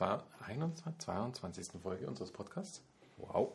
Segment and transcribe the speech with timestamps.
[0.00, 1.66] 21, 22.
[1.82, 2.82] Folge unseres Podcasts.
[3.18, 3.52] Wow.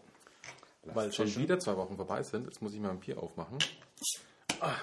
[0.83, 2.45] Weil schon wieder zwei Wochen vorbei sind.
[2.45, 3.59] Jetzt muss ich mal ein Bier aufmachen.
[4.59, 4.75] Ah.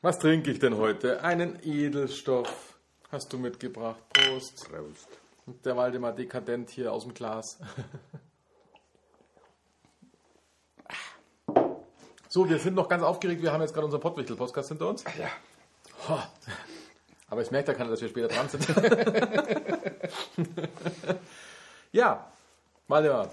[0.00, 1.22] Was trinke ich denn heute?
[1.24, 2.78] Einen Edelstoff
[3.10, 4.00] hast du mitgebracht.
[4.10, 4.68] Prost.
[4.70, 5.08] Prost.
[5.46, 7.58] Und Der Waldemar dekadent hier aus dem Glas.
[12.30, 13.40] So, wir sind noch ganz aufgeregt.
[13.40, 15.02] Wir haben jetzt gerade unseren Pottwichtel-Podcast hinter uns.
[15.18, 16.28] Ja.
[17.28, 18.66] Aber ich merke da keiner, dass wir später dran sind.
[21.92, 22.26] ja,
[22.88, 23.30] Waldemar.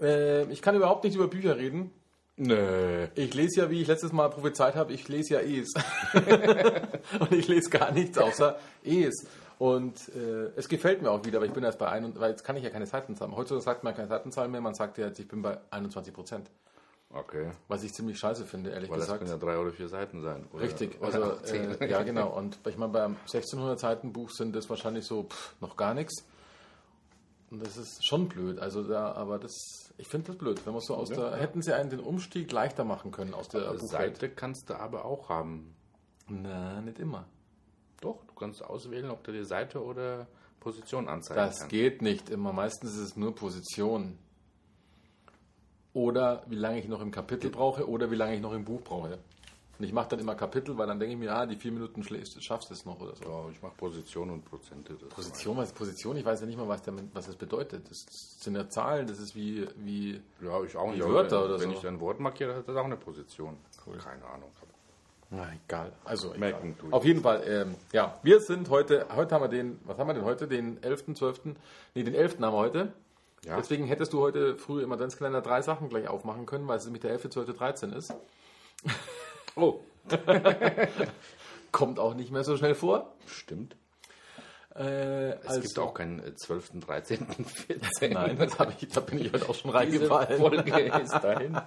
[0.00, 1.92] Äh, ich kann überhaupt nicht über Bücher reden.
[2.36, 3.06] Nö.
[3.16, 5.74] Ich lese ja, wie ich letztes Mal prophezeit habe, ich lese ja Es.
[7.20, 9.26] und ich lese gar nichts außer Es.
[9.58, 12.44] Und äh, es gefällt mir auch wieder, aber ich bin erst bei ein, weil jetzt
[12.44, 13.30] kann ich ja keine Seitenzahl.
[13.32, 16.50] Heutzutage sagt man keine Seitenzahl mehr, man sagt ja jetzt, ich bin bei 21 Prozent.
[17.12, 17.50] Okay.
[17.66, 19.24] Was ich ziemlich scheiße finde, ehrlich Weil das gesagt.
[19.24, 20.46] können ja drei oder vier Seiten sein.
[20.52, 21.80] Oder, Richtig, also 18.
[21.80, 22.28] äh, ja genau.
[22.36, 26.24] Und ich meine, beim 1600 Seiten Buch sind das wahrscheinlich so pff, noch gar nichts.
[27.50, 28.60] Und das ist schon blöd.
[28.60, 30.64] Also da, aber das, ich finde das blöd.
[30.64, 33.62] Wenn man so aus der, hätten sie einen den Umstieg leichter machen können aus der
[33.72, 33.88] Buchwelt.
[33.90, 35.74] Seite kannst du aber auch haben.
[36.28, 37.26] Na, nicht immer.
[38.00, 40.28] Doch, du kannst auswählen, ob du die Seite oder
[40.60, 41.70] Position anzeigen Das kannst.
[41.70, 42.52] geht nicht immer.
[42.52, 44.16] Meistens ist es nur Position.
[45.92, 48.80] Oder wie lange ich noch im Kapitel brauche oder wie lange ich noch im Buch
[48.82, 49.18] brauche.
[49.80, 52.02] Und ich mache dann immer Kapitel, weil dann denke ich mir, ah, die vier Minuten
[52.02, 53.24] schaffst du es noch oder so.
[53.24, 54.92] Ja, ich mache Position und Prozente.
[54.92, 56.18] Position, was ist Position?
[56.18, 57.90] Ich weiß ja nicht mal, was, damit, was das bedeutet.
[57.90, 58.04] Das
[58.40, 61.02] sind ja Zahlen, das ist wie, wie Ja, ich auch nicht.
[61.02, 61.76] Wörter wenn, oder wenn so.
[61.78, 63.56] ich ein Wort markiere, hat das auch eine Position.
[63.82, 64.50] Keine Ahnung.
[65.30, 65.92] na egal.
[66.04, 66.74] Also egal.
[66.90, 70.14] Auf jeden Fall, ähm, ja, wir sind heute, heute haben wir den, was haben wir
[70.14, 70.46] denn heute?
[70.46, 71.40] Den 11., 12.,
[71.94, 72.34] nee, den 11.
[72.34, 72.92] haben wir heute.
[73.44, 73.56] Ja.
[73.56, 77.00] Deswegen hättest du heute früh im Adventskalender drei Sachen gleich aufmachen können, weil es nämlich
[77.02, 78.14] der 11., 12., 13 ist.
[79.56, 79.80] Oh,
[81.72, 83.12] Kommt auch nicht mehr so schnell vor.
[83.26, 83.76] stimmt.
[84.76, 88.12] Äh, Es gibt auch keinen äh, 12., 13., 14.
[88.12, 90.38] Nein, das hab ich, da bin ich heute auch schon Diese reingefallen.
[90.38, 91.60] Folge ist dahin.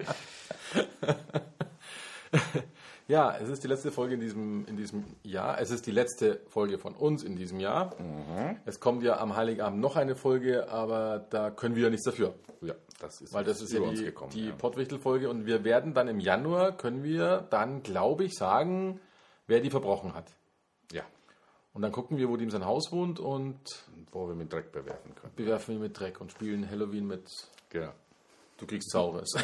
[3.07, 5.59] Ja, es ist die letzte Folge in diesem, in diesem Jahr.
[5.59, 7.93] Es ist die letzte Folge von uns in diesem Jahr.
[8.65, 12.33] Es kommt ja am Heiligabend noch eine Folge, aber da können wir ja nichts dafür.
[12.61, 14.31] Ja, das ist, Weil das ist ja die, gekommen.
[14.31, 14.55] die ja.
[14.55, 19.01] Pottwichtel-Folge und wir werden dann im Januar, können wir dann, glaube ich, sagen,
[19.47, 20.31] wer die verbrochen hat.
[20.93, 21.03] ja,
[21.73, 23.59] Und dann gucken wir, wo die in sein Haus wohnt und
[24.13, 25.33] wo wir mit Dreck bewerfen können.
[25.35, 27.27] bewerfen ihn mit Dreck und spielen Halloween mit
[27.69, 27.91] Genau.
[28.57, 29.29] Du kriegst Saures.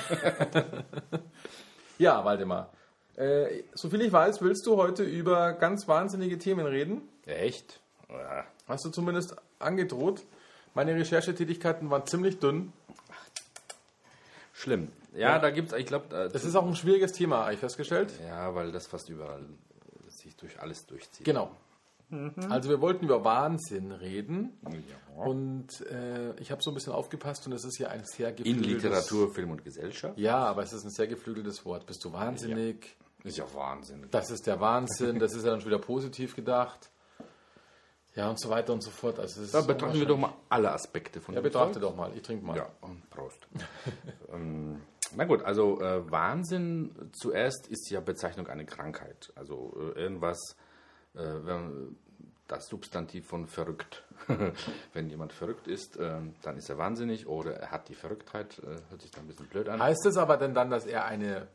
[1.97, 2.71] ja, Waldemar.
[3.19, 7.01] Äh, soviel ich weiß, willst du heute über ganz wahnsinnige Themen reden?
[7.25, 7.79] Echt?
[8.09, 8.45] Ja.
[8.67, 10.23] Hast du zumindest angedroht.
[10.73, 12.71] Meine Recherchetätigkeiten waren ziemlich dünn.
[14.53, 14.89] Schlimm.
[15.13, 18.11] Ja, da gibt es, ich glaube, Das ist auch ein schwieriges Thema, habe ich festgestellt.
[18.25, 21.25] ja, weil das fast überall äh, sich durch alles durchzieht.
[21.25, 21.51] Genau.
[22.49, 24.57] Also wir wollten über Wahnsinn reden.
[24.63, 25.23] Ja.
[25.23, 28.35] Und äh, ich habe so ein bisschen aufgepasst und es ist ja ein sehr In
[28.37, 28.83] geflügeltes...
[28.83, 30.17] Literatur, Film und Gesellschaft.
[30.17, 31.85] Ja, aber es ist ein sehr geflügeltes Wort.
[31.85, 32.95] Bist du wahnsinnig?
[33.23, 34.07] Ist ja Wahnsinn.
[34.11, 35.19] Das ist der Wahnsinn.
[35.19, 36.89] Das ist ja dann schon wieder positiv gedacht.
[38.15, 39.19] Ja, und so weiter und so fort.
[39.19, 41.83] Also Da betrachten wir doch mal alle Aspekte von Ja, dem betrachte Zeug.
[41.83, 42.11] doch mal.
[42.15, 42.57] Ich trinke mal.
[42.57, 43.47] Ja, und Prost.
[44.33, 44.81] ähm,
[45.15, 49.31] na gut, also äh, Wahnsinn zuerst ist ja Bezeichnung einer Krankheit.
[49.35, 50.55] Also äh, irgendwas,
[51.13, 51.97] äh, wenn,
[52.49, 54.03] das Substantiv von verrückt.
[54.93, 58.75] wenn jemand verrückt ist, äh, dann ist er wahnsinnig oder er hat die Verrücktheit, äh,
[58.89, 59.81] hört sich dann ein bisschen blöd an.
[59.81, 61.47] Heißt es aber denn dann, dass er eine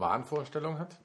[0.00, 0.96] Wahnvorstellung hat?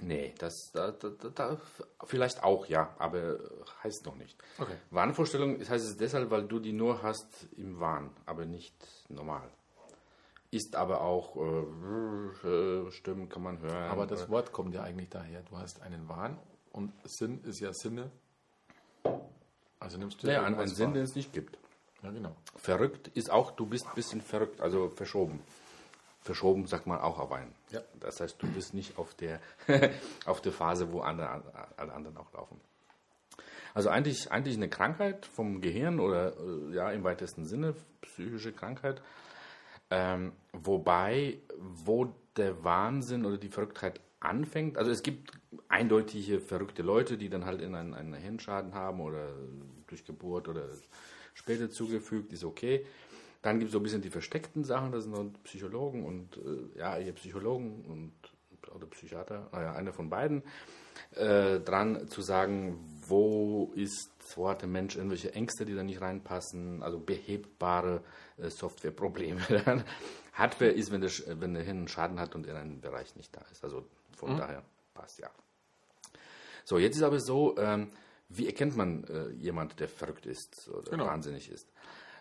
[0.00, 1.60] Nee, das da, da, da,
[2.04, 3.38] vielleicht auch, ja, aber
[3.84, 4.36] heißt noch nicht.
[4.58, 4.76] Okay.
[4.90, 8.74] Wahnvorstellung heißt es deshalb, weil du die nur hast im Wahn, aber nicht
[9.08, 9.48] normal.
[10.50, 13.90] Ist aber auch äh, äh, Stimmen kann man hören.
[13.90, 15.42] Aber das äh, Wort kommt ja eigentlich daher.
[15.42, 16.38] Du hast einen Wahn
[16.72, 18.10] und Sinn ist ja Sinne.
[19.78, 21.58] Also nimmst du Ja, ein, ein irgendwas Sinn, den es nicht gibt.
[22.02, 22.34] Ja, genau.
[22.56, 25.40] Verrückt ist auch, du bist ein bisschen verrückt, also verschoben.
[26.22, 27.52] Verschoben sagt man auch auf einen.
[27.70, 27.80] Ja.
[27.98, 29.40] Das heißt, du bist nicht auf der,
[30.24, 31.42] auf der Phase, wo andere,
[31.76, 32.60] alle anderen auch laufen.
[33.74, 39.02] Also eigentlich, eigentlich eine Krankheit vom Gehirn oder äh, ja im weitesten Sinne psychische Krankheit.
[39.90, 45.32] Ähm, wobei, wo der Wahnsinn oder die Verrücktheit anfängt, also es gibt
[45.68, 49.28] eindeutige verrückte Leute, die dann halt in einen, einen Hirnschaden haben oder
[49.86, 50.68] durch Geburt oder
[51.34, 52.86] später zugefügt, ist okay.
[53.42, 56.78] Dann gibt es so ein bisschen die versteckten Sachen, das sind dann Psychologen und äh,
[56.78, 58.12] ja, ihr Psychologen und
[58.74, 60.42] oder Psychiater, naja, einer von beiden,
[61.16, 66.00] äh, dran zu sagen, wo ist, wo hat der Mensch irgendwelche Ängste, die da nicht
[66.00, 68.02] reinpassen, also behebbare
[68.38, 69.40] äh, Softwareprobleme.
[70.32, 73.14] Hardware ist, wenn der, Sch- wenn der Hirn einen Schaden hat und in einem Bereich
[73.16, 73.62] nicht da ist.
[73.62, 73.84] Also
[74.16, 74.62] von daher
[74.94, 75.28] passt ja.
[76.64, 77.90] So, jetzt ist aber so, ähm,
[78.30, 81.06] wie erkennt man äh, jemand, der verrückt ist oder Genau.
[81.06, 81.68] wahnsinnig ist?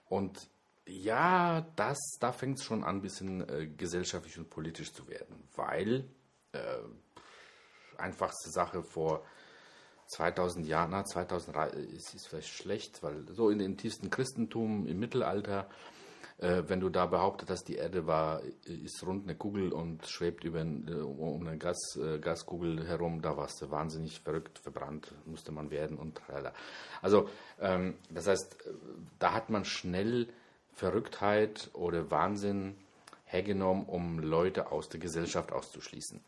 [0.10, 0.50] Und
[0.88, 5.44] ja, das, da fängt es schon an, ein bisschen äh, gesellschaftlich und politisch zu werden,
[5.56, 6.06] weil
[6.54, 6.60] äh,
[7.98, 9.24] einfachste Sache vor
[10.08, 15.00] 2000 Jahren, na, 2003 ist, ist vielleicht schlecht, weil so in dem tiefsten Christentum im
[15.00, 15.70] Mittelalter,
[16.40, 20.44] äh, wenn du da behauptet hast, die Erde war, ist rund eine Kugel und schwebt
[20.44, 25.54] über äh, um eine Gas, äh, Gaskugel herum, da warst du wahnsinnig verrückt, verbrannt, musste
[25.54, 26.54] man werden und tralala.
[27.02, 27.30] Also,
[27.60, 28.74] ähm, das heißt, äh,
[29.20, 30.28] da hat man schnell
[30.82, 32.76] Verrücktheit oder Wahnsinn
[33.26, 36.20] hergenommen, um Leute aus der Gesellschaft auszuschließen.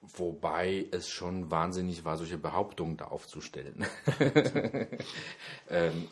[0.00, 3.84] Wobei es schon wahnsinnig war, solche Behauptungen da aufzustellen.
[5.68, 6.08] ähm,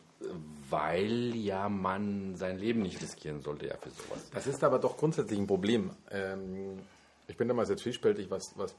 [0.68, 4.28] weil ja man sein Leben nicht riskieren sollte, ja, für sowas.
[4.34, 5.90] Das ist aber doch grundsätzlich ein Problem.
[6.10, 6.80] Ähm,
[7.28, 8.76] ich bin damals jetzt zwiespältig, was, was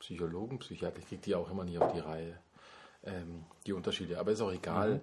[0.00, 2.36] Psychologen, Psychiater, ich kriege die auch immer nicht auf die Reihe,
[3.04, 4.18] ähm, die Unterschiede.
[4.18, 5.00] Aber ist auch egal.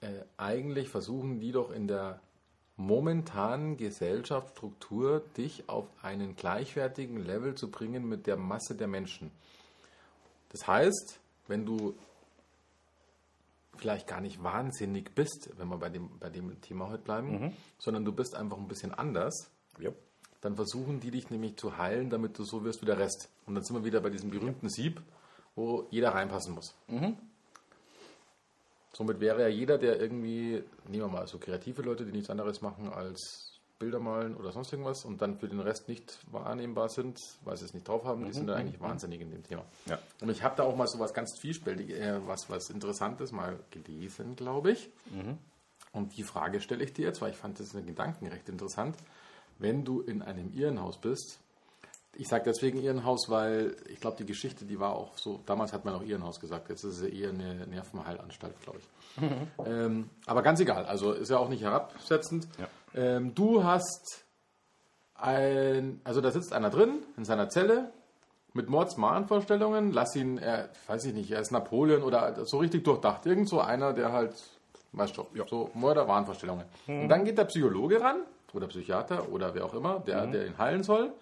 [0.00, 2.20] Äh, eigentlich versuchen die doch in der
[2.76, 9.30] momentanen Gesellschaftsstruktur dich auf einen gleichwertigen Level zu bringen mit der Masse der Menschen.
[10.50, 11.94] Das heißt, wenn du
[13.76, 18.04] vielleicht gar nicht wahnsinnig bist, wenn wir bei dem, bei dem Thema heute bleiben, sondern
[18.04, 19.90] du bist einfach ein bisschen anders, Ja.
[20.40, 23.28] dann versuchen die dich nämlich zu heilen, damit du so wirst wie der Rest.
[23.46, 25.00] Und dann sind wir wieder bei diesem berühmten Sieb,
[25.54, 26.74] wo jeder reinpassen muss.
[28.92, 32.60] Somit wäre ja jeder, der irgendwie, nehmen wir mal so kreative Leute, die nichts anderes
[32.60, 37.18] machen als Bilder malen oder sonst irgendwas und dann für den Rest nicht wahrnehmbar sind,
[37.44, 39.64] weil sie es nicht drauf haben, die sind dann eigentlich wahnsinnig in dem Thema.
[39.86, 39.98] Ja.
[40.20, 43.58] Und ich habe da auch mal so was ganz Vielspältiges, äh, was, was Interessantes mal
[43.70, 44.90] gelesen, glaube ich.
[45.92, 48.48] Und die Frage stelle ich dir jetzt, weil ich fand das in den Gedanken recht
[48.48, 48.96] interessant.
[49.58, 51.40] Wenn du in einem Irrenhaus bist,
[52.16, 55.84] ich sage deswegen Irrenhaus, weil ich glaube, die Geschichte, die war auch so, damals hat
[55.84, 58.88] man auch Irrenhaus gesagt, jetzt ist es ja eher eine Nervenheilanstalt, glaube ich.
[59.66, 62.46] Ähm, aber ganz egal, also ist ja auch nicht herabsetzend.
[62.58, 62.68] Ja.
[62.94, 64.24] Ähm, du hast
[65.14, 67.90] ein, also da sitzt einer drin in seiner Zelle
[68.52, 73.26] mit Mordsmahnvorstellungen, lass ihn, er, weiß ich nicht, er ist Napoleon oder so richtig durchdacht.
[73.26, 74.34] Irgend so einer, der halt,
[74.92, 76.64] weißt du, so Mörder-Wahnvorstellungen.
[76.86, 78.22] Und dann geht der Psychologe ran,
[78.52, 81.12] oder Psychiater, oder wer auch immer, der, der ihn heilen soll,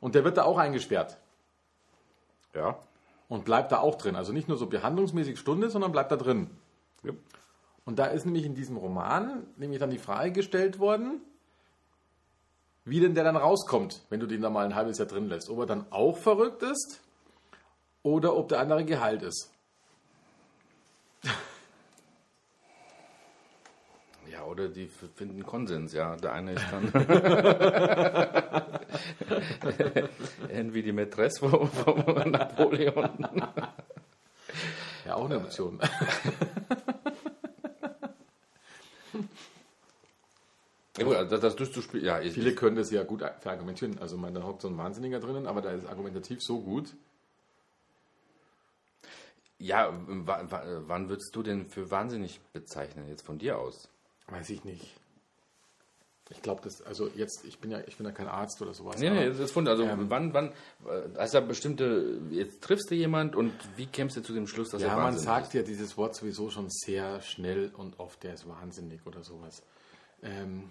[0.00, 1.18] und der wird da auch eingesperrt
[2.54, 2.78] Ja.
[3.28, 4.16] und bleibt da auch drin.
[4.16, 6.50] Also nicht nur so behandlungsmäßig Stunde, sondern bleibt da drin.
[7.02, 7.12] Ja.
[7.84, 11.20] Und da ist nämlich in diesem Roman nämlich dann die Frage gestellt worden,
[12.84, 15.48] wie denn der dann rauskommt, wenn du den da mal ein halbes Jahr drin lässt.
[15.50, 17.00] Ob er dann auch verrückt ist
[18.02, 19.50] oder ob der andere geheilt ist.
[24.30, 26.16] Ja, oder die finden Konsens, ja.
[26.16, 26.92] Der eine ist dann
[30.48, 33.26] irgendwie die Mätresse von, von Napoleon.
[35.06, 35.78] Ja, auch eine Option.
[40.98, 43.98] Ja, also das, durchzuspielen, ja, ich, Viele können das ja gut verargumentieren.
[44.00, 46.94] Also man, da hockt so ein Wahnsinniger drinnen, aber da ist argumentativ so gut.
[49.58, 53.88] ja, wa- wa- wann würdest du denn für wahnsinnig bezeichnen, jetzt von dir aus?
[54.30, 54.86] Weiß ich nicht.
[56.32, 59.00] Ich glaube, das, also jetzt, ich bin ja, ich bin ja kein Arzt oder sowas.
[59.00, 60.50] Nee, nee, das ist von, also Ähm, wann, wann,
[60.86, 64.46] äh, hast du ja bestimmte, jetzt triffst du jemand und wie kämst du zu dem
[64.46, 67.98] Schluss, dass Ja, er man wahnsinnig sagt ja dieses Wort sowieso schon sehr schnell und
[67.98, 69.64] oft, der ist wahnsinnig oder sowas.
[70.22, 70.70] Ähm,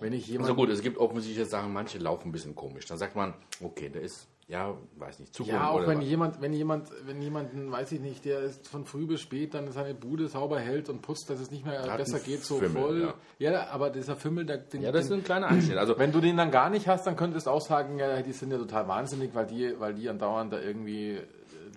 [0.00, 0.28] wenn ich ist?
[0.28, 0.48] jemand.
[0.48, 2.86] Also gut, es gibt offensichtliche Sachen, manche laufen ein bisschen komisch.
[2.86, 6.06] Dann sagt man, okay, der ist, ja, weiß nicht, zu ja, auch oder wenn was.
[6.06, 9.72] jemand, wenn jemand, wenn jemanden, weiß ich nicht, der ist von früh bis spät dann
[9.72, 12.82] seine Bude sauber hält und putzt, dass es nicht mehr Hat besser geht, so Fimmel,
[12.82, 13.14] voll.
[13.38, 13.68] Ja.
[13.70, 15.78] aber dieser Fimmel, der, den, Ja, das ist den, ein kleiner Einschnitt.
[15.78, 18.32] Also, wenn du den dann gar nicht hast, dann könntest du auch sagen, ja, die
[18.32, 21.20] sind ja total wahnsinnig, weil die, weil die andauernd da irgendwie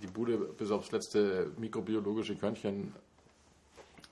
[0.02, 2.94] die Bude bis aufs letzte mikrobiologische Körnchen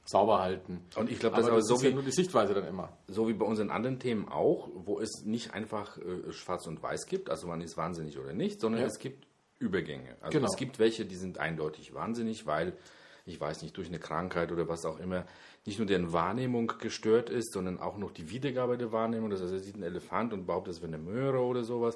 [0.05, 0.81] sauber halten.
[0.95, 2.67] Und ich glaube, das ist aber das so ist ja wie, nur die Sichtweise dann
[2.67, 2.95] immer.
[3.07, 7.07] so wie bei unseren anderen Themen auch, wo es nicht einfach äh, schwarz und weiß
[7.07, 8.87] gibt, also man ist wahnsinnig oder nicht, sondern Ja.
[8.87, 9.25] es gibt
[9.57, 10.15] Übergänge.
[10.21, 10.49] Also Genau.
[10.49, 12.73] es gibt welche, die sind eindeutig wahnsinnig, weil,
[13.25, 15.25] ich weiß nicht, durch eine Krankheit oder was auch immer,
[15.65, 19.31] nicht nur deren Wahrnehmung gestört ist, sondern auch noch die Wiedergabe der Wahrnehmung.
[19.31, 21.95] Das heißt, er sieht einen Elefant und behauptet, es wäre eine Möhre oder sowas.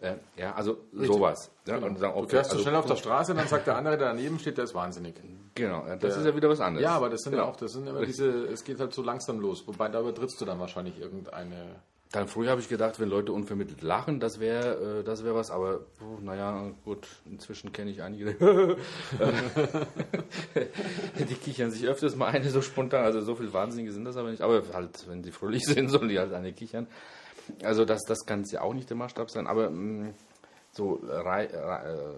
[0.00, 1.50] Äh, ja, also sowas.
[1.66, 3.76] Ja, und sagen, Du okay, fährst so also, schnell auf der Straße, dann sagt der
[3.76, 5.14] andere, der daneben steht, der ist wahnsinnig.
[5.54, 6.84] Genau, ja, das ist ja wieder was anderes.
[6.84, 7.50] Ja, aber das sind ja Genau.
[7.50, 8.16] auch, das sind immer Richtig.
[8.16, 9.66] diese, es geht halt so langsam los.
[9.66, 11.76] Wobei da übertrittst du dann wahrscheinlich irgendeine.
[12.12, 15.50] Dann früher habe ich gedacht, wenn Leute unvermittelt lachen, das wäre äh, das wäre was,
[15.50, 18.36] aber puh, naja, gut, inzwischen kenne ich einige.
[21.28, 24.30] die kichern sich öfters mal eine so spontan, also so viel Wahnsinnige sind das aber
[24.30, 26.86] nicht, aber halt, wenn sie fröhlich sind, sollen die halt eine kichern.
[27.62, 30.12] Also das, das kann es ja auch nicht der Maßstab sein, aber mh,
[30.72, 32.14] so rei, rei, äh,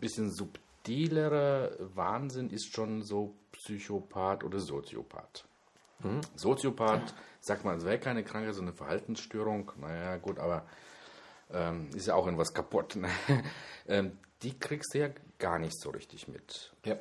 [0.00, 5.44] bisschen subtilerer Wahnsinn ist schon so Psychopath oder Soziopath.
[6.34, 9.70] Soziopath, sagt man, es wäre keine Krankheit, sondern eine Verhaltensstörung.
[9.80, 10.64] Naja, gut, aber
[11.52, 12.96] ähm, ist ja auch irgendwas kaputt.
[12.96, 13.08] Ne?
[13.86, 14.12] ähm,
[14.42, 16.72] die kriegst du ja gar nicht so richtig mit.
[16.86, 16.96] Ja.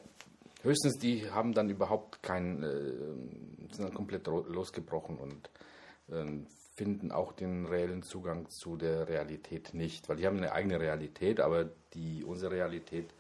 [0.64, 5.50] Höchstens die haben dann überhaupt keinen, äh, sind dann komplett ro- losgebrochen und
[6.12, 6.46] ähm,
[6.80, 10.08] finden auch den reellen Zugang zu der Realität nicht.
[10.08, 13.14] Weil die haben eine eigene Realität, aber die, unsere Realität,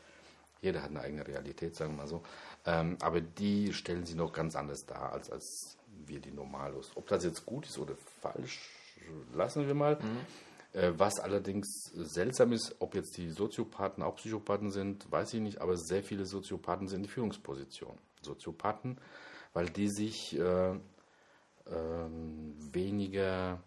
[0.61, 2.23] jeder hat eine eigene Realität, sagen wir mal so,
[2.65, 6.93] ähm, aber die stellen sie noch ganz anders dar, als, als wir die Normalos.
[6.95, 8.69] Ob das jetzt gut ist oder falsch,
[9.33, 9.97] lassen wir mal.
[10.71, 15.59] Äh, was allerdings seltsam ist, ob jetzt die Soziopathen auch Psychopathen sind, weiß ich nicht,
[15.59, 17.99] aber sehr viele Soziopathen sind in Führungspositionen.
[18.21, 19.01] Soziopathen,
[19.51, 20.79] weil die sich äh,
[21.71, 23.59] ähm, weniger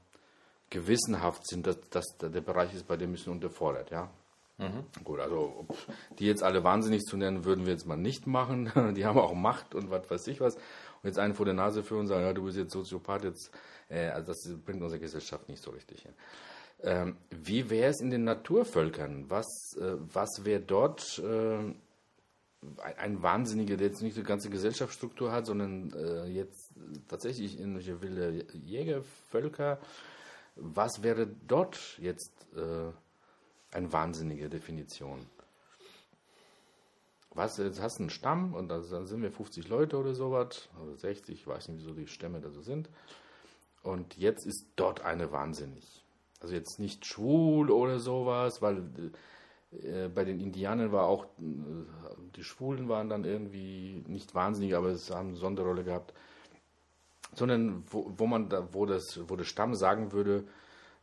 [0.71, 4.11] gewissenhaft sind, dass, dass der Bereich ist bei dem bisschen unterfordert, ja.
[5.03, 5.67] Gut, also
[6.19, 8.71] die jetzt alle wahnsinnig zu nennen, würden wir jetzt mal nicht machen.
[8.95, 10.55] Die haben auch Macht und was weiß ich was.
[10.55, 13.51] Und jetzt einen vor der Nase führen und sagen, ja, du bist jetzt Soziopath, jetzt,
[13.89, 16.13] äh, also das bringt unsere Gesellschaft nicht so richtig hin.
[16.83, 19.29] Ähm, wie wäre es in den Naturvölkern?
[19.29, 21.77] Was, äh, was wäre dort äh, ein,
[22.99, 26.72] ein Wahnsinniger, der jetzt nicht die ganze Gesellschaftsstruktur hat, sondern äh, jetzt
[27.09, 29.79] tatsächlich irgendwelche wilde Jägervölker?
[30.57, 32.93] Was wäre dort jetzt äh,
[33.75, 35.27] eine wahnsinnige Definition?
[37.35, 40.97] Was, jetzt hast du einen Stamm und da sind wir 50 Leute oder sowas, oder
[40.97, 42.91] 60, ich weiß nicht, wieso die Stämme da so sind.
[43.83, 46.05] Und jetzt ist dort eine wahnsinnig.
[46.41, 49.13] Also jetzt nicht schwul oder sowas, weil
[49.81, 54.89] äh, bei den Indianern war auch, äh, die Schwulen waren dann irgendwie nicht wahnsinnig, aber
[54.89, 56.13] es haben eine Sonderrolle gehabt.
[57.35, 60.45] Sondern wo, wo man da, wo das, wo der Stamm sagen würde,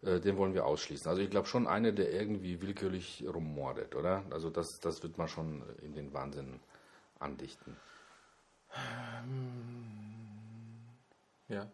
[0.01, 1.09] äh, den wollen wir ausschließen.
[1.09, 4.23] Also ich glaube schon einer, der irgendwie willkürlich rummordet, oder?
[4.29, 6.59] Also das, das wird man schon in den Wahnsinn
[7.19, 7.75] andichten.
[11.47, 11.67] Ja.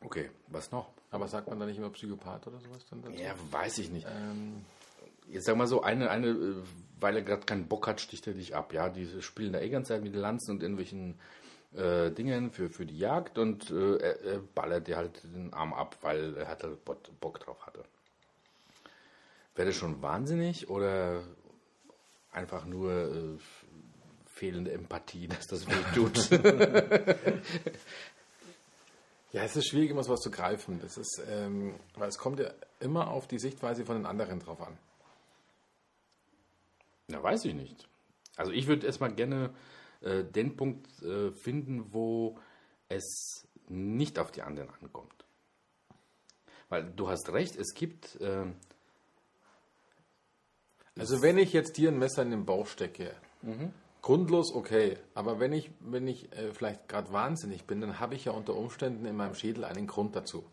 [0.00, 0.92] Okay, was noch?
[1.10, 3.20] Aber sagt man da nicht immer Psychopath oder sowas dann dazu?
[3.20, 4.06] Ja, weiß ich nicht.
[4.08, 4.64] Ähm,
[5.28, 6.62] Jetzt sag mal so, eine, eine äh,
[7.00, 8.72] weil er gerade keinen Bock hat, sticht er dich ab.
[8.72, 11.18] Ja, die spielen da eh ganze Zeit mit Lanzen und irgendwelchen
[11.76, 15.74] äh, Dingen für, für die Jagd und äh, er, er ballert dir halt den Arm
[15.74, 17.84] ab, weil er Bock, Bock drauf hatte.
[19.54, 21.22] Wäre das schon wahnsinnig oder
[22.32, 23.38] einfach nur äh,
[24.26, 26.30] fehlende Empathie, dass das weh tut?
[29.32, 30.80] ja, es ist schwierig, immer sowas zu greifen.
[30.80, 34.60] Das ist, ähm, weil es kommt ja immer auf die Sichtweise von den anderen drauf
[34.60, 34.76] an.
[37.08, 37.88] Na, weiß ich nicht.
[38.36, 39.50] Also ich würde erstmal gerne
[40.06, 42.38] äh, den Punkt äh, finden, wo
[42.88, 45.24] es nicht auf die anderen ankommt.
[46.68, 48.46] Weil du hast recht, es gibt, äh,
[50.98, 53.14] Also wenn ich jetzt dir ein Messer in den Bauch stecke,
[54.02, 58.24] grundlos okay, aber wenn ich, wenn ich äh, vielleicht gerade wahnsinnig bin, dann habe ich
[58.24, 60.44] ja unter Umständen in meinem Schädel einen Grund dazu,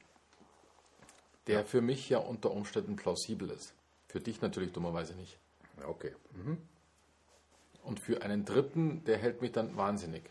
[1.48, 3.74] der für mich ja unter Umständen plausibel ist.
[4.08, 5.38] Für dich natürlich dummerweise nicht.
[5.80, 6.14] ja, okay.
[7.84, 10.24] Und für einen Dritten, der hält mich dann wahnsinnig.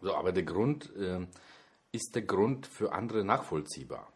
[0.00, 1.26] So, aber der Grund, äh,
[1.92, 4.12] ist der Grund für andere nachvollziehbar?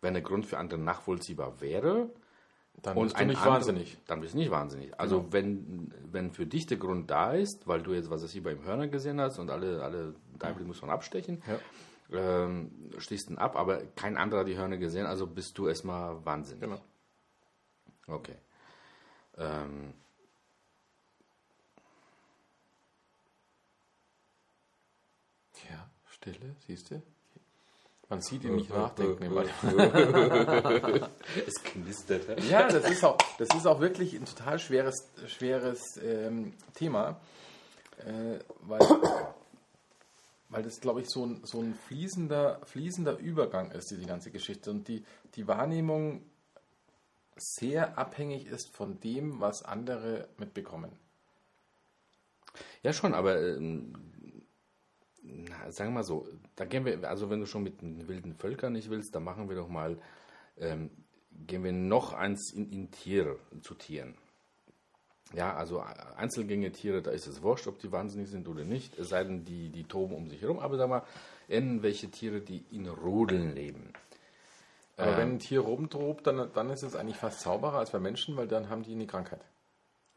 [0.00, 2.10] Wenn der Grund für andere nachvollziehbar wäre,
[2.82, 3.98] Dann bist du nicht anderer- wahnsinnig.
[4.06, 4.98] Dann bist du nicht wahnsinnig.
[4.98, 8.42] Also wenn, wenn für dich der Grund da ist, weil du jetzt, was weiß ich,
[8.42, 11.42] beim Hörner gesehen hast und alle, alle Daible muss man abstechen,
[12.08, 12.44] Ja.
[12.44, 16.24] ähm, stichst ihn ab, aber kein anderer hat die Hörner gesehen, also bist du erstmal
[16.24, 16.62] wahnsinnig.
[16.62, 16.80] Genau.
[18.06, 18.36] Okay.
[19.40, 19.94] Ähm,
[25.68, 27.02] Ja, Stille, siehst du?
[28.08, 29.22] Man sieht ihn nicht nachdenken.
[29.22, 29.50] im Wald.
[31.46, 32.42] es knistert.
[32.44, 37.20] Ja, das ist auch, das ist auch wirklich ein total schweres, schweres ähm, Thema,
[37.98, 38.80] äh, weil,
[40.48, 44.72] weil das, glaube ich, so ein, so ein fließender, fließender Übergang ist, diese ganze Geschichte.
[44.72, 45.04] Und die,
[45.36, 46.24] die Wahrnehmung
[47.40, 50.92] sehr abhängig ist von dem, was andere mitbekommen.
[52.82, 53.94] Ja, schon, aber ähm,
[55.22, 58.34] na, sagen wir mal so, da gehen wir, also wenn du schon mit den wilden
[58.34, 59.98] Völkern nicht willst, dann machen wir doch mal,
[60.58, 60.90] ähm,
[61.46, 64.14] gehen wir noch eins in, in Tiere, zu Tieren.
[65.32, 65.80] Ja, also
[66.16, 69.44] Einzelgänge Tiere, da ist es wurscht, ob die wahnsinnig sind oder nicht, es sei denn,
[69.44, 71.04] die, die toben um sich herum, aber sag mal,
[71.46, 73.92] irgendwelche Tiere, die in Rudeln leben.
[74.96, 78.36] Aber wenn ein Tier rumtobt, dann, dann ist es eigentlich fast sauberer als bei Menschen,
[78.36, 79.40] weil dann haben die eine Krankheit.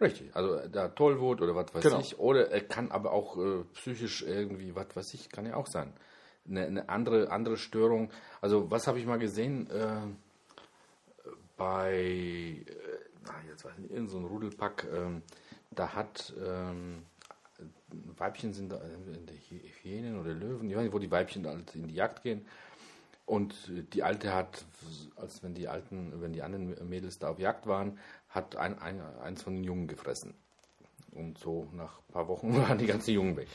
[0.02, 2.00] Richtig, also da Tollwut oder was weiß Genau.
[2.00, 5.68] ich, oder er kann aber auch äh, psychisch irgendwie, was weiß ich, kann ja auch
[5.68, 5.94] sein.
[6.46, 8.12] Eine, eine andere, andere Störung.
[8.42, 9.96] Also was habe ich mal gesehen äh,
[11.58, 12.66] bei, äh,
[13.30, 15.22] ah, jetzt weiß ich nicht, irgendein so ein Rudelpack, ähm,
[15.72, 17.04] da hat ähm,
[18.18, 18.78] Weibchen sind da
[19.50, 22.46] Hy- Hyänen oder Löwen, ich weiß nicht, wo die Weibchen halt in die Jagd gehen.
[23.26, 24.66] Und die Alte hat,
[25.16, 29.02] als wenn die alten, wenn die anderen Mädels da auf Jagd waren, hat ein, ein,
[29.22, 30.34] eins von den Jungen gefressen.
[31.12, 33.48] Und so nach ein paar Wochen waren die ganzen Jungen weg.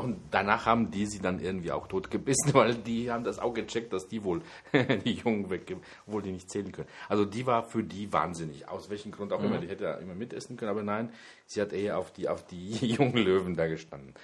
[0.00, 3.54] Und danach haben die sie dann irgendwie auch tot gebissen, weil die haben das auch
[3.54, 4.42] gecheckt, dass die wohl
[5.04, 6.88] die Jungen weggeben, obwohl die nicht zählen können.
[7.08, 8.68] Also die war für die wahnsinnig.
[8.68, 9.58] Aus welchem Grund auch immer.
[9.58, 11.10] Die hätte ja immer mitessen können, aber nein,
[11.46, 14.14] sie hat eher auf die, auf die jungen Löwen da gestanden.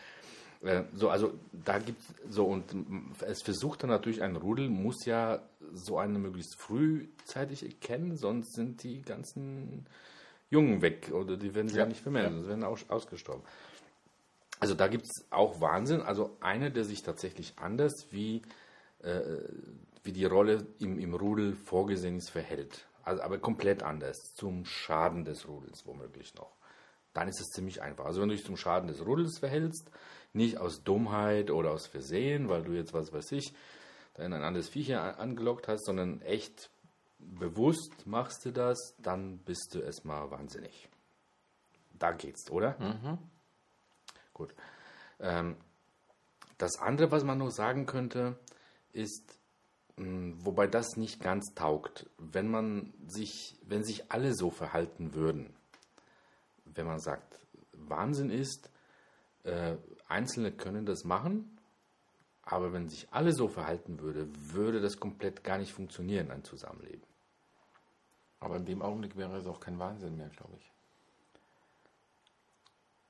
[0.62, 2.64] Äh, So, also da gibt so und
[3.20, 8.82] es versucht dann natürlich ein Rudel, muss ja so eine möglichst frühzeitig erkennen, sonst sind
[8.82, 9.86] die ganzen
[10.50, 13.44] Jungen weg oder die werden sich ja, Ja, nicht vermehren, sonst werden aus, ausgestorben.
[14.58, 16.02] Also da gibt es auch Wahnsinn.
[16.02, 18.42] Also einer, der sich tatsächlich anders wie,
[19.02, 19.20] äh,
[20.02, 22.86] wie die Rolle im, im Rudel vorgesehen ist, verhält.
[23.02, 26.52] Also aber komplett anders, zum Schaden des Rudels womöglich noch.
[27.14, 28.04] Dann ist es ziemlich einfach.
[28.04, 29.90] Also wenn du dich zum Schaden des Rudels verhältst,
[30.32, 33.52] nicht aus Dummheit oder aus Versehen, weil du jetzt, was weiß ich,
[34.14, 36.70] da in ein anderes Viech hier an- angelockt hast, sondern echt
[37.18, 40.88] bewusst machst du das, dann bist du erstmal wahnsinnig.
[41.98, 42.76] Da geht's, oder?
[44.32, 44.54] Gut.
[45.20, 45.56] Ähm,
[46.56, 48.38] das andere, was man noch sagen könnte,
[48.92, 49.38] ist,
[49.96, 55.52] mh, wobei das nicht ganz taugt, wenn man sich, wenn sich alle so verhalten würden,
[56.64, 57.38] wenn man sagt,
[57.72, 58.70] Wahnsinn ist,
[59.44, 59.76] äh,
[60.10, 61.58] Einzelne können das machen,
[62.42, 67.04] aber wenn sich alle so verhalten würde, würde das komplett gar nicht funktionieren, ein Zusammenleben.
[68.40, 70.72] Aber in dem Augenblick wäre es auch kein Wahnsinn mehr, glaube ich.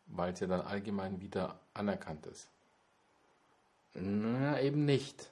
[0.06, 2.50] Weil es ja dann allgemein wieder anerkannt ist.
[3.94, 5.30] Na, eben nicht.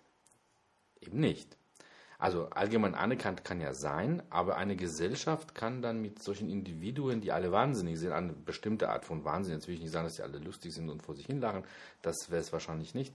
[1.01, 1.58] Eben nicht.
[2.19, 7.31] Also allgemein anerkannt kann ja sein, aber eine Gesellschaft kann dann mit solchen Individuen, die
[7.31, 10.25] alle wahnsinnig sind, eine bestimmte Art von Wahnsinn, jetzt will ich nicht sagen, dass sie
[10.25, 11.63] alle lustig sind und vor sich hin lachen,
[12.03, 13.15] das wäre es wahrscheinlich nicht,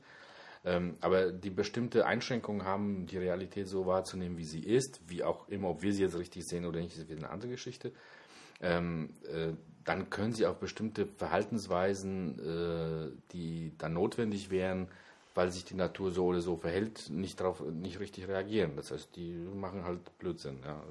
[0.64, 5.50] ähm, aber die bestimmte Einschränkungen haben, die Realität so wahrzunehmen, wie sie ist, wie auch
[5.50, 7.92] immer, ob wir sie jetzt richtig sehen oder nicht, ist wieder eine andere Geschichte.
[8.62, 9.52] Ähm, äh,
[9.84, 14.88] dann können sie auf bestimmte Verhaltensweisen, äh, die dann notwendig wären,
[15.36, 18.76] weil sich die Natur so oder so verhält, nicht darauf nicht richtig reagieren.
[18.76, 20.60] Das heißt, die machen halt Blödsinn.
[20.64, 20.82] Ja.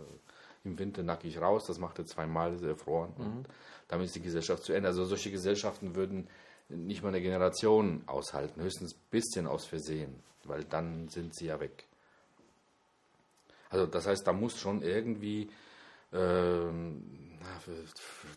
[0.64, 3.12] Im Winter nackig raus, das macht er zweimal, ist er erfroren.
[3.16, 3.48] Und
[3.88, 4.88] damit ist die Gesellschaft zu Ende.
[4.88, 6.28] Also solche Gesellschaften würden
[6.68, 11.58] nicht mal eine Generation aushalten, höchstens ein bisschen aus Versehen, weil dann sind sie ja
[11.58, 11.88] weg.
[13.70, 15.50] Also das heißt, da muss schon irgendwie
[16.12, 17.02] ähm,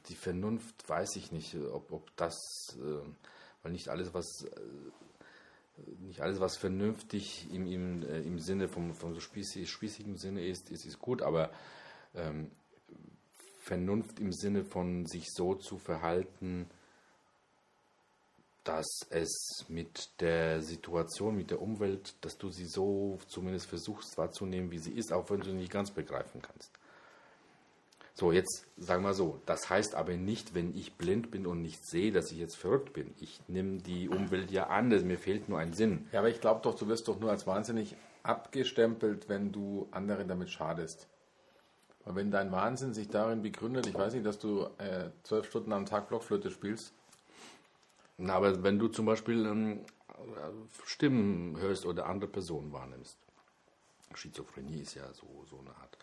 [0.08, 3.08] die Vernunft weiß ich nicht, ob, ob das, äh,
[3.63, 4.60] weil nicht alles, was äh,
[6.00, 10.46] nicht alles, was vernünftig im, im, äh, im Sinne vom, vom so spießig, spießigen Sinne
[10.46, 11.52] ist, ist, ist gut, aber
[12.16, 12.52] ähm,
[13.60, 16.70] Vernunft im Sinne von sich so zu verhalten,
[18.64, 24.72] dass es mit der Situation, mit der Umwelt, dass du sie so zumindest versuchst wahrzunehmen,
[24.72, 26.72] wie sie ist, auch wenn du sie nicht ganz begreifen kannst.
[28.17, 31.86] So, jetzt sagen wir so, das heißt aber nicht, wenn ich blind bin und nicht
[31.86, 33.13] sehe, dass ich jetzt verrückt bin.
[33.19, 36.08] Ich nehme die Umwelt ja an, mir fehlt nur ein Sinn.
[36.13, 40.30] Ja, aber ich glaube doch, du wirst doch nur als wahnsinnig abgestempelt, wenn du anderen
[40.30, 41.10] damit schadest.
[42.06, 45.73] Weil wenn dein Wahnsinn sich darin begründet, ich weiß nicht, dass du äh, zwölf Stunden
[45.73, 46.93] am Tag Blockflöte spielst,
[48.17, 49.82] Na, aber wenn du zum Beispiel ähm,
[50.86, 53.17] Stimmen hörst oder andere Personen wahrnimmst,
[54.13, 55.97] Schizophrenie ist ja so, so eine Art.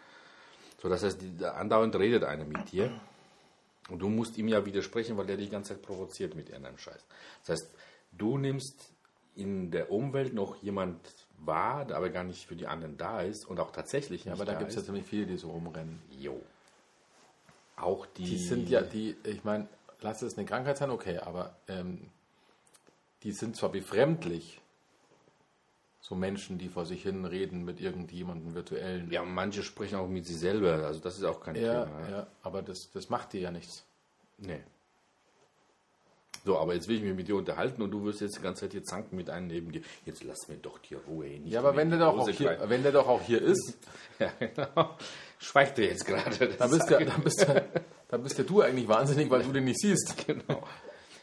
[0.82, 2.90] So, das heißt, die, andauernd redet einer mit dir
[3.88, 6.76] und du musst ihm ja widersprechen, weil der dich die ganze Zeit provoziert mit irgendeinem
[6.78, 7.04] Scheiß.
[7.46, 7.74] Das heißt,
[8.10, 8.90] du nimmst
[9.36, 10.98] in der Umwelt noch jemand
[11.38, 14.40] war, der aber gar nicht für die anderen da ist und auch tatsächlich Ja, nicht
[14.40, 16.02] aber da gibt es ja ziemlich viele, die so rumrennen.
[16.18, 16.40] Jo.
[17.76, 19.68] Auch die, Die sind ja, die, ich meine,
[20.00, 22.10] lass es eine Krankheit sein, okay, aber ähm,
[23.22, 24.60] die sind zwar befremdlich,
[26.02, 29.10] so Menschen, die vor sich hin reden mit irgendjemandem virtuellen.
[29.10, 32.10] Ja, manche sprechen auch mit sich selber, also das ist auch kein ja, Thema.
[32.10, 33.84] ja, aber das, das macht dir ja nichts.
[34.38, 34.60] Nee.
[36.44, 38.62] So, aber jetzt will ich mich mit dir unterhalten und du wirst jetzt die ganze
[38.62, 39.82] Zeit hier zanken mit einem neben dir.
[40.04, 41.28] Jetzt lass mir doch die Ruhe.
[41.28, 43.78] Nicht Ja, aber wenn der, doch auch hier, wenn der doch auch hier ist,
[44.18, 44.96] Ja, genau.
[45.38, 46.48] Schweigt er jetzt gerade.
[46.58, 47.62] dann bist, ja, dann, bist ja,
[48.08, 50.16] dann bist ja du eigentlich wahnsinnig, weil du den nicht siehst.
[50.26, 50.62] genau.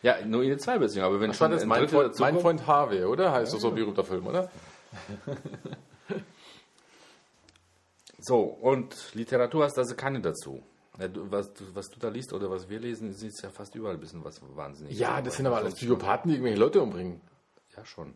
[0.02, 2.40] Ja, nur in zwei Beziehungen, aber wenn Das war schon das ein mein Freund, mein
[2.40, 3.34] Freund Harvey, oder?
[3.34, 4.50] Heißt doch so ein berühmter Film, oder?
[8.22, 10.62] So, und Literatur hast also keine dazu.
[10.98, 13.94] Du, was, du, was du da liest oder was wir lesen, ist ja fast überall
[13.94, 14.98] ein bisschen was wahnsinnig.
[14.98, 17.22] Ja, das sind aber alles Psychopathen, die irgendwelche Leute umbringen.
[17.78, 18.16] Ja, schon.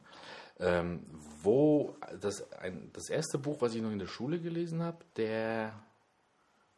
[0.59, 1.05] Ähm,
[1.41, 5.73] wo das, ein, das erste Buch, was ich noch in der Schule gelesen habe, der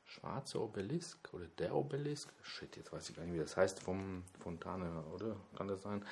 [0.05, 4.23] Schwarze Obelisk oder der Obelisk, shit, jetzt weiß ich gar nicht, wie das heißt, vom
[4.39, 5.35] Fontane, oder?
[5.57, 6.05] Kann das sein?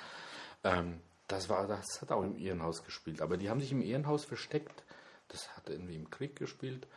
[0.64, 4.26] Ähm, das, war, das hat auch im Ehrenhaus gespielt, aber die haben sich im Ehrenhaus
[4.26, 4.84] versteckt.
[5.30, 6.88] Das hat irgendwie im Krieg gespielt.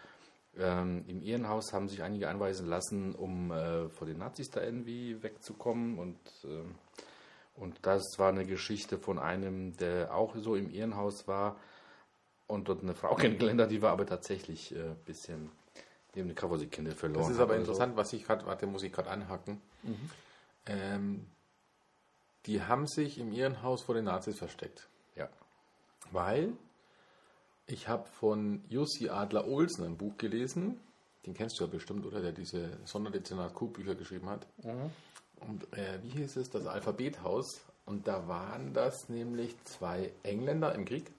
[0.59, 5.23] Ähm, Im Ehrenhaus haben sich einige einweisen lassen, um äh, vor den Nazis da irgendwie
[5.23, 6.75] wegzukommen und ähm,
[7.57, 11.57] und das war eine Geschichte von einem, der auch so im Ehrenhaus war
[12.47, 15.51] und dort eine Frau kennengelernt hat, die war aber tatsächlich ein äh, bisschen,
[16.15, 17.23] die haben eine Kawasaki-Kinder verloren.
[17.23, 17.73] Das ist aber oder so.
[17.73, 19.61] interessant, was ich gerade, warte, muss ich gerade anhaken.
[20.67, 21.27] Ähm,
[22.47, 24.89] die haben sich im Irrenhaus vor den Nazis versteckt.
[25.17, 25.29] Ja.
[26.13, 26.53] Weil
[27.67, 30.81] ich habe von Jussi Adler Olsen ein Buch gelesen,
[31.27, 32.21] den kennst du ja bestimmt, oder?
[32.21, 34.47] Der diese Sonderdezernat Q-Bücher geschrieben hat.
[35.41, 36.51] Und äh, wie hieß es?
[36.51, 37.61] Das Alphabethaus.
[37.85, 41.11] Und da waren das nämlich zwei Engländer im Krieg.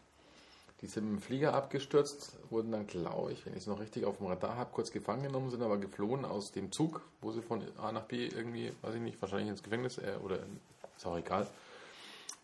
[0.81, 4.05] Die sind mit dem Flieger abgestürzt, wurden dann, glaube ich, wenn ich es noch richtig
[4.05, 7.41] auf dem Radar habe, kurz gefangen genommen, sind aber geflohen aus dem Zug, wo sie
[7.41, 10.59] von A nach B irgendwie, weiß ich nicht, wahrscheinlich ins Gefängnis äh, oder in,
[10.97, 11.47] ist auch egal.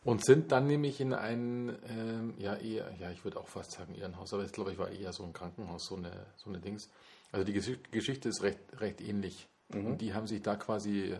[0.06, 3.96] Und sind dann nämlich in ein, ähm, ja, eher, ja, ich würde auch fast sagen
[3.96, 6.90] Irrenhaus, aber ich glaube, ich war eher so ein Krankenhaus, so eine, so eine Dings.
[7.32, 9.48] Also die Gesch- Geschichte ist recht, recht ähnlich.
[9.72, 11.16] Und die haben sich da quasi,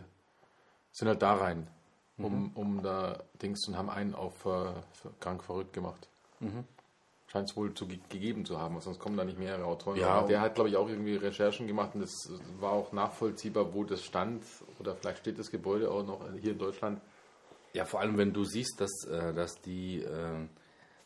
[0.92, 1.66] sind halt da rein,
[2.18, 4.74] um, um da Dings und haben einen auf äh,
[5.18, 6.06] krank verrückt gemacht.
[7.26, 9.96] Scheint es wohl zu ge gegeben zu haben, sonst kommen da nicht mehrere Autoren.
[9.98, 12.12] Ja, der hat, glaube ich, auch irgendwie Recherchen gemacht und das
[12.60, 14.44] war auch nachvollziehbar, wo das stand.
[14.78, 17.00] Oder vielleicht steht das Gebäude auch noch hier in Deutschland.
[17.74, 20.46] Ja, vor allem wenn du siehst, dass, äh, dass, die, äh,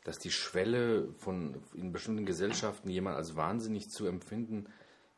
[0.05, 4.67] dass die Schwelle von in bestimmten Gesellschaften jemand als wahnsinnig zu empfinden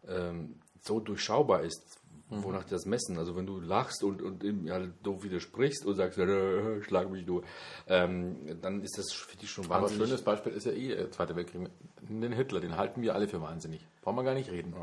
[0.06, 3.18] ähm, so durchschaubar ist, wonach die das messen.
[3.18, 7.26] Also wenn du lachst und, und ihm halt doof widersprichst und sagst, äh, schlag mich
[7.26, 7.42] du,
[7.88, 10.06] ähm, dann ist das für dich schon Aber ein wahnsinnig.
[10.08, 11.68] schönes Beispiel ist ja eh Zweiter Weltkrieg.
[12.02, 13.84] Den Hitler, den halten wir alle für wahnsinnig.
[14.02, 14.74] Brauchen wir gar nicht reden.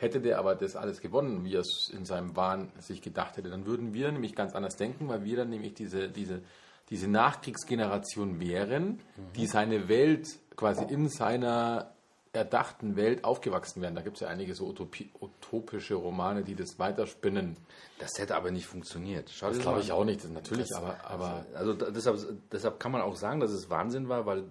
[0.00, 3.50] Hätte der aber das alles gewonnen, wie er es in seinem Wahn sich gedacht hätte,
[3.50, 6.40] dann würden wir nämlich ganz anders denken, weil wir dann nämlich diese, diese,
[6.88, 9.00] diese Nachkriegsgeneration wären,
[9.36, 11.90] die seine Welt quasi in seiner
[12.32, 13.94] erdachten Welt aufgewachsen wären.
[13.96, 17.56] Da gibt es ja einige so Utopie, utopische Romane, die das weiterspinnen.
[17.98, 19.30] Das hätte aber nicht funktioniert.
[19.34, 22.18] Schau Das glaube ich auch nicht, das natürlich, aber, aber Also da- deshalb,
[22.52, 24.44] deshalb kann man auch sagen, dass es Wahnsinn war, weil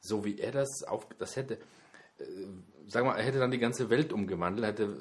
[0.00, 1.58] so wie er das auf, das hätte,
[2.88, 4.96] sag mal, er hätte dann die ganze Welt umgewandelt, hätte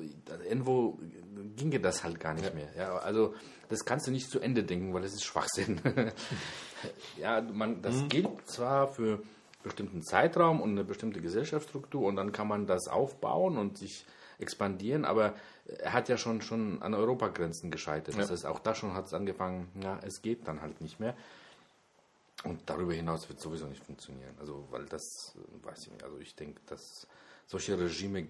[0.48, 1.00] irgendwo
[1.56, 2.70] ginge das halt gar nicht mehr.
[2.78, 3.34] Ja, also
[3.70, 5.82] das kannst du nicht zu Ende denken, weil es ist Schwachsinn.
[7.18, 9.30] ja, man, das gilt zwar für einen
[9.64, 14.06] bestimmten Zeitraum und eine bestimmte Gesellschaftsstruktur und dann kann man das aufbauen und sich
[14.40, 15.34] expandieren, aber
[15.66, 18.16] er hat ja schon, schon an Europagrenzen gescheitert.
[18.18, 18.32] Das Ja.
[18.32, 21.16] heißt, auch da schon hat es angefangen, ja, es geht dann halt nicht mehr.
[22.46, 24.34] Und darüber hinaus wird sowieso nicht funktionieren.
[24.40, 27.06] Also, weil das, weiß ich nicht, also ich denke, dass
[27.48, 28.28] solche Regime,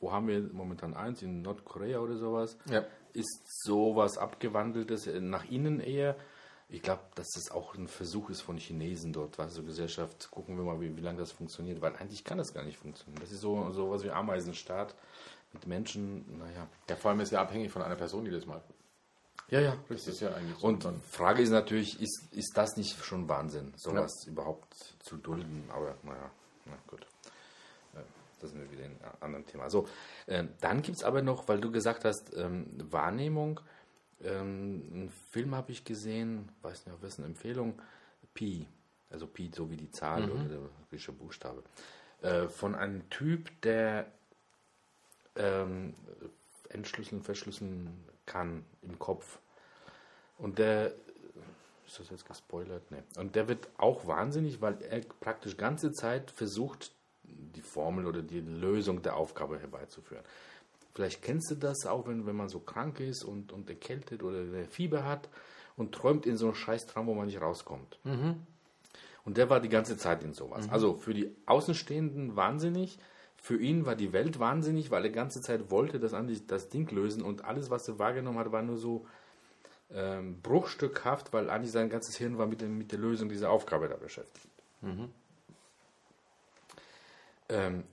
[0.00, 2.84] wo haben wir momentan eins, in Nordkorea oder sowas, Ja.
[3.12, 6.16] ist sowas abgewandeltes äh, nach innen eher.
[6.70, 10.56] Ich glaube, dass das auch ein Versuch ist von Chinesen dort, weißt du, Gesellschaft, gucken
[10.56, 13.20] wir mal, wie, wie lange das funktioniert, weil eigentlich kann das gar nicht funktionieren.
[13.20, 14.94] Das ist so sowas wie Ameisenstaat
[15.52, 16.68] mit Menschen, naja.
[16.90, 18.62] ja, vor allem ist ja abhängig von einer Person jedes Mal.
[19.50, 20.66] Ja, ja, Das ist ja eigentlich so.
[20.66, 25.64] Und dann- Frage ist natürlich, ist, ist das nicht schon Wahnsinn, sowas überhaupt zu dulden?
[25.72, 26.30] Aber naja,
[26.66, 27.06] na gut.
[27.94, 28.00] Äh,
[28.40, 29.70] Das sind wir wieder in einem anderen Thema.
[29.70, 29.88] So,
[30.26, 33.60] äh, dann gibt es aber noch, weil du gesagt hast, ähm, Wahrnehmung.
[34.22, 37.80] Ähm, einen Film habe ich gesehen, weiß nicht, was ist eine Empfehlung?
[38.34, 38.66] Pi,
[39.10, 40.58] also Pi, so wie die Zahl oder der
[40.90, 41.62] griechische Buchstabe.
[42.20, 44.06] Äh, von einem Typ, der
[45.36, 45.94] ähm,
[46.68, 49.38] entschlüsseln, verschlüsseln kann im Kopf.
[50.38, 50.92] Und der
[51.86, 52.82] Ist das jetzt gespoilert?
[52.90, 53.02] Nee.
[53.16, 56.92] Und der wird auch wahnsinnig, weil er praktisch ganze Zeit versucht,
[57.24, 60.22] die Formel oder die Lösung der Aufgabe herbeizuführen.
[60.94, 64.44] Vielleicht kennst du das auch, wenn, wenn man so krank ist und, und erkältet oder
[64.66, 65.28] Fieber hat
[65.76, 67.98] und träumt in so einem Scheißtraum, wo man nicht rauskommt.
[69.24, 70.66] Und der war die ganze Zeit in sowas.
[70.72, 72.98] Also für die Außenstehenden wahnsinnig.
[73.40, 76.68] Für ihn war die Welt wahnsinnig, weil er die ganze Zeit wollte das, an- das
[76.68, 79.06] Ding lösen und alles, was er wahrgenommen hat, war nur so
[79.90, 83.88] ähm, bruchstückhaft, weil eigentlich sein ganzes Hirn war mit, dem, mit der Lösung dieser Aufgabe
[83.88, 84.46] da beschäftigt.
[87.48, 87.84] Ähm,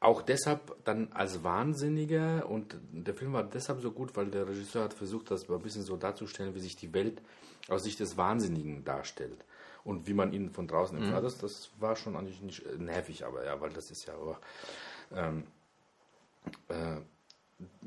[0.00, 4.84] auch deshalb dann als Wahnsinniger und der Film war deshalb so gut, weil der Regisseur
[4.84, 7.20] hat versucht, das ein bisschen so darzustellen, wie sich die Welt
[7.68, 9.44] aus Sicht des Wahnsinnigen darstellt
[9.84, 11.24] und wie man ihn von draußen empfindet.
[11.24, 14.40] Das, das war schon eigentlich nicht äh, nervig, aber ja, weil das ist ja aber,
[15.14, 15.44] ähm,
[16.68, 17.00] äh,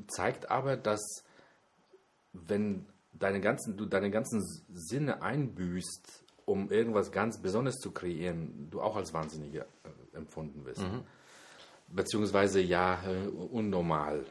[0.06, 1.24] zeigt aber, dass
[2.32, 8.80] wenn deine ganzen, du deine ganzen Sinne einbüßt, um irgendwas ganz Besonderes zu kreieren, du
[8.80, 10.82] auch als Wahnsinniger äh, empfunden wirst.
[11.88, 14.24] Beziehungsweise ja, äh, unnormal.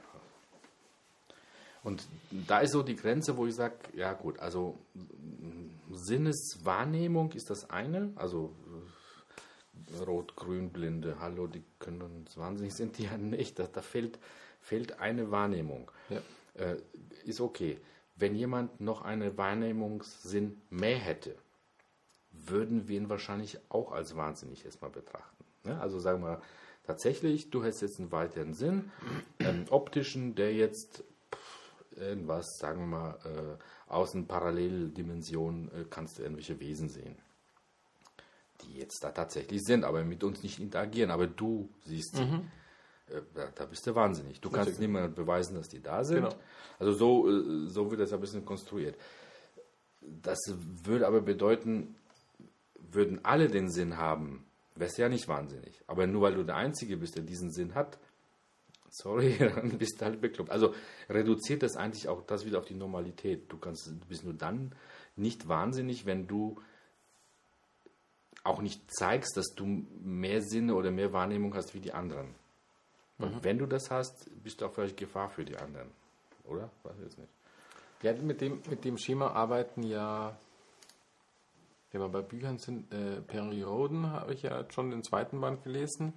[1.87, 2.05] Und
[2.45, 4.77] da ist so die Grenze, wo ich sage, ja gut, also
[5.89, 8.51] Sinneswahrnehmung ist das eine, also
[10.05, 14.19] Rot-Grün-Blinde, hallo, die können uns wahnsinnig sind, die ja nicht, da, da fehlt,
[14.59, 15.89] fehlt eine Wahrnehmung.
[16.09, 16.19] Ja.
[16.55, 16.75] Äh,
[17.23, 17.79] ist okay.
[18.17, 21.37] Wenn jemand noch einen Wahrnehmungssinn mehr hätte,
[22.33, 25.45] würden wir ihn wahrscheinlich auch als wahnsinnig erstmal betrachten.
[25.63, 25.79] Ne?
[25.79, 26.41] Also sagen wir
[26.83, 28.91] tatsächlich, du hast jetzt einen weiteren Sinn,
[29.39, 31.05] einen optischen, der jetzt
[31.97, 37.15] irgendwas, sagen wir mal, äh, aus einer Paralleldimension äh, kannst du irgendwelche Wesen sehen,
[38.61, 42.23] die jetzt da tatsächlich sind, aber mit uns nicht interagieren, aber du siehst sie.
[42.23, 44.41] Äh, da, da bist du wahnsinnig.
[44.41, 46.23] Du kannst niemand beweisen, dass die da sind.
[46.23, 46.35] Genau.
[46.79, 48.97] Also so, äh, so wird das ein bisschen konstruiert.
[50.01, 50.39] Das
[50.83, 51.95] würde aber bedeuten,
[52.75, 55.81] würden alle den Sinn haben, wärst du ja nicht wahnsinnig.
[55.87, 57.97] Aber nur weil du der Einzige bist, der diesen Sinn hat,
[58.89, 60.51] sorry, dann bist du halt bekloppt.
[60.51, 60.73] Also
[61.09, 63.51] reduziert das eigentlich auch das wieder auf die Normalität.
[63.51, 64.73] Du, kannst, du bist nur dann
[65.15, 66.59] nicht wahnsinnig, wenn du
[68.43, 69.65] auch nicht zeigst, dass du
[70.01, 72.33] mehr Sinne oder mehr Wahrnehmung hast wie die anderen.
[73.19, 75.89] Und wenn du das hast, bist du auch vielleicht Gefahr für die anderen.
[76.45, 76.69] Oder?
[76.83, 77.31] Weiß ich jetzt nicht.
[78.03, 80.37] Ja, mit dem, mit dem Schema arbeiten ja,
[81.97, 85.63] wenn wir bei Büchern sind, äh, Perry Roden habe ich ja schon den zweiten Band
[85.63, 86.13] gelesen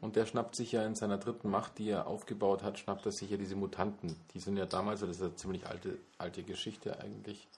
[0.00, 3.12] und der schnappt sich ja in seiner dritten Macht, die er aufgebaut hat, schnappt er
[3.12, 4.16] sich ja diese Mutanten.
[4.34, 7.48] Die sind ja damals, das ist eine ziemlich alte, alte Geschichte eigentlich.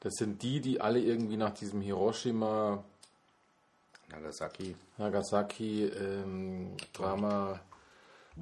[0.00, 2.84] Das sind die, die alle irgendwie nach diesem Hiroshima,
[4.10, 4.76] Nagasaki.
[4.98, 7.60] Nagasaki ähm, Drama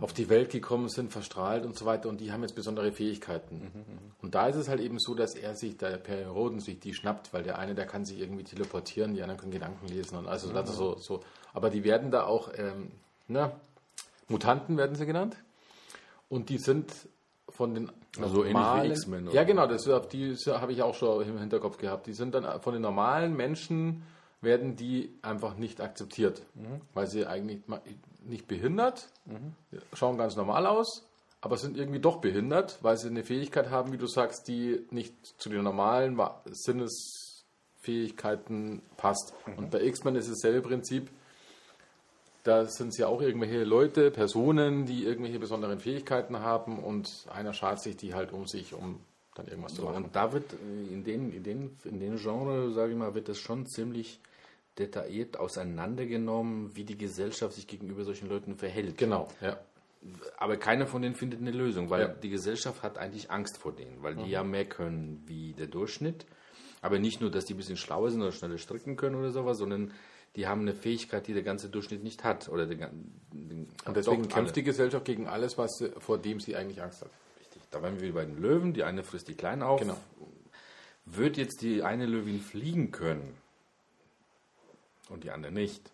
[0.01, 3.71] auf die Welt gekommen sind, verstrahlt und so weiter und die haben jetzt besondere Fähigkeiten.
[4.23, 6.95] Und da ist es halt eben so, dass er sich, der Per Roden sich die
[6.95, 10.27] schnappt, weil der eine, der kann sich irgendwie teleportieren, die anderen können Gedanken lesen und
[10.27, 11.21] also, also so, so.
[11.53, 12.91] Aber die werden da auch, ähm,
[13.29, 13.53] na,
[14.29, 15.37] Mutanten werden sie genannt
[16.29, 16.91] und die sind
[17.51, 19.31] von den Also ähnlich wie X-Men?
[19.31, 22.07] Ja, genau, das auf die habe ich auch schon im Hinterkopf gehabt.
[22.07, 24.05] Die sind dann von den normalen Menschen
[24.41, 26.43] werden die einfach nicht akzeptiert,
[26.95, 27.61] weil sie eigentlich
[28.27, 29.09] nicht behindert,
[29.93, 31.07] schauen ganz normal aus,
[31.41, 35.15] aber sind irgendwie doch behindert, weil sie eine Fähigkeit haben, wie du sagst, die nicht
[35.41, 39.35] zu den normalen Sinnesfähigkeiten passt.
[39.57, 41.11] Und bei X-Men ist dasselbe Prinzip.
[42.45, 47.55] Da sind es ja auch irgendwelche Leute, Personen, die irgendwelche besonderen Fähigkeiten haben und einer
[47.55, 48.99] schart sich die halt um sich, um
[49.35, 50.05] dann irgendwas zu machen.
[50.05, 53.29] und da wird äh, in den, in den, in den Genre, sage ich mal, wird
[53.29, 54.21] das schon ziemlich
[54.79, 58.97] detailliert auseinandergenommen, wie die Gesellschaft sich gegenüber solchen Leuten verhält.
[58.99, 59.59] Genau, ja.
[60.37, 62.09] Aber keiner von denen findet eine Lösung, weil Ja.
[62.09, 66.27] die Gesellschaft hat eigentlich Angst vor denen, weil die ja mehr können wie der Durchschnitt.
[66.81, 69.59] Aber nicht nur, dass die ein bisschen schlauer sind oder schneller stricken können oder sowas,
[69.59, 69.93] sondern
[70.35, 72.49] die haben eine Fähigkeit, die der ganze Durchschnitt nicht hat.
[72.49, 76.41] Oder der, gan- den, Und deswegen kämpft die Gesellschaft gegen alles, was sie, vor dem
[76.41, 77.11] sie eigentlich Angst hat.
[77.39, 77.63] Richtig.
[77.71, 78.73] Da waren wir bei den Löwen.
[78.73, 79.79] Die eine frisst die Kleinen auf.
[79.81, 79.97] Genau.
[81.05, 83.37] Wird jetzt die eine Löwin fliegen können
[85.12, 85.92] und die andere nicht,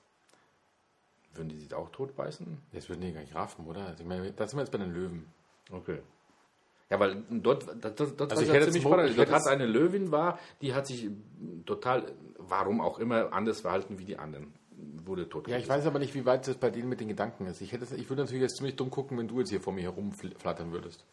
[1.35, 2.59] würden die sich auch totbeißen?
[2.73, 3.87] Jetzt würden die gar nicht raffen, oder?
[3.87, 5.27] Also ich meine, da sind wir jetzt bei den Löwen.
[5.71, 6.01] Okay.
[6.91, 9.11] Ja, weil dort, dort, dort, Also ich war hätte ziemlich spannend.
[9.11, 11.11] ich Dort hat eine Löwin war, die hat sich
[11.67, 14.55] total, warum auch immer, anders verhalten wie die anderen.
[15.05, 15.49] Wurde tot.
[15.49, 17.61] Ja, ich weiß aber nicht, wie weit das bei denen mit den Gedanken ist.
[17.61, 19.83] Ich, hätte, ich würde natürlich jetzt ziemlich dumm gucken, wenn du jetzt hier vor mir
[19.83, 21.05] herumflattern würdest.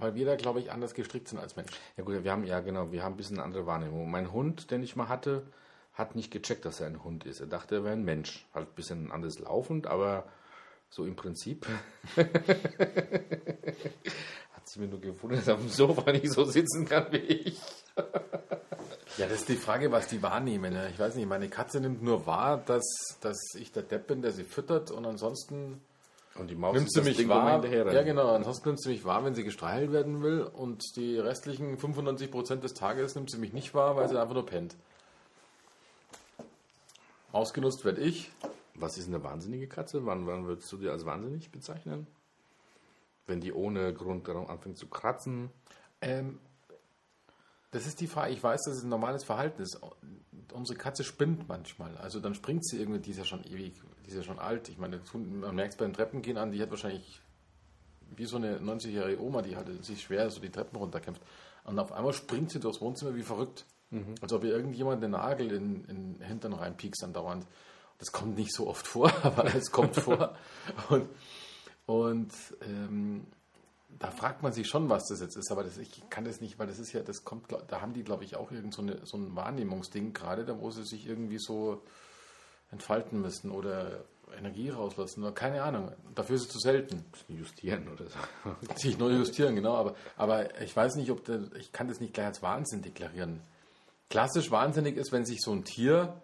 [0.00, 1.70] Weil wir da, glaube ich, anders gestrickt sind als Mensch.
[1.96, 4.10] Ja gut, wir haben, ja genau, wir haben ein bisschen eine andere Wahrnehmung.
[4.10, 5.42] Mein Hund, den ich mal hatte,
[5.92, 7.40] hat nicht gecheckt, dass er ein Hund ist.
[7.40, 8.46] Er dachte, er wäre ein Mensch.
[8.54, 10.24] Halt ein bisschen anders laufend, aber
[10.88, 11.66] so im Prinzip.
[12.16, 12.28] hat
[14.64, 17.60] sie mir nur gewundert, dass er auf dem Sofa nicht so sitzen kann wie ich.
[19.16, 20.72] Ja, das ist die Frage, was die wahrnehmen.
[20.72, 20.88] Ne?
[20.92, 22.84] Ich weiß nicht, meine Katze nimmt nur wahr, dass,
[23.20, 25.80] dass ich der Depp bin, der sie füttert und ansonsten
[26.40, 27.62] Und die Maus nimmt sie mich wahr.
[27.66, 28.34] Ja, genau.
[28.34, 32.72] Ansonsten nimmt sie mich wahr, wenn sie gestreichelt werden will und die restlichen 95% des
[32.72, 34.74] Tages nimmt sie mich nicht wahr, weil sie einfach nur pennt.
[37.30, 38.30] Ausgenutzt werde ich.
[38.74, 40.06] Was ist eine wahnsinnige Katze?
[40.06, 42.06] Wann, wann würdest du die als wahnsinnig bezeichnen?
[43.26, 45.50] Wenn die ohne Grund anfängt zu kratzen.
[46.00, 46.38] Ähm,
[47.70, 48.32] das ist die Frage.
[48.32, 49.78] Ich weiß, dass es ein normales Verhalten ist.
[50.54, 51.98] Unsere Katze spinnt manchmal.
[51.98, 53.74] Also dann springt sie irgendwie, die ist ja schon ewig,
[54.10, 54.68] die ist ja schon alt.
[54.68, 57.20] Ich meine, man merkt es beim Treppengehen an, die hat wahrscheinlich
[58.16, 61.22] wie so eine 90-jährige Oma, die halt sich schwer so die Treppen runterkämpft.
[61.64, 63.64] Und auf einmal springt sie durchs Wohnzimmer wie verrückt.
[64.20, 67.46] Als ob ihr irgendjemand den Nagel in, in den Hintern reinpiekst andauernd.
[67.98, 70.36] Das kommt nicht so oft vor, aber es kommt vor.
[70.88, 71.08] Und,
[71.86, 73.26] und ähm,
[73.98, 76.58] da fragt man sich schon, was das jetzt ist, aber das, ich kann das nicht,
[76.58, 79.04] weil das ist ja, das kommt, da haben die, glaube ich, auch irgend so, eine,
[79.04, 81.82] so ein Wahrnehmungsding gerade, da wo sie sich irgendwie so
[82.70, 84.04] entfalten müssen oder
[84.36, 85.90] Energie rauslassen oder keine Ahnung.
[86.14, 87.04] Dafür ist es zu selten.
[87.28, 88.18] Justieren oder so.
[88.76, 92.14] Sich neu justieren, genau, aber, aber ich weiß nicht, ob der, ich kann das nicht
[92.14, 93.40] gleich als Wahnsinn deklarieren.
[94.08, 96.20] Klassisch wahnsinnig ist, wenn sich so ein Tier,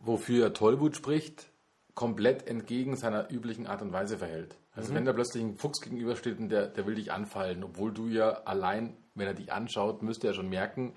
[0.00, 1.48] wofür Tollwut spricht,
[1.94, 4.56] komplett entgegen seiner üblichen Art und Weise verhält.
[4.74, 8.08] Also wenn da plötzlich ein Fuchs gegenübersteht und der, der will dich anfallen, obwohl du
[8.08, 10.94] ja allein, wenn er dich anschaut, müsste er schon merken,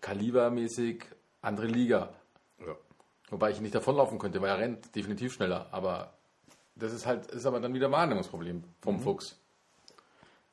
[0.00, 1.04] kalibermäßig
[1.40, 2.12] andere Liga.
[3.32, 3.36] Ja.
[3.36, 5.66] Wobei ich nicht davonlaufen könnte, weil er rennt definitiv schneller.
[5.70, 6.12] Aber
[6.76, 9.38] das ist halt, ist aber dann wieder ein Wahrnehmungsproblem vom Fuchs.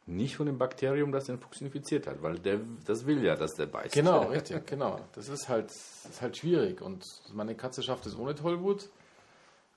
[0.05, 3.53] Nicht von dem Bakterium, das den Fuchs infiziert hat, weil der, das will ja, dass
[3.53, 3.93] der beißt.
[3.93, 4.99] Genau, richtig, genau.
[5.13, 6.81] Das ist halt, ist halt schwierig.
[6.81, 8.89] Und meine Katze schafft es ohne Tollwut.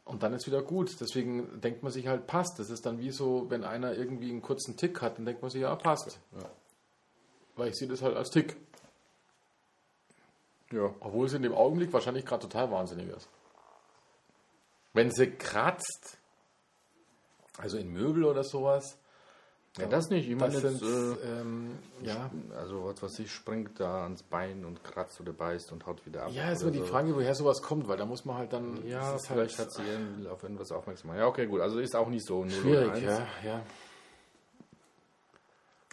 [0.04, 1.00] Und dann ist wieder gut.
[1.00, 2.58] Deswegen denkt man sich halt, passt.
[2.58, 5.50] Das ist dann wie so, wenn einer irgendwie einen kurzen Tick hat, dann denkt man
[5.50, 6.18] sich, ja, passt.
[7.54, 8.56] Weil ich sehe das halt als Tick.
[10.72, 10.94] Ja.
[11.00, 13.28] Obwohl sie in dem Augenblick wahrscheinlich gerade total wahnsinnig ist.
[14.92, 16.18] Wenn sie kratzt,
[17.58, 18.98] also in Möbel oder sowas,
[19.78, 20.28] ja, das nicht.
[20.28, 24.84] Ich meine jetzt, äh, ähm, ja, also was weiß ich, springt da ans Bein und
[24.84, 26.30] kratzt oder beißt und haut wieder ab.
[26.32, 26.84] ja, ist immer die so.
[26.84, 29.82] Frage, woher sowas kommt, weil da muss man halt dann, Ja, vielleicht halt hat sie
[29.90, 31.20] irgendwie auf irgendwas aufmerksam gemacht.
[31.20, 31.62] Ja, okay, gut.
[31.62, 33.02] Also ist auch nicht so 0 schwierig, oder 1.
[33.02, 33.62] ja, ja.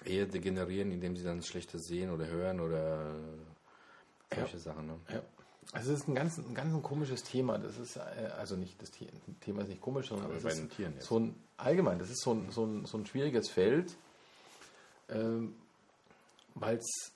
[0.04, 3.16] Eher degenerieren, indem sie dann schlechter sehen oder hören oder
[4.34, 4.88] solche Sachen.
[4.88, 4.96] Ne?
[5.12, 5.22] Ja.
[5.72, 7.58] Also es ist ein ganz, ein ganz ein komisches Thema.
[7.60, 8.00] Das ist, äh,
[8.38, 9.08] also nicht, das The-
[9.42, 11.08] Thema ist nicht komisch, sondern Aber es bei ist den Tieren jetzt.
[11.08, 13.96] so ein, allgemein, das ist so ein, so ein, so ein schwieriges Feld,
[15.10, 15.56] ähm,
[16.56, 17.12] weil es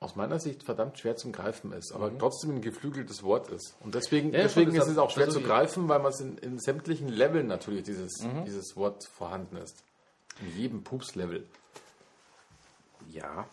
[0.00, 3.76] aus meiner Sicht verdammt schwer zum Greifen ist, aber trotzdem ein geflügeltes Wort ist.
[3.80, 4.34] Und deswegen, Mhm.
[4.34, 7.46] Ja, deswegen ist es auch schwer zu greifen, weil man es in, in sämtlichen Leveln
[7.46, 8.44] natürlich dieses, Mhm.
[8.44, 9.84] dieses Wort vorhanden ist.
[10.40, 11.46] In jedem Pups-Level.
[13.10, 13.46] Ja.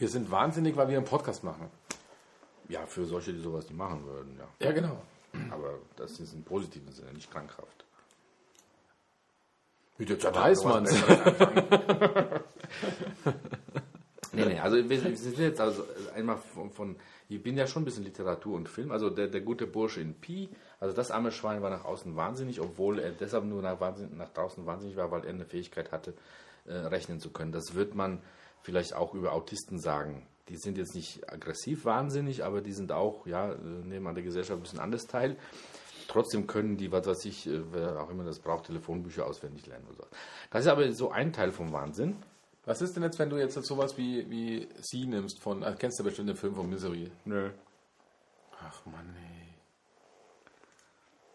[0.00, 1.68] Wir sind wahnsinnig, weil wir einen Podcast machen.
[2.70, 4.66] Ja, für solche, die sowas nicht machen würden, ja.
[4.66, 5.02] Ja, genau.
[5.50, 7.84] Aber das ist im positiven Sinne, nicht krankhaft.
[9.98, 11.02] Wie jetzt weiß man es.
[14.32, 15.84] Nee, nee, also wir sind jetzt also
[16.14, 16.96] einmal von, von,
[17.28, 20.14] ich bin ja schon ein bisschen Literatur und Film, also der, der gute Bursche in
[20.14, 24.28] Pi, also das arme Schwein war nach außen wahnsinnig, obwohl er deshalb nur nach, nach
[24.28, 26.14] draußen wahnsinnig war, weil er eine Fähigkeit hatte,
[26.64, 27.50] äh, rechnen zu können.
[27.50, 28.22] Das wird man
[28.62, 30.26] vielleicht auch über Autisten sagen.
[30.48, 34.58] Die sind jetzt nicht aggressiv wahnsinnig, aber die sind auch, ja, nehmen an der Gesellschaft
[34.58, 35.36] ein bisschen anders teil.
[36.08, 39.86] Trotzdem können die, was weiß ich, äh, wer auch immer das braucht, Telefonbücher auswendig lernen
[39.86, 40.04] oder so.
[40.50, 42.16] Das ist aber so ein Teil vom Wahnsinn.
[42.64, 46.00] Was ist denn jetzt, wenn du jetzt sowas wie, wie Sie nimmst von, also kennst
[46.00, 47.10] du bestimmt den Film von Misery?
[47.24, 47.50] Nö.
[48.60, 49.14] Ach Mann,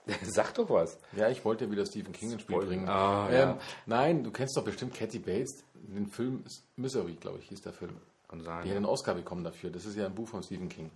[0.08, 0.16] ey.
[0.24, 1.00] Sag doch was.
[1.16, 2.70] Ja, ich wollte ja wieder Stephen King ins Spiel Spoiler.
[2.70, 2.90] bringen.
[2.90, 3.60] Ah, ähm, ja.
[3.86, 5.64] Nein, du kennst doch bestimmt Kathy Bates.
[5.88, 7.96] Den Film ist Misery, glaube ich, hieß der Film.
[8.28, 8.64] Kann sein.
[8.64, 9.70] Die hat einen Oscar bekommen dafür.
[9.70, 10.90] Das ist ja ein Buch von Stephen King.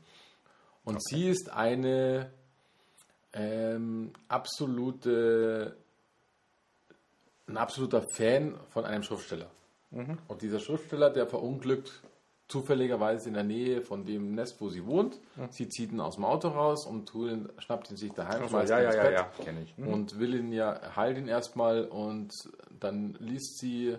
[0.84, 2.32] Und sie ist eine
[3.34, 5.78] ähm, absolute,
[7.48, 9.52] ein absoluter Fan von einem Schriftsteller.
[9.92, 12.04] Und dieser Schriftsteller, der verunglückt
[12.48, 15.20] zufälligerweise in der Nähe von dem Nest, wo sie wohnt.
[15.52, 18.50] Sie zieht ihn aus dem Auto raus und ihn, schnappt ihn sich daheim, Ach so,
[18.50, 19.78] schmeißt ja, ihn ja, ins ja, Bett ja, kenne ich.
[19.78, 19.88] Mhm.
[19.88, 22.34] und will ihn ja, heilt ihn erstmal und
[22.80, 23.98] dann liest sie,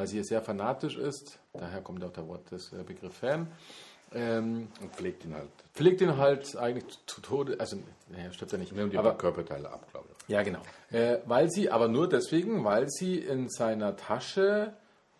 [0.00, 3.48] weil sie sehr fanatisch ist, daher kommt auch der Wort des äh, Begriff Fan,
[4.12, 5.50] ähm, Und pflegt ihn halt.
[5.74, 7.76] pflegt ihn halt eigentlich zu Tode, also
[8.08, 10.28] naja, stimmt ja nicht, Nimmt aber Körperteile ab, glaube ich.
[10.28, 14.72] ja genau, äh, weil sie, aber nur deswegen, weil sie in seiner Tasche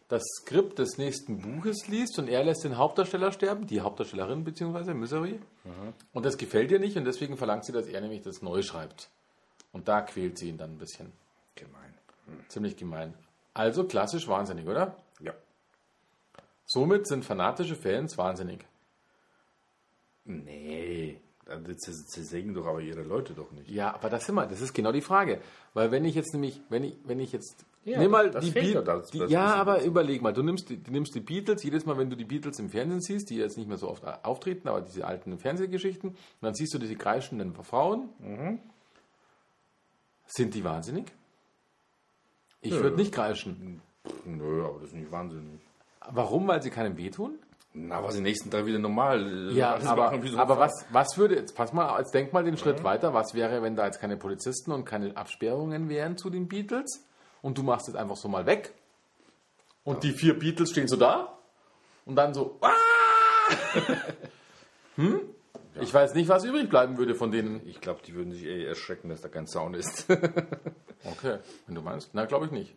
[0.08, 4.92] das Skript des nächsten Buches liest und er lässt den Hauptdarsteller sterben, die Hauptdarstellerin beziehungsweise
[4.92, 5.38] Misery.
[6.12, 9.08] Und das gefällt ihr nicht und deswegen verlangt sie, dass er nämlich das neu schreibt.
[9.72, 11.12] Und da quält sie ihn dann ein bisschen.
[11.54, 11.94] Gemein.
[12.48, 13.14] Ziemlich gemein.
[13.60, 14.96] Also klassisch wahnsinnig, oder?
[15.20, 15.34] Ja.
[16.64, 18.64] Somit sind fanatische Fans wahnsinnig.
[20.24, 21.20] Nee,
[21.76, 23.68] sie, sägen doch aber ihre Leute doch nicht.
[23.68, 25.42] Ja, aber das immer, das ist genau die Frage.
[25.74, 28.50] Weil wenn ich jetzt nämlich, wenn ich, wenn ich jetzt, Ja, nimm mal das die
[28.50, 31.98] Beatles, ja, ja, aber überleg mal, du nimmst, die, du nimmst die Beatles, jedes Mal,
[31.98, 34.80] wenn du die Beatles im Fernsehen siehst, die jetzt nicht mehr so oft auftreten, aber
[34.80, 38.60] diese alten Fernsehgeschichten, und dann siehst du diese kreischenden Frauen, Mhm.
[40.26, 41.12] sind die wahnsinnig?
[42.62, 43.80] Ich würde nicht kreischen.
[44.24, 45.60] Nö, aber das ist nicht wahnsinnig.
[46.10, 46.48] Warum?
[46.48, 47.38] Weil sie keinem wehtun?
[47.72, 49.50] Na, was die nächsten drei wieder normal.
[49.50, 52.32] äh, Ja, alles aber, machen so aber was, was würde, jetzt pass mal, jetzt denk
[52.32, 56.16] mal den Schritt weiter, was wäre, wenn da jetzt keine Polizisten und keine Absperrungen wären
[56.16, 57.06] zu den Beatles
[57.42, 58.74] und du machst es einfach so mal weg
[59.84, 61.38] und die vier Beatles stehen so da
[62.06, 62.72] und dann so, ah!
[64.96, 65.20] hm?
[65.80, 67.66] Ich weiß nicht, was übrig bleiben würde von denen.
[67.66, 70.06] Ich glaube, die würden sich eh erschrecken, dass da kein Sound ist.
[71.02, 72.10] Okay, wenn du meinst.
[72.12, 72.74] Na, glaube ich nicht.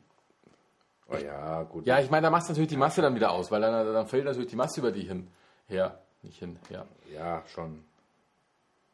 [1.10, 1.86] oh ja, gut.
[1.86, 4.08] Ja, ich meine, da machst du natürlich die Masse dann wieder aus, weil dann, dann
[4.08, 5.28] fällt natürlich die Masse über die hin.
[5.68, 6.00] Her.
[6.22, 6.86] Nicht hin, ja.
[7.14, 7.84] Ja, schon.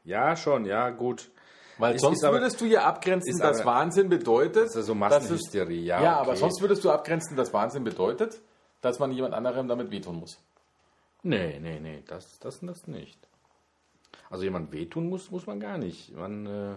[0.04, 1.30] Ja, schon, ja, gut.
[1.78, 4.66] Weil Ist- sonst ist aber- würdest du ja abgrenzen, dass aber- Wahnsinn bedeutet.
[4.70, 6.02] Das ist so dass es- Massenhysterie, ja.
[6.02, 6.22] Ja, okay.
[6.30, 8.42] aber sonst würdest du abgrenzen, dass Wahnsinn bedeutet,
[8.82, 10.40] dass man jemand anderem damit wehtun muss.
[11.22, 13.20] Nee, nee, nee, das, das, das nicht.
[14.30, 16.16] Also jemand wehtun muss, muss man gar nicht.
[16.16, 16.76] Man äh,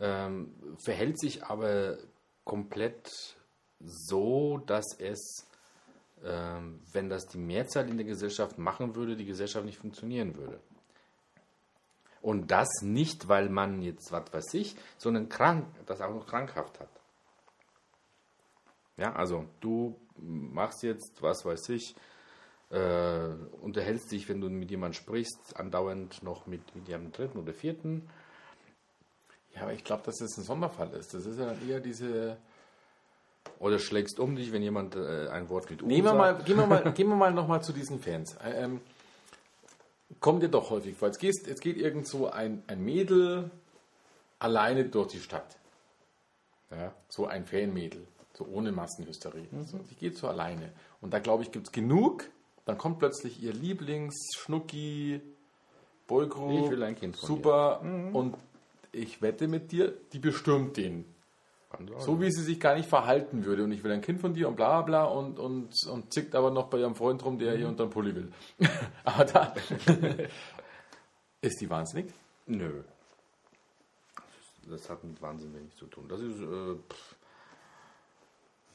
[0.00, 1.98] ähm, verhält sich aber
[2.44, 3.36] komplett
[3.80, 5.46] so, dass es,
[6.24, 10.60] ähm, wenn das die Mehrzahl in der Gesellschaft machen würde, die Gesellschaft nicht funktionieren würde.
[12.22, 16.80] Und das nicht, weil man jetzt, was weiß ich, sondern krank, das auch noch krankhaft
[16.80, 16.88] hat.
[18.96, 21.94] Ja, also du machst jetzt, was weiß ich,
[22.70, 23.28] äh,
[23.62, 28.08] unterhältst dich, wenn du mit jemandem sprichst, andauernd noch mit, mit jemandem dritten oder vierten.
[29.54, 31.14] Ja, aber ich glaube, dass das ein Sonderfall ist.
[31.14, 32.36] Das ist ja dann eher diese.
[33.58, 36.46] Oder schlägst um dich, wenn jemand äh, ein Wort mit U Nehmen wir mal, sagt.
[36.46, 38.36] gehen wir mal, gehen wir mal nochmal zu diesen Fans.
[38.44, 38.80] Ähm,
[40.20, 41.08] kommt dir doch häufig vor.
[41.08, 43.50] Jetzt, gehst, jetzt geht irgend so ein, ein Mädel
[44.38, 45.56] alleine durch die Stadt.
[46.70, 48.06] Ja, so ein Fanmädel.
[48.34, 49.46] So ohne Massenhysterie.
[49.64, 50.72] So, die geht so alleine.
[51.00, 52.28] Und da glaube ich, gibt es genug.
[52.66, 55.20] Dann kommt plötzlich ihr Lieblings-Schnucki,
[56.06, 56.64] Boygroup.
[56.64, 57.80] Ich will ein Kind von Super.
[57.80, 58.36] Und
[58.92, 61.04] ich wette mit dir, die bestürmt den.
[61.98, 63.64] So wie sie sich gar nicht verhalten würde.
[63.64, 66.50] Und ich will ein Kind von dir und bla bla und, und, und zickt aber
[66.50, 68.32] noch bei ihrem Freund rum, der ihr unter den Pulli will.
[69.04, 69.54] aber da
[71.40, 72.12] ist die wahnsinnig.
[72.46, 72.82] Nö.
[74.68, 76.06] Das hat mit Wahnsinn wenig zu tun.
[76.08, 77.16] Das ist äh, pff,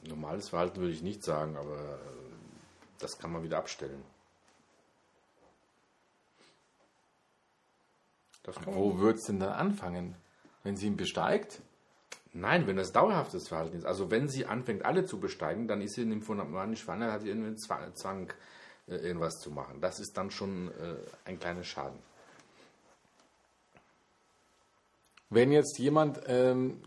[0.08, 2.41] normales Verhalten würde ich nicht sagen, aber äh,
[3.02, 4.04] das kann man wieder abstellen.
[8.66, 10.16] Wo wird es denn dann anfangen?
[10.64, 11.62] Wenn sie ihn besteigt?
[12.34, 15.96] Nein, wenn das dauerhaftes Verhalten ist, also wenn sie anfängt, alle zu besteigen, dann ist
[15.96, 18.34] sie nymphomanisch schwanger, hat sie irgendwie einen Zwang, Zwang
[18.88, 19.82] äh, irgendwas zu machen.
[19.82, 20.96] Das ist dann schon äh,
[21.26, 22.00] ein kleiner Schaden.
[25.30, 26.82] Wenn jetzt jemand ähm,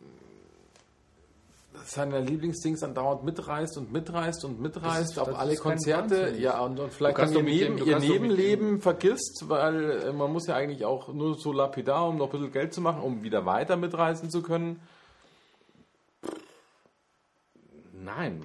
[1.85, 6.81] seine Lieblingsdings dann dauernd mitreißt und mitreißt und mitreißt ist- auf alle Konzerte, ja, und,
[6.81, 10.85] und vielleicht dann ihr, Neben, dem- ihr Nebenleben vergisst, weil äh, man muss ja eigentlich
[10.85, 14.31] auch nur so lapidar, um noch ein bisschen Geld zu machen, um wieder weiter mitreisen
[14.31, 14.81] zu können.
[17.93, 18.45] Nein,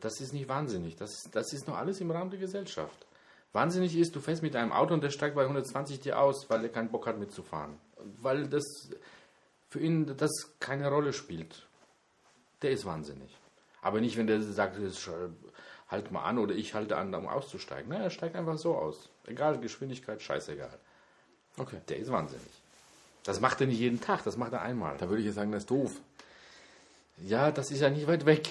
[0.00, 0.96] das ist nicht wahnsinnig.
[0.96, 3.06] Das, das ist noch alles im Rahmen der Gesellschaft.
[3.52, 6.62] Wahnsinnig ist, du fährst mit einem Auto und der steigt bei 120 dir aus, weil
[6.64, 7.78] er keinen Bock hat mitzufahren.
[8.20, 8.64] Weil das
[9.68, 11.66] für ihn das keine Rolle spielt.
[12.64, 13.30] Der ist wahnsinnig.
[13.82, 15.28] Aber nicht, wenn der sagt, "Jetzt, äh,
[15.90, 17.88] halt mal an oder ich halte an, um auszusteigen.
[17.90, 19.08] Nein, er steigt einfach so aus.
[19.26, 20.78] Egal, Geschwindigkeit, scheißegal.
[21.56, 21.78] Okay.
[21.88, 22.50] Der ist wahnsinnig.
[23.22, 24.96] Das macht er nicht jeden Tag, das macht er einmal.
[24.98, 25.92] Da würde ich jetzt sagen, das ist doof.
[27.18, 28.48] Ja, das ist ja nicht weit weg.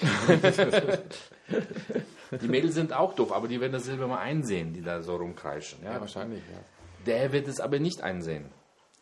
[2.40, 5.16] die Mädels sind auch doof, aber die werden das selber mal einsehen, die da so
[5.16, 5.84] rumkreischen.
[5.84, 6.00] Ja?
[6.00, 6.58] wahrscheinlich, ja.
[7.06, 8.46] Der wird es aber nicht einsehen.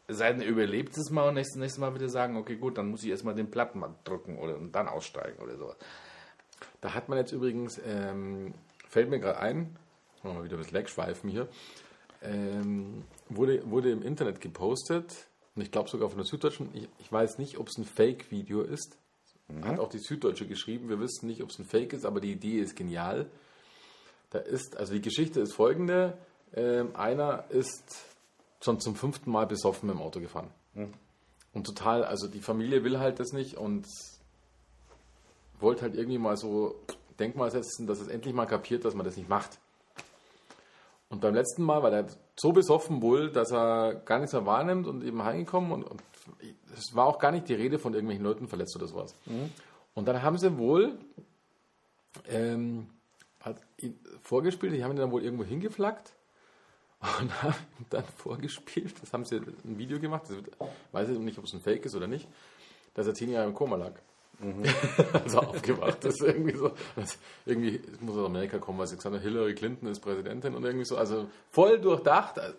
[0.07, 2.77] Es sei denn, er überlebt es mal und nächstes, nächstes Mal wieder sagen, okay, gut,
[2.77, 5.77] dann muss ich erstmal den Platten mal drücken oder und dann aussteigen oder sowas.
[6.81, 8.55] Da hat man jetzt übrigens, ähm,
[8.89, 9.77] fällt mir gerade ein,
[10.23, 11.49] wollen wir mal wieder ein bisschen wegschweifen hier,
[12.23, 17.13] ähm, wurde, wurde im Internet gepostet, und ich glaube sogar von der Süddeutschen, ich, ich
[17.13, 18.97] weiß nicht, ob es ein Fake-Video ist,
[19.61, 22.33] hat auch die Süddeutsche geschrieben, wir wissen nicht, ob es ein Fake ist, aber die
[22.33, 23.27] Idee ist genial.
[24.31, 26.17] Da ist, also die Geschichte ist folgende,
[26.55, 28.07] ähm, einer ist
[28.63, 30.51] schon zum fünften Mal besoffen im Auto gefahren.
[31.53, 33.87] Und total, also die Familie will halt das nicht und
[35.61, 36.77] wollte halt irgendwie mal so
[37.19, 39.59] Denkmal setzen, dass es endlich mal kapiert, dass man das nicht macht.
[41.09, 42.07] Und beim letzten Mal war der
[42.37, 46.03] so besoffen wohl, dass er gar nichts mehr wahrnimmt und eben heimgekommen und, und
[46.75, 49.15] es war auch gar nicht die Rede von irgendwelchen Leuten verletzt oder sowas.
[49.95, 50.99] Und dann haben sie wohl
[52.29, 52.89] ähm,
[54.23, 56.15] vorgespielt, die haben ihn dann wohl irgendwo hingeflaggt
[57.21, 57.55] und haben
[57.91, 58.95] dann vorgespielt.
[59.01, 60.37] Das haben sie ein Video gemacht, das
[60.93, 62.29] weiß ich nicht, ob es ein Fake ist oder nicht,
[62.95, 63.93] dass er zehn Jahre im Koma lag.
[65.13, 66.73] also aufgewacht ist irgendwie so.
[66.97, 70.65] Das, irgendwie muss aus Amerika kommen, weil sie gesagt haben, Hillary Clinton ist Präsidentin und
[70.65, 70.97] irgendwie so.
[70.97, 72.39] Also voll durchdacht.
[72.39, 72.57] Also,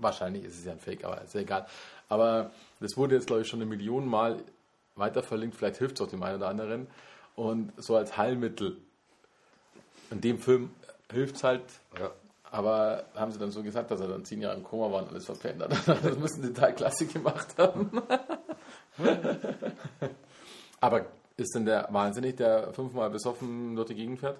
[0.00, 1.66] Wahrscheinlich ist es ja ein Fake, aber ist ja egal.
[2.08, 4.38] Aber das wurde jetzt, glaube ich, schon eine Million Mal
[4.94, 5.56] weiter verlinkt.
[5.56, 6.86] Vielleicht hilft es auch dem einen oder anderen.
[7.34, 8.76] Und so als Heilmittel.
[10.12, 10.70] In dem Film
[11.10, 11.62] hilft es halt.
[11.98, 12.12] Ja.
[12.50, 15.10] Aber haben sie dann so gesagt, dass er dann zehn Jahre im Koma war und
[15.10, 15.70] alles verpennt hat.
[16.02, 17.90] Das müssen sie total klasse gemacht haben.
[20.80, 24.38] Aber ist denn der wahnsinnig, der fünfmal besoffen durch die Gegend fährt?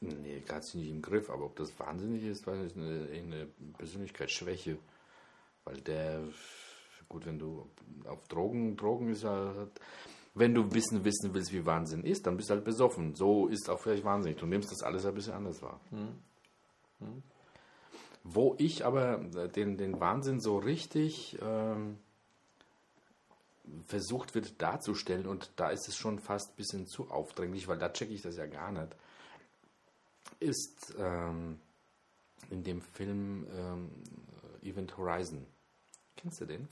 [0.00, 3.46] Nee, gerade nicht im Griff, aber ob das wahnsinnig ist, weil es eine, eine
[3.78, 4.76] Persönlichkeitsschwäche.
[5.64, 6.20] Weil der,
[7.08, 7.66] gut, wenn du
[8.04, 9.54] auf Drogen, Drogen ist ja,
[10.34, 13.14] wenn du wissen, wissen willst, wie Wahnsinn ist, dann bist du halt besoffen.
[13.14, 14.38] So ist auch vielleicht wahnsinnig.
[14.38, 15.80] Du nimmst das alles ein bisschen anders wahr.
[18.26, 19.18] Wo ich aber
[19.54, 21.98] den, den Wahnsinn so richtig ähm,
[23.86, 27.92] versucht wird darzustellen, und da ist es schon fast ein bisschen zu aufdringlich, weil da
[27.92, 28.96] checke ich das ja gar nicht,
[30.40, 31.60] ist ähm,
[32.50, 33.90] in dem Film ähm,
[34.62, 35.46] Event Horizon.
[36.16, 36.66] Kennst du den?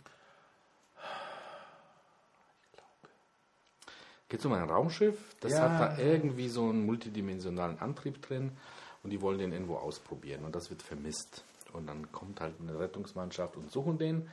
[4.31, 5.61] Geht um ein Raumschiff, das Ja.
[5.61, 8.57] hat da irgendwie so einen multidimensionalen Antrieb drin
[9.03, 11.45] und die wollen den irgendwo ausprobieren und das wird vermisst.
[11.73, 14.29] Und dann kommt halt eine Rettungsmannschaft und suchen den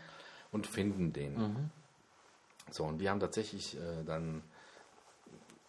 [0.51, 1.33] und finden den.
[2.71, 4.43] So, und die haben tatsächlich äh, dann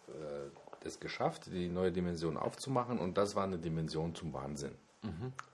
[0.07, 4.75] äh, es geschafft, die neue Dimension aufzumachen und das war eine Dimension zum Wahnsinn.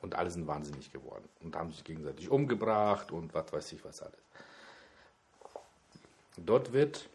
[0.01, 4.01] Und alle sind wahnsinnig geworden und haben sich gegenseitig umgebracht und was weiß ich was
[4.01, 4.19] alles.
[6.37, 7.09] Dort wird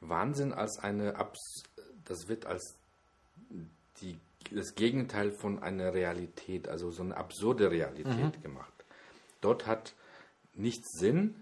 [0.00, 1.64] Wahnsinn als eine, Abs
[2.04, 2.76] das wird als
[4.00, 4.18] die,
[4.54, 8.72] das Gegenteil von einer Realität, also so eine absurde Realität gemacht.
[9.40, 9.94] Dort hat
[10.54, 11.34] nichts Sinn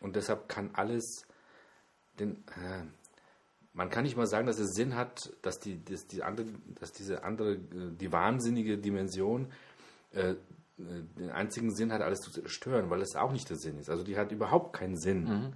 [0.00, 1.26] und deshalb kann alles,
[2.18, 2.84] den, äh,
[3.72, 6.46] man kann nicht mal sagen, dass es Sinn hat, dass, die, dass, die andere,
[6.78, 9.52] dass diese andere, äh, die wahnsinnige Dimension
[10.12, 10.34] äh,
[10.80, 13.90] äh, den einzigen Sinn hat, alles zu zerstören, weil es auch nicht der Sinn ist.
[13.90, 15.52] Also die hat überhaupt keinen Sinn.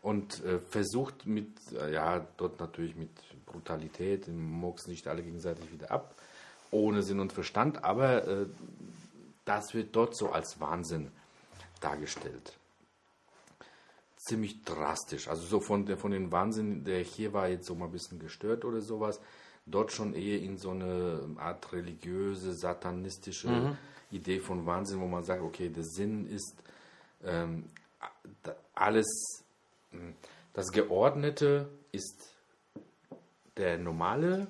[0.00, 3.10] Und äh, versucht mit, äh, ja, dort natürlich mit
[3.46, 6.14] Brutalität, murksen sich alle gegenseitig wieder ab,
[6.74, 8.46] ohne Sinn und Verstand, aber äh,
[9.44, 11.10] das wird dort so als Wahnsinn
[11.80, 12.54] dargestellt
[14.24, 15.28] ziemlich drastisch.
[15.28, 18.18] Also so von, der, von den Wahnsinn, der hier war jetzt so mal ein bisschen
[18.18, 19.20] gestört oder sowas,
[19.66, 23.76] dort schon eher in so eine Art religiöse, satanistische
[24.10, 26.54] Idee von Wahnsinn, wo man sagt, okay, der Sinn ist
[27.24, 27.64] ähm,
[28.74, 29.06] alles,
[29.92, 30.12] mh,
[30.54, 32.30] das Geordnete ist
[33.56, 34.46] der normale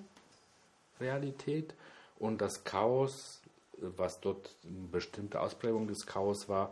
[1.01, 1.75] Realität
[2.19, 3.43] und das Chaos,
[3.79, 6.71] was dort eine bestimmte Ausprägung des Chaos war,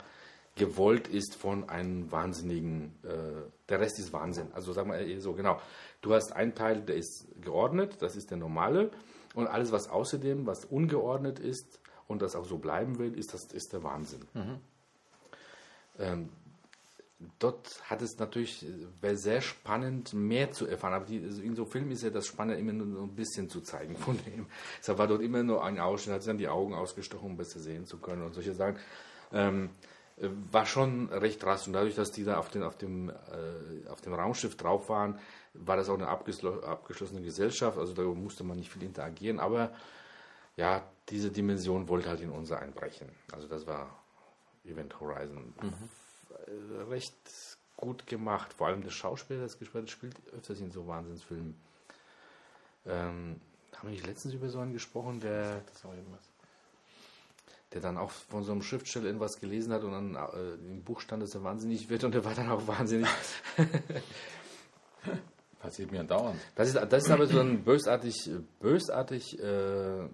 [0.56, 3.08] gewollt ist von einem Wahnsinnigen, äh,
[3.68, 4.48] der Rest ist Wahnsinn.
[4.52, 5.60] Also sagen wir eher so, genau.
[6.02, 8.90] Du hast einen Teil, der ist geordnet, das ist der normale,
[9.34, 13.44] und alles, was außerdem, was ungeordnet ist und das auch so bleiben will, ist, das,
[13.52, 14.20] ist der Wahnsinn.
[15.98, 16.28] Ähm,
[17.38, 18.66] dort hat es natürlich,
[19.00, 20.94] wäre sehr spannend, mehr zu erfahren.
[20.94, 23.60] Aber die, also in so Filmen ist ja das Spannende, immer nur ein bisschen zu
[23.60, 24.46] zeigen von dem.
[24.78, 27.60] Deshalb war dort immer nur ein Ausschnitt, hat sich dann die Augen ausgestochen, um besser
[27.60, 28.76] sehen zu können und solche Sachen.
[29.32, 29.70] Ähm,
[30.18, 31.68] äh, war schon recht drastisch.
[31.68, 35.18] Und dadurch, dass die da auf, den, auf, dem, äh, auf dem Raumschiff drauf waren,
[35.54, 37.78] war das auch eine abgeschlo- abgeschlossene Gesellschaft.
[37.78, 39.40] Also da musste man nicht viel interagieren.
[39.40, 39.72] Aber
[40.56, 43.08] ja, diese Dimension wollte halt in unser einbrechen.
[43.32, 43.98] Also das war
[44.64, 45.54] Event Horizon.
[45.60, 45.66] Äh,
[46.88, 47.14] Recht
[47.76, 48.52] gut gemacht.
[48.52, 51.54] Vor allem das Schauspiel, das gespielt hat, spielt öfters in so Wahnsinnsfilmen.
[52.86, 53.40] Ähm,
[53.74, 55.62] haben wir nicht letztens über so einen gesprochen, der
[57.72, 61.00] der dann auch von so einem Schriftsteller irgendwas gelesen hat und dann äh, im Buch
[61.00, 63.08] stand, dass er wahnsinnig wird und er war dann auch wahnsinnig.
[65.62, 66.40] Passiert mir dauernd.
[66.56, 68.28] Das ist, das ist aber so ein bösartig,
[68.60, 70.08] bösartig äh,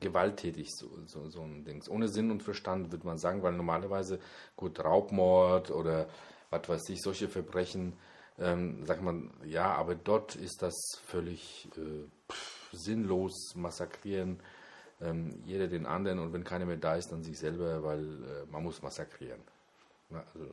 [0.00, 1.88] gewalttätig, so, so, so ein Dings.
[1.88, 4.18] Ohne Sinn und Verstand, würde man sagen, weil normalerweise,
[4.56, 6.08] gut, Raubmord oder
[6.48, 7.92] was weiß ich, solche Verbrechen,
[8.38, 10.74] ähm, sagt man, ja, aber dort ist das
[11.04, 14.40] völlig äh, pff, sinnlos, massakrieren
[15.02, 18.46] ähm, jeder den anderen und wenn keiner mehr da ist, dann sich selber, weil äh,
[18.50, 19.40] man muss massakrieren.
[20.10, 20.46] Na, also,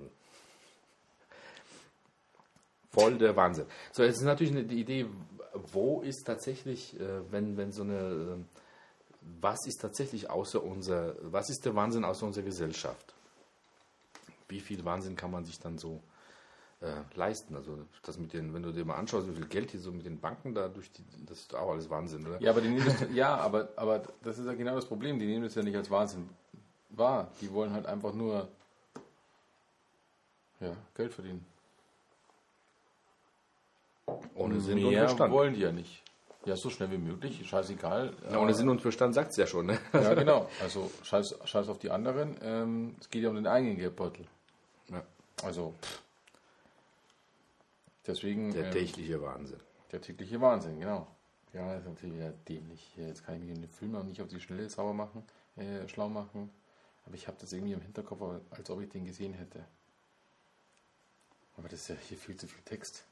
[2.92, 3.66] voll der Wahnsinn.
[3.92, 5.08] So, jetzt ist natürlich eine, die Idee,
[5.72, 8.60] wo ist tatsächlich, äh, wenn, wenn so eine, äh,
[9.42, 13.14] was ist tatsächlich außer unser, was ist der Wahnsinn außer unserer Gesellschaft?
[14.48, 16.02] Wie viel Wahnsinn kann man sich dann so
[16.82, 17.56] äh, leisten.
[17.56, 20.06] Also das mit den, wenn du dir mal anschaust, wie viel Geld hier so mit
[20.06, 22.42] den Banken da durch die, das ist auch alles Wahnsinn, oder?
[22.42, 25.20] Ja, aber die nehmen das, ja, aber, aber das ist ja genau das Problem.
[25.20, 26.30] Die nehmen das ja nicht als Wahnsinn
[26.90, 27.32] wahr.
[27.42, 28.48] Die wollen halt einfach nur
[30.60, 31.46] ja, Geld verdienen.
[34.36, 35.34] Ohne Sinn und Mehr Verstand.
[35.34, 36.04] wollen die ja nicht.
[36.46, 38.14] Ja, so schnell wie möglich, scheißegal.
[38.32, 39.80] Ja, ohne Sinn und Verstand sagt es ja schon, ne?
[39.92, 40.50] Ja, genau.
[40.62, 42.38] Also scheiß, scheiß auf die anderen.
[42.42, 44.26] Ähm, es geht ja um den eigenen Geldbeutel.
[44.90, 45.04] Ja.
[45.44, 46.02] Also pff.
[48.06, 49.60] deswegen Der ähm, tägliche Wahnsinn.
[49.92, 51.08] der tägliche Wahnsinn, genau.
[51.54, 52.94] Ja, das ist natürlich wieder dämlich.
[52.96, 55.24] Jetzt kann ich mich in den Film noch nicht auf die Schnelle sauber machen,
[55.58, 56.50] äh, schlau machen.
[57.06, 59.66] Aber ich habe das irgendwie im Hinterkopf, als ob ich den gesehen hätte.
[61.58, 63.06] Aber das ist ja hier viel zu viel Text.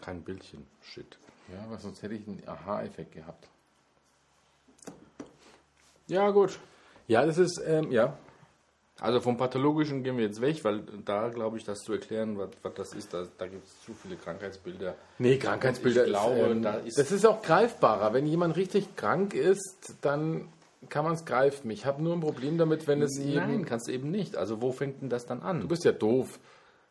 [0.00, 0.66] Kein Bildchen.
[0.82, 1.18] Shit.
[1.52, 3.48] Ja, aber sonst hätte ich einen Aha-Effekt gehabt.
[6.06, 6.58] Ja, gut.
[7.08, 8.16] Ja, das ist, ähm, ja.
[9.00, 12.50] Also vom Pathologischen gehen wir jetzt weg, weil da glaube ich, das zu erklären, was,
[12.62, 14.94] was das ist, da, da gibt es zu viele Krankheitsbilder.
[15.18, 16.04] Nee, Krankheitsbilder.
[16.04, 18.12] Ich glaube, ist, ähm, da ist- das ist auch greifbarer.
[18.12, 20.48] Wenn jemand richtig krank ist, dann
[20.90, 21.70] kann man es greifen.
[21.70, 23.64] Ich habe nur ein Problem damit, wenn es Nein, eben.
[23.64, 24.36] kannst du eben nicht.
[24.36, 25.62] Also wo fängt denn das dann an?
[25.62, 26.38] Du bist ja doof.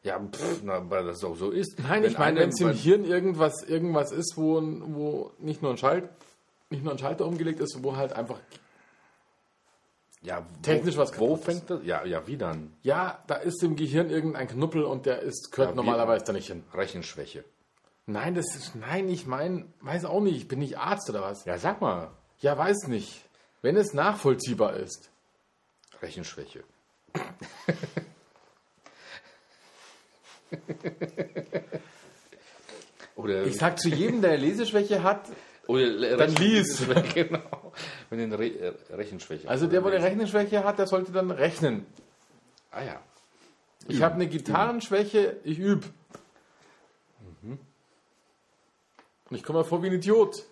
[0.03, 1.77] Ja, pff, na, weil das auch so ist.
[1.79, 5.71] Nein, ich meine, eine- wenn es im Hirn irgendwas, irgendwas ist, wo, wo nicht, nur
[5.71, 6.09] ein Schalt,
[6.69, 8.39] nicht nur ein Schalter umgelegt ist, wo halt einfach.
[10.21, 11.45] ja, technisch wo, was Wo kaputt ist.
[11.45, 11.79] fängt das?
[11.83, 12.73] Ja, ja, wie dann?
[12.81, 16.47] Ja, da ist im Gehirn irgendein Knuppel und der ist, gehört Ja, normalerweise da nicht
[16.47, 16.63] hin.
[16.73, 17.43] Rechenschwäche.
[18.05, 18.75] Nein, das ist.
[18.75, 21.45] Nein, ich meine, weiß auch nicht, ich bin nicht Arzt oder was.
[21.45, 22.09] Ja, sag mal.
[22.39, 23.23] Ja, weiß nicht.
[23.61, 25.09] Wenn es nachvollziehbar ist.
[26.01, 26.63] Rechenschwäche.
[33.15, 35.29] Oder, Ich sag zu jedem, der Leseschwäche hat,
[35.67, 36.83] oder dann lies.
[37.13, 37.73] genau.
[38.09, 39.47] Wenn den Re äh, Rechenschwäche.
[39.47, 41.85] also der, wo eine Rechenschwäche hat, der sollte dann rechnen.
[42.71, 43.01] Ah ja.
[43.87, 45.85] Ich habe eine Gitarrenschwäche, ich übe.
[49.29, 50.43] Und ich komme mir vor wie ein Idiot.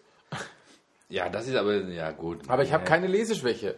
[1.10, 2.48] Ja, das ist aber, ja gut.
[2.48, 3.76] Aber ich habe keine Leseschwäche.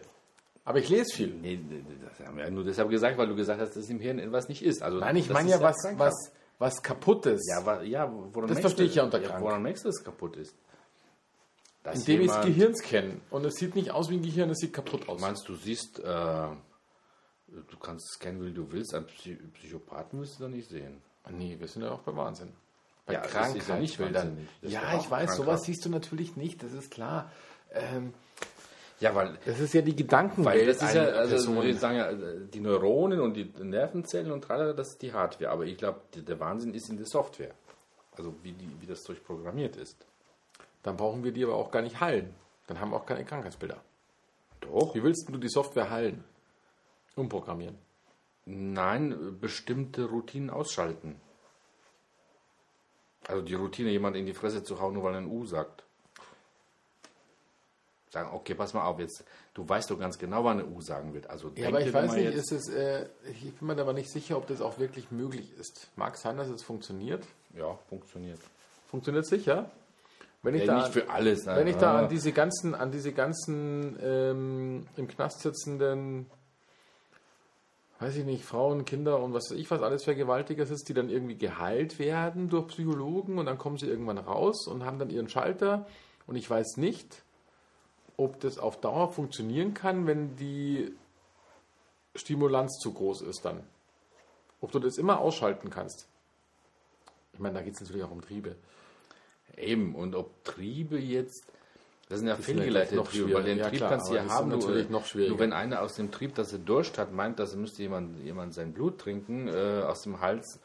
[0.70, 1.34] Aber ich lese viel.
[1.34, 1.58] Nee,
[2.00, 4.48] das haben wir ja nur deshalb gesagt, weil du gesagt hast, dass im Hirn etwas
[4.48, 4.82] nicht ist.
[4.82, 6.14] Also, Nein, ich meine ist ja was, was,
[6.60, 7.44] was kaputtes.
[7.48, 9.42] Ja, wa- ja woran Das verstehe ich ja unter krank.
[9.42, 10.54] Woran merkst du, dass es kaputt ist?
[11.82, 13.20] Dass indem ich das Gehirn scanne.
[13.30, 15.20] Und es sieht nicht aus wie ein Gehirn, es sieht kaputt aus.
[15.20, 20.44] Meinst du, siehst, äh, du kannst scannen, wie du willst, einen Psy Psychopathen wirst du
[20.44, 21.02] da nicht sehen.
[21.30, 22.52] Nee, wir sind ja auch bei Wahnsinn.
[23.06, 24.14] Bei Ja, das ist ja nicht Krankheitsbildern.
[24.28, 24.48] wahnsinnig.
[24.62, 25.64] Das Ja, ich weiß, sowas krankhaft.
[25.64, 27.32] siehst du natürlich nicht, das ist klar.
[27.72, 28.12] Ähm,
[29.00, 31.62] Ja, weil, das ist ja die Gedankenwelt weil das ist ja, also Person.
[31.62, 35.50] wir sagen ja, die Neuronen und die Nervenzellen und tralala, das ist die Hardware.
[35.50, 37.54] Aber ich glaube, der Wahnsinn ist in der Software.
[38.16, 39.96] Also wie, die, wie das Zeug programmiert ist.
[40.82, 42.34] Dann brauchen wir die aber auch gar nicht heilen.
[42.66, 43.78] Dann haben wir auch keine Krankheitsbilder.
[44.60, 44.94] Doch.
[44.94, 46.22] Wie willst du die Software heilen?
[47.16, 47.78] Umprogrammieren.
[48.44, 51.20] Nein, bestimmte Routinen ausschalten.
[53.26, 55.84] Also die Routine, jemand in die Fresse zu hauen, nur weil er ein U sagt.
[58.10, 61.14] Sagen, okay, pass mal auf, jetzt, du weißt doch ganz genau, wann eine U sagen
[61.14, 61.30] wird.
[61.30, 64.36] Also Ja, aber ich weiß nicht, ist es, äh, ich bin mir aber nicht sicher,
[64.36, 65.88] ob das auch wirklich möglich ist.
[65.94, 67.24] Mag sein, dass es funktioniert.
[67.56, 68.40] Ja, funktioniert.
[68.88, 69.70] Funktioniert sicher.
[70.42, 71.46] Wenn ich Ja, da, nicht für alles.
[71.46, 76.26] wenn ich da an diese ganzen, an diese ganzen ähm, im Knast sitzenden,
[78.00, 81.10] weiß ich nicht, Frauen, Kinder und was weiß ich was alles Vergewaltiger ist, die dann
[81.10, 85.28] irgendwie geheilt werden durch Psychologen und dann kommen sie irgendwann raus und haben dann ihren
[85.28, 85.86] Schalter
[86.26, 87.22] und ich weiß nicht,
[88.20, 90.94] ob das auf Dauer funktionieren kann, wenn die
[92.14, 93.62] Stimulanz zu groß ist dann.
[94.60, 96.06] Ob du das immer ausschalten kannst.
[97.32, 98.56] Ich meine, da geht es natürlich auch um Triebe.
[99.56, 101.44] Eben, und ob Triebe jetzt,
[102.08, 104.26] das sind ja ja fehlgeleitete noch Triebe, weil den Ja, Trieb klar, kannst du ja
[104.28, 105.30] haben, sind nur, natürlich noch schwieriger.
[105.30, 108.52] nur wenn einer aus dem Trieb, dass er Durst hat, meint, dass müsste jemand, jemand
[108.52, 110.60] sein Blut trinken äh, aus dem Hals,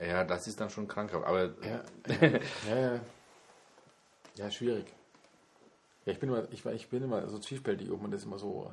[0.00, 1.24] ja, das ist dann schon krankhaft.
[1.24, 1.82] Aber Ja,
[2.68, 3.00] ja, ja.
[4.36, 4.86] ja, schwierig.
[6.06, 8.72] Ja, ich bin immer, ich, ich bin immer so zwiespältig, ob man das immer so,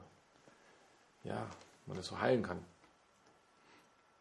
[1.23, 1.49] ja,
[1.88, 2.63] man das so heilen kann.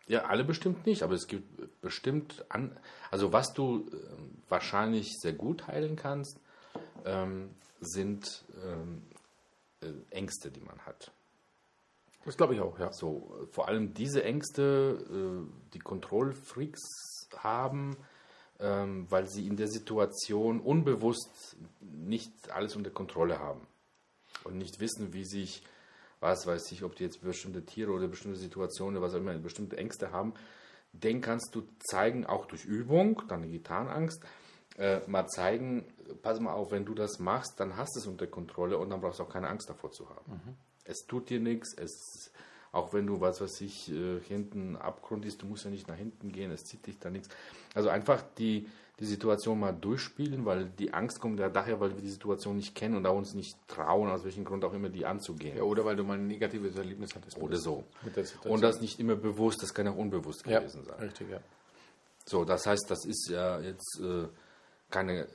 [0.06, 2.76] Ja, alle bestimmt nicht, aber es gibt bestimmt an,
[3.10, 6.40] also was du ähm, wahrscheinlich sehr gut heilen kannst,
[7.04, 7.50] ähm,
[7.80, 9.02] sind ähm,
[9.80, 11.12] äh, Ängste, die man hat.
[12.24, 12.92] Das glaube ich auch, ja.
[12.92, 17.96] So, vor allem diese Ängste, äh, die Kontrollfreaks haben,
[18.60, 23.66] ähm, weil sie in der Situation unbewusst nicht alles unter Kontrolle haben
[24.44, 25.62] und nicht wissen, wie sich,
[26.20, 29.34] was weiß ich, ob die jetzt bestimmte Tiere oder bestimmte Situationen oder was auch immer,
[29.34, 30.34] bestimmte Ängste haben,
[30.92, 34.22] den kannst du zeigen, auch durch Übung, die Gitarrenangst,
[34.78, 35.84] äh, mal zeigen,
[36.22, 39.00] pass mal auf, wenn du das machst, dann hast du es unter Kontrolle und dann
[39.00, 40.40] brauchst du auch keine Angst davor zu haben.
[40.84, 42.31] Es tut dir nichts, es
[42.72, 45.96] Auch wenn du, was weiß ich, äh, hinten Abgrund ist, du musst ja nicht nach
[45.96, 47.28] hinten gehen, es zieht dich da nichts.
[47.74, 48.66] Also einfach die,
[48.98, 52.74] die Situation mal durchspielen, weil die Angst kommt ja daher, weil wir die Situation nicht
[52.74, 55.58] kennen und da uns nicht trauen, aus welchem Grund auch immer, die anzugehen.
[55.58, 57.36] Ja, oder weil du mal ein negatives Erlebnis hattest.
[57.36, 57.84] Oder so.
[58.44, 60.98] Und das nicht immer bewusst, das kann auch unbewusst ja, gewesen sein.
[60.98, 61.40] richtig, ja.
[62.24, 64.28] So, das heißt, das ist ja jetzt äh,
[64.88, 65.28] keine,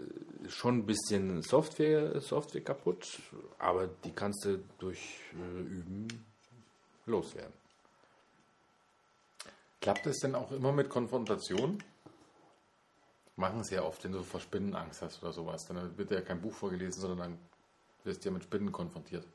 [0.48, 3.20] schon ein bisschen Software, Software kaputt,
[3.60, 6.08] aber die kannst du durch äh, Üben
[7.08, 7.53] loswerden.
[9.82, 11.84] Klappt es denn auch immer mit Konfrontation?
[13.36, 15.66] Machen sie ja oft, wenn du vor Spinnen Angst hast oder sowas.
[15.68, 17.39] Dann wird ja kein Buch vorgelesen, sondern dann
[18.03, 19.26] wirst du ja mit Spinnen konfrontiert.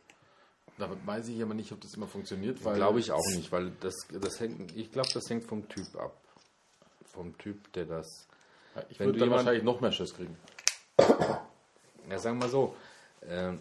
[0.78, 2.60] Da weiß ich aber nicht, ob das immer funktioniert.
[2.60, 6.16] Glaube ich auch nicht, weil das, das hängt, ich glaube, das hängt vom Typ ab.
[7.12, 8.26] Vom Typ, der das.
[8.74, 10.36] Ja, Ich würde dann jemand- wahrscheinlich noch mehr Schiss kriegen.
[10.98, 12.74] Ja, sagen wir mal so,
[13.26, 13.60] ähm,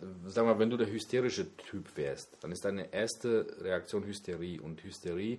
[0.00, 4.60] wir mal, wenn du der hysterische Typ wärst, dann ist deine erste Reaktion Hysterie.
[4.60, 5.38] Und Hysterie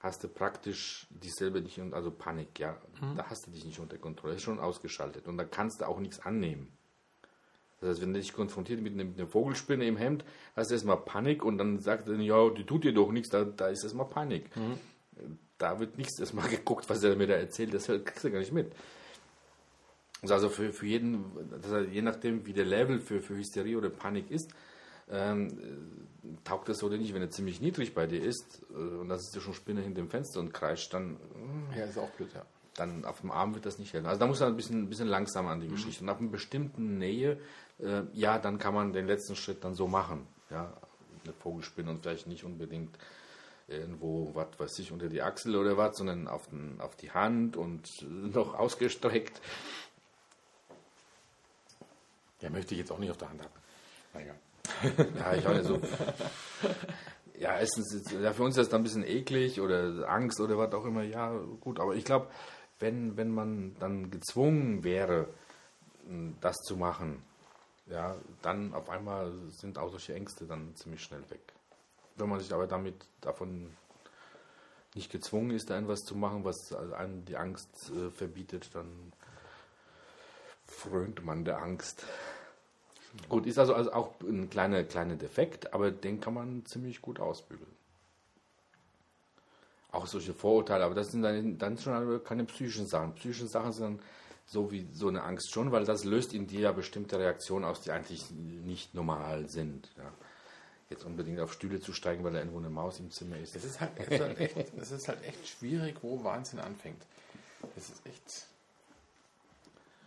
[0.00, 2.76] hast du praktisch dich selber nicht, also Panik, ja,
[3.16, 5.28] da hast du dich nicht unter Kontrolle, ist schon ausgeschaltet.
[5.28, 6.72] Und da kannst du auch nichts annehmen.
[7.80, 10.24] Das heißt, wenn du dich konfrontiert mit einer, mit einer Vogelspinne im Hemd,
[10.54, 11.44] hast du erstmal Panik.
[11.44, 14.50] Und dann sagt er, ja, die tut dir doch nichts, da, da ist erstmal Panik.
[15.58, 18.52] Da wird nichts erstmal geguckt, was er mir da erzählt, das kriegst du gar nicht
[18.52, 18.72] mit.
[20.28, 24.30] Also für, für jeden, heißt, je nachdem wie der Level für, für Hysterie oder Panik
[24.30, 24.52] ist,
[25.10, 27.12] ähm, äh, taugt das oder nicht.
[27.12, 30.00] Wenn er ziemlich niedrig bei dir ist äh, und das ist ja schon Spinne hinter
[30.00, 31.16] dem Fenster und kreischt, dann,
[31.76, 32.46] Ja, ist auch blöd, ja.
[32.74, 34.06] dann auf dem Arm wird das nicht helfen.
[34.06, 35.72] Also da muss man ein bisschen, ein bisschen langsamer an die Mhm.
[35.72, 36.04] Geschichte.
[36.04, 37.38] Und ab einer bestimmten Nähe,
[37.80, 40.26] äh, ja, dann kann man den letzten Schritt dann so machen.
[40.50, 40.72] Ja,
[41.24, 42.96] eine Vogelspinne und vielleicht nicht unbedingt
[43.68, 47.56] irgendwo, was weiß ich, unter die Achsel oder was, sondern auf, den, auf die Hand
[47.56, 47.88] und
[48.34, 49.40] noch ausgestreckt.
[52.42, 53.54] Ja, möchte ich jetzt auch nicht auf der Hand haben.
[54.14, 54.34] Naja.
[55.18, 55.80] Ja, ich meine, so.
[57.38, 60.56] Ja, erstens, ist- ja, für uns ist das dann ein bisschen eklig oder Angst oder
[60.58, 61.02] was auch immer.
[61.02, 62.28] Ja, gut, aber ich glaube,
[62.78, 65.28] wenn, wenn man dann gezwungen wäre,
[66.08, 67.22] m, das zu machen,
[67.86, 71.40] ja, dann auf einmal sind auch solche Ängste dann ziemlich schnell weg.
[72.16, 73.70] Wenn man sich aber damit davon
[74.94, 79.12] nicht gezwungen ist, da etwas zu machen, was einem die Angst äh, verbietet, dann
[80.72, 82.04] frönt man der Angst.
[83.28, 87.20] Gut, ist also, also auch ein kleiner, kleiner Defekt, aber den kann man ziemlich gut
[87.20, 87.70] ausbügeln.
[89.90, 93.14] Auch solche Vorurteile, aber das sind dann, dann schon keine psychischen Sachen.
[93.14, 94.00] Psychische Sachen sind dann
[94.46, 97.82] so wie so eine Angst schon, weil das löst in dir ja bestimmte Reaktionen aus,
[97.82, 99.90] die eigentlich nicht normal sind.
[99.98, 100.12] Ja.
[100.88, 103.56] Jetzt unbedingt auf Stühle zu steigen, weil da irgendwo eine Maus im Zimmer ist.
[103.56, 107.02] Es ist halt, es ist halt, echt, es ist halt echt schwierig, wo Wahnsinn anfängt.
[107.76, 108.46] Es ist echt.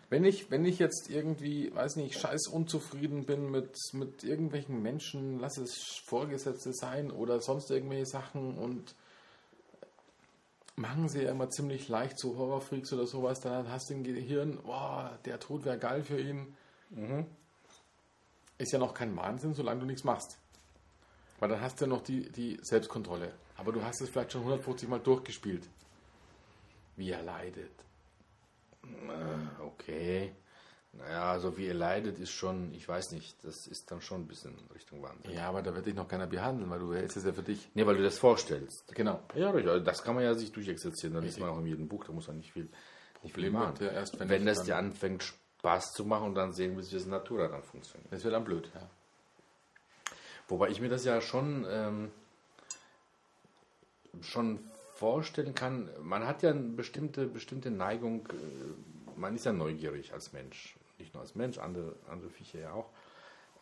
[0.10, 5.40] Wenn ich, wenn ich jetzt irgendwie, weiß nicht, scheiß unzufrieden bin mit, mit irgendwelchen Menschen,
[5.40, 8.96] lass es Vorgesetzte sein oder sonst irgendwelche Sachen und
[10.76, 14.60] machen sie ja immer ziemlich leicht so Horrorfreaks oder sowas, dann hast du im Gehirn,
[14.64, 16.56] boah, der Tod wäre geil für ihn.
[18.58, 20.38] Ist ja noch kein Wahnsinn, solange du nichts machst.
[21.40, 23.34] Weil dann hast du ja noch die, die Selbstkontrolle.
[23.58, 25.68] Aber du hast es vielleicht schon 150 Mal durchgespielt.
[26.96, 27.72] Wie er leidet.
[29.60, 30.34] Okay.
[30.94, 34.28] Naja, also wie ihr leidet, ist schon, ich weiß nicht, das ist dann schon ein
[34.28, 35.32] bisschen Richtung Wahnsinn.
[35.34, 37.70] Ja, aber da wird dich noch keiner behandeln, weil du hältst es ja für dich.
[37.74, 38.96] Nee, weil du das vorstellst.
[38.96, 39.22] Genau.
[39.36, 39.52] Ja.
[39.52, 41.14] Also das kann man ja sich durchexerzieren.
[41.14, 42.70] Da liest man auch in jedem Buch, da muss man nicht viel,
[43.24, 43.76] nicht viel machen.
[43.82, 46.82] ja erst, wenn wenn das dann- dir anfängt, Spaß zu machen und dann sehen, wie
[46.96, 48.14] es Natura dann funktioniert.
[48.14, 48.90] Das wird dann blöd, ja.
[50.48, 52.12] Wobei ich mir das ja schon, ähm,
[54.22, 54.60] schon
[54.96, 55.90] vorstellen kann.
[56.02, 60.76] Man hat ja eine bestimmte, bestimmte Neigung, äh, man ist ja neugierig als Mensch.
[60.98, 62.90] Nicht nur als Mensch, andere, andere Viecher ja auch.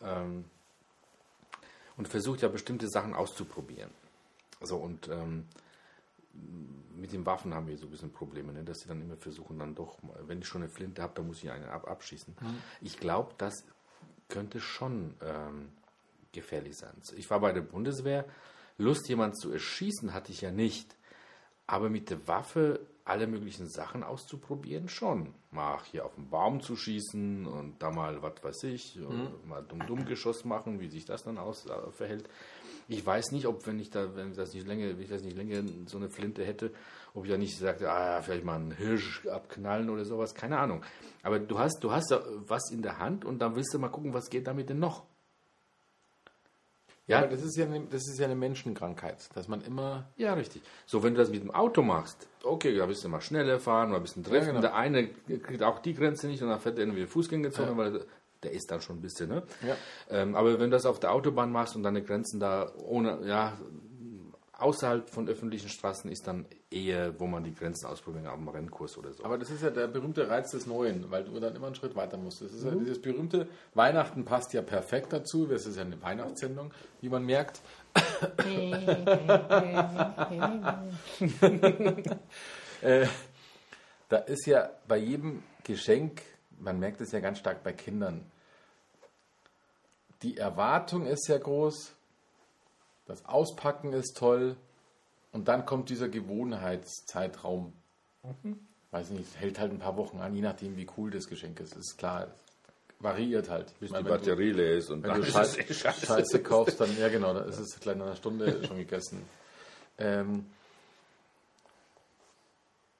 [0.02, 0.44] Ähm,
[1.96, 3.90] und versucht ja bestimmte Sachen auszuprobieren.
[4.60, 5.46] So und ähm,
[6.96, 8.64] mit den Waffen haben wir so ein bisschen Probleme, ne?
[8.64, 11.42] dass sie dann immer versuchen, dann doch, wenn ich schon eine Flinte habe, dann muss
[11.42, 12.34] ich eine ab abschießen.
[12.80, 13.64] Ich glaube, das
[14.28, 15.68] könnte schon ähm,
[16.32, 16.94] gefährlich sein.
[17.16, 18.24] Ich war bei der Bundeswehr,
[18.78, 20.96] Lust, jemanden zu erschießen, hatte ich ja nicht.
[21.66, 25.34] Aber mit der Waffe alle möglichen Sachen auszuprobieren, schon.
[25.50, 28.98] Mal hier auf den Baum zu schießen und da mal, was weiß ich,
[29.46, 32.28] mal dumm-dumm Geschoss machen, wie sich das dann aus, äh, verhält.
[32.88, 35.22] Ich weiß nicht, ob wenn ich da, wenn ich das nicht länger, wenn ich das
[35.22, 36.72] nicht länger so eine Flinte hätte,
[37.14, 40.58] ob ich da nicht sagte, ah ja, vielleicht mal einen Hirsch abknallen oder sowas, keine
[40.58, 40.82] Ahnung.
[41.22, 43.88] Aber du hast, du hast da was in der Hand und dann willst du mal
[43.88, 45.04] gucken, was geht damit denn noch.
[47.06, 50.08] Ja, aber das ist ja, eine, das ist ja eine Menschenkrankheit, dass man immer.
[50.16, 50.62] Ja, richtig.
[50.86, 53.90] So, wenn du das mit dem Auto machst, okay, da bist du mal schneller fahren,
[53.90, 54.46] mal ein bisschen treffen.
[54.46, 54.60] Ja, genau.
[54.60, 58.06] Der eine kriegt auch die Grenze nicht und dann fährt er irgendwie Fußgängerzone, weil
[58.42, 59.42] der ist dann schon ein bisschen, ne?
[59.66, 59.76] Ja.
[60.10, 63.58] Ähm, aber wenn du das auf der Autobahn machst und deine Grenzen da ohne, ja,
[64.58, 68.96] außerhalb von öffentlichen Straßen ist dann eher, wo man die Grenzen ausprobieren, auf dem Rennkurs
[68.96, 69.24] oder so.
[69.24, 71.96] Aber das ist ja der berühmte Reiz des Neuen, weil du dann immer einen Schritt
[71.96, 72.42] weiter musst.
[72.42, 75.46] Das ist ja dieses berühmte Weihnachten passt ja perfekt dazu.
[75.46, 77.60] Das ist ja eine Weihnachtssendung, wie man merkt.
[82.82, 83.06] äh,
[84.08, 86.22] da ist ja bei jedem Geschenk,
[86.58, 88.30] man merkt es ja ganz stark bei Kindern,
[90.22, 91.94] die Erwartung ist ja groß,
[93.06, 94.56] das Auspacken ist toll
[95.32, 97.72] und dann kommt dieser Gewohnheitszeitraum.
[98.90, 101.60] Weiß nicht, es hält halt ein paar Wochen an, je nachdem, wie cool das Geschenk
[101.60, 101.76] ist.
[101.76, 102.28] Ist klar,
[103.00, 103.66] variiert halt.
[103.80, 105.74] bis Ich meine, die wenn du- Batterie leer ist und wenn dann du Scheiße, eh
[105.74, 106.06] scheiße.
[106.06, 109.22] Scheiße kaufst, dann, ja genau, dann ist es gleich nach einer Stunde schon gegessen.
[109.98, 110.46] Ähm,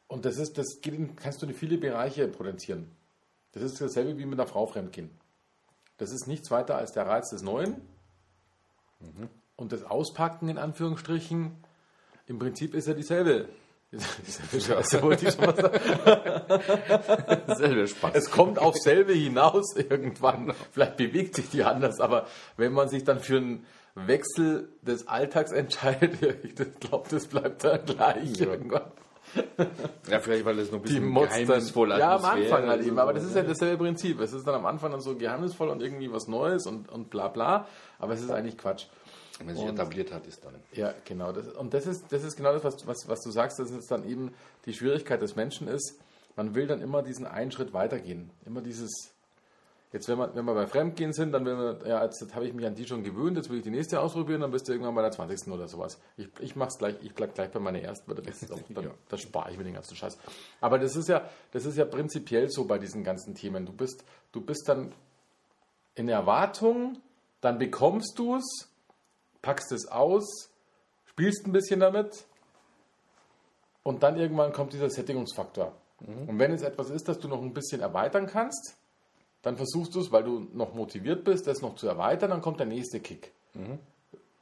[0.09, 2.91] und das ist, das geht in, kannst du in viele Bereiche potenzieren.
[3.53, 5.11] Das ist dasselbe wie mit einer Frau fremdgehen.
[5.97, 7.81] Das ist nichts weiter als der Reiz des Neuen
[9.57, 11.53] und das Auspacken in Anführungsstrichen.
[12.27, 13.49] Im Prinzip ist ja dieselbe.
[14.27, 15.79] Dieselbe Scheiße, wollte ich schon mal sagen.
[17.55, 18.15] Selber Spaß.
[18.15, 20.53] Es kommt auf selbe hinaus irgendwann.
[20.73, 22.27] Vielleicht bewegt sich die anders, aber
[22.57, 27.85] wenn man sich dann für einen Wechsel des Alltags entscheidet, ich glaube, das bleibt dann
[27.85, 28.91] gleich irgendwann.
[30.09, 32.85] Ja, vielleicht, weil es noch ein Die bisschen Motz geheimnisvoll dann, Ja, am Anfang halt
[32.85, 34.21] eben, aber das ist ja dasselbe Prinzip.
[34.21, 37.29] Es ist dann am Anfang dann so geheimnisvoll und irgendwie was Neues und, und bla
[37.29, 37.67] bla,
[37.99, 38.87] aber es ist eigentlich Quatsch.
[39.41, 40.55] Wenn sich Und- etabliert hat, ist dann.
[40.73, 41.33] Ja, genau.
[41.33, 43.87] Das, und das ist, das ist genau das, was, was, was du sagst, dass es
[43.87, 44.33] dann eben
[44.67, 45.99] die Schwierigkeit des Menschen ist.
[46.37, 48.31] Man will dann immer diesen einen Schritt weitergehen.
[48.45, 49.13] Immer dieses,
[49.93, 52.53] jetzt wenn, man, wenn wir bei Fremdgehen sind, dann will man, ja, jetzt, habe ich
[52.55, 54.95] mich an die schon gewöhnt, jetzt will ich die nächste ausprobieren, dann bist du irgendwann
[54.95, 55.53] bei der 20.
[55.53, 55.99] oder sowas.
[56.17, 58.85] Ich, ich mache es gleich, ich bleib gleich bei meiner ersten, das, ist auch, dann,
[58.85, 58.91] Ja.
[59.09, 60.19] das spare ich mir den ganzen Scheiß.
[60.61, 63.67] Aber das ist ja, das ist ja prinzipiell so bei diesen ganzen Themen.
[63.67, 64.93] Du bist, du bist dann
[65.95, 66.99] in Erwartung,
[67.41, 68.69] dann bekommst du es,
[69.45, 70.51] packst es aus,
[71.05, 72.25] spielst ein bisschen damit
[73.83, 75.73] und dann irgendwann kommt dieser Sättigungsfaktor.
[76.27, 78.77] Und wenn es etwas ist, das du noch ein bisschen erweitern kannst,
[79.43, 82.59] dann versuchst du es, weil du noch motiviert bist, das noch zu erweitern, dann kommt
[82.59, 83.33] der nächste Kick.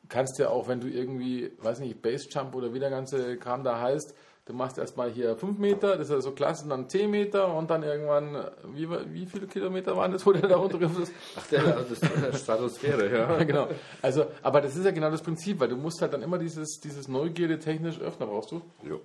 [0.08, 3.80] Kannst ja auch, wenn du irgendwie, weiß nicht, Basejump oder wie der ganze Kram da
[3.80, 7.10] heißt, du machst erstmal hier 5 Meter, das ist ja so klasse, und dann 10
[7.10, 11.12] Meter und dann irgendwann, wie, wie viele Kilometer waren das, wo der da runtergriff ist?
[11.36, 13.44] Ach, der, das ist der Stratosphäre, ja.
[13.52, 13.68] Genau.
[14.00, 16.80] Also, aber das ist ja genau das Prinzip, weil du musst halt dann immer dieses,
[16.80, 18.62] dieses Neugierde technisch öffnen, brauchst du?
[18.82, 19.00] Jo.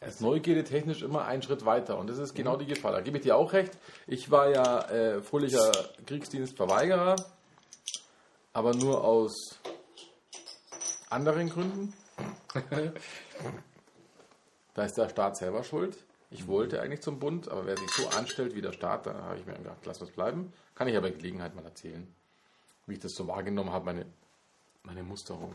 [0.00, 1.98] Das Neugierde technisch immer einen Schritt weiter.
[1.98, 2.92] Und das ist genau die Gefahr.
[2.92, 3.76] Da gebe ich dir auch recht.
[4.06, 5.70] Ich war ja äh, fröhlicher
[6.06, 7.16] Kriegsdienstverweigerer,
[8.54, 9.60] aber nur aus
[11.10, 11.92] anderen Gründen.
[14.74, 15.96] da ist der Staat selber schuld.
[16.30, 19.38] Ich wollte eigentlich zum Bund, aber wer sich so anstellt wie der Staat, da habe
[19.38, 20.52] ich mir gedacht, lass was bleiben.
[20.76, 22.06] Kann ich aber Gelegenheit mal erzählen,
[22.86, 24.06] wie ich das so wahrgenommen habe, meine,
[24.84, 25.54] meine Musterung.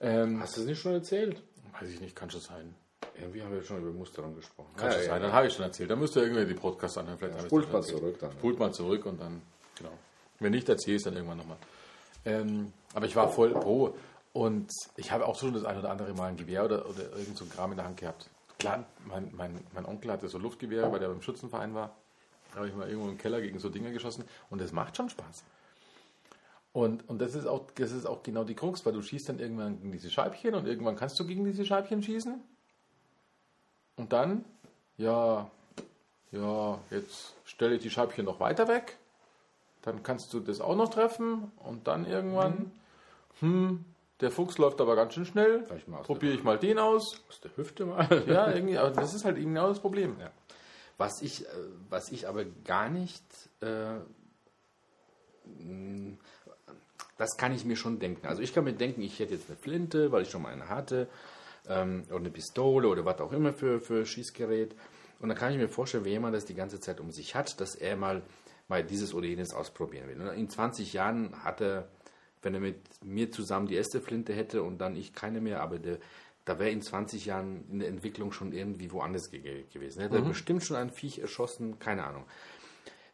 [0.00, 1.40] Ähm, Hast du es nicht schon erzählt?
[1.80, 2.74] weiß ich nicht, kann schon sein.
[3.16, 4.70] Irgendwie haben wir schon über Musterung gesprochen.
[4.76, 5.90] Kann schon sein, dann habe ich schon erzählt.
[5.90, 7.18] Dann müsst ihr irgendwie die Podcasts anhören.
[7.18, 8.32] Vielleicht ich spult das mal zurück dann.
[8.32, 9.42] Spult mal zurück und dann,
[9.76, 9.92] genau.
[10.40, 11.58] Wenn nicht, erzähle ich es dann irgendwann nochmal.
[12.24, 13.94] Ähm, aber ich war voll pro
[14.34, 17.38] und ich habe auch schon das ein oder andere Mal ein Gewehr oder, oder irgend
[17.38, 18.28] so ein Kram in der Hand gehabt.
[18.58, 21.94] Klar, mein, mein, mein Onkel hatte so Luftgewehre, weil der beim Schützenverein war.
[22.50, 25.08] Da habe ich mal irgendwo im Keller gegen so Dinger geschossen und das macht schon
[25.08, 25.44] Spaß.
[26.72, 29.38] Und, und das, ist auch, das ist auch genau die Krux, weil du schießt dann
[29.38, 32.42] irgendwann gegen diese Scheibchen und irgendwann kannst du gegen diese Scheibchen schießen.
[33.96, 34.44] Und dann,
[34.96, 35.48] ja,
[36.32, 38.98] ja, jetzt stelle ich die Scheibchen noch weiter weg.
[39.82, 42.72] Dann kannst du das auch noch treffen und dann irgendwann,
[43.38, 43.84] hm,
[44.20, 45.64] der Fuchs läuft aber ganz schön schnell.
[46.04, 47.22] Probiere ich mal den aus.
[47.28, 48.24] Aus der Hüfte mal.
[48.26, 50.16] Ja, irgendwie, aber das ist halt genau das Problem.
[50.20, 50.30] Ja.
[50.96, 51.48] Was ich, äh,
[51.90, 53.24] was ich aber gar nicht,
[53.60, 53.96] äh,
[55.44, 56.16] mh,
[57.18, 58.26] das kann ich mir schon denken.
[58.26, 60.68] Also ich kann mir denken, ich hätte jetzt eine Flinte, weil ich schon mal eine
[60.68, 61.08] hatte,
[61.68, 64.74] ähm, oder eine Pistole oder was auch immer für, für Schießgerät.
[65.20, 67.60] Und dann kann ich mir vorstellen, wenn jemand das die ganze Zeit um sich hat,
[67.60, 68.22] dass er mal,
[68.68, 70.20] mal dieses oder jenes ausprobieren will.
[70.20, 71.88] Und in 20 Jahren hat er,
[72.44, 75.78] wenn er mit mir zusammen die erste Flinte hätte und dann ich keine mehr, aber
[75.78, 75.98] der,
[76.44, 80.02] da wäre in 20 Jahren in der Entwicklung schon irgendwie woanders ge gewesen.
[80.02, 82.24] Hätte er bestimmt schon ein Viech erschossen, keine Ahnung.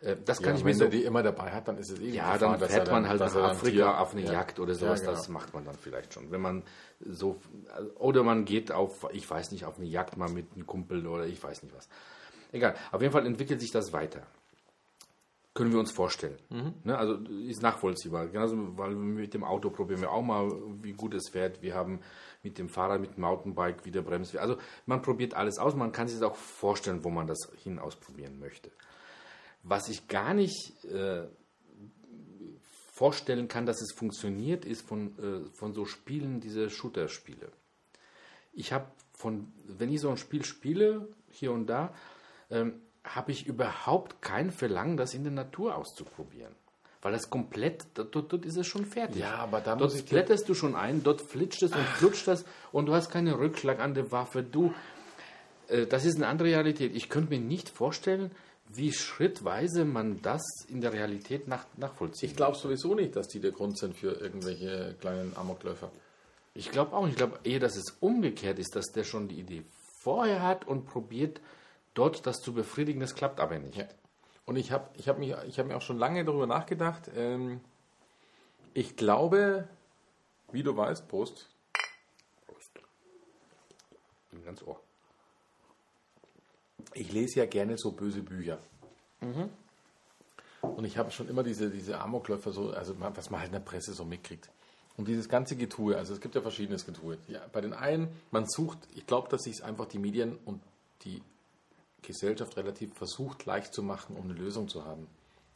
[0.01, 1.91] Äh, Das kann Ja, ich mir wenn so er die immer dabei hat, dann ist
[1.91, 4.33] es eh ja, Gefahr, dann fährt man halt nach Afrika auf eine ja.
[4.33, 5.16] Jagd oder sowas, Ja, genau.
[5.18, 6.31] das macht man dann vielleicht schon.
[6.31, 6.62] Wenn man
[7.01, 7.41] so,
[7.99, 11.26] oder man geht auf, ich weiß nicht, auf eine Jagd mal mit einem Kumpel oder
[11.26, 11.89] ich weiß nicht was.
[12.53, 14.26] Egal, auf jeden Fall entwickelt sich das weiter.
[15.53, 16.38] Können wir uns vorstellen.
[16.48, 16.74] Mhm.
[16.84, 18.28] Ne, also ist nachvollziehbar.
[18.28, 20.48] Genauso, weil mit dem Auto probieren wir auch mal,
[20.82, 21.61] wie gut es fährt.
[21.61, 22.01] Wir haben
[22.44, 24.40] mit dem Fahrrad, mit dem Mountainbike wieder Bremse.
[24.40, 25.74] Also man probiert alles aus.
[25.74, 28.70] Man kann sich auch vorstellen, wo man das hin ausprobieren möchte.
[29.64, 31.26] Was ich gar nicht äh,
[32.92, 37.51] vorstellen kann, dass es funktioniert, ist von, äh, von so Spielen, diese Shooter-Spiele.
[38.53, 41.94] ich habe von, wenn ich so ein Spiel spiele, hier und da,
[42.51, 46.55] ähm, habe ich überhaupt kein Verlangen, das in der Natur auszuprobieren.
[47.03, 49.22] Weil das komplett, dort, dort ist es schon fertig.
[49.22, 52.86] Ja, aber da dort blätterst du schon ein, dort flitscht es und flutscht das und
[52.86, 54.42] du hast keinen Rückschlag an der Waffe.
[54.42, 54.74] Du,
[55.68, 56.94] äh, das ist eine andere Realität.
[56.94, 58.30] Ich könnte mir nicht vorstellen,
[58.68, 62.30] wie schrittweise man das in der Realität nach, nachvollzieht.
[62.30, 65.90] Ich glaube sowieso nicht, dass die der Grund sind für irgendwelche kleinen Amokläufer.
[66.55, 67.12] Ich glaube auch nicht.
[67.12, 69.62] Ich glaube eher, dass es umgekehrt ist, dass der schon die Idee
[70.03, 71.40] vorher hat und probiert,
[71.95, 73.01] dort das zu befriedigen.
[73.01, 73.76] Das klappt aber nicht.
[73.76, 73.88] Ja.
[74.47, 77.11] Und ich habe ich hab mich, ich hab mir auch schon lange darüber nachgedacht.
[77.14, 77.61] Ähm,
[78.74, 79.68] ich glaube,
[80.53, 81.49] wie du weißt, Prost,
[84.30, 84.80] Bin ganz ohr.
[86.95, 88.59] ich lese ja gerne so böse Bücher.
[90.62, 93.61] Und ich habe schon immer diese, diese Amokläufer so, also was man halt in der
[93.61, 94.51] Presse so mitkriegt.
[94.97, 97.18] Und dieses ganze Getue, also es gibt ja verschiedenes Getue.
[97.28, 100.61] Ja, bei den einen, man sucht, ich glaube, dass sich einfach die Medien und
[101.03, 101.22] die
[102.03, 105.07] Gesellschaft relativ versucht, leicht zu machen, um eine Lösung zu haben.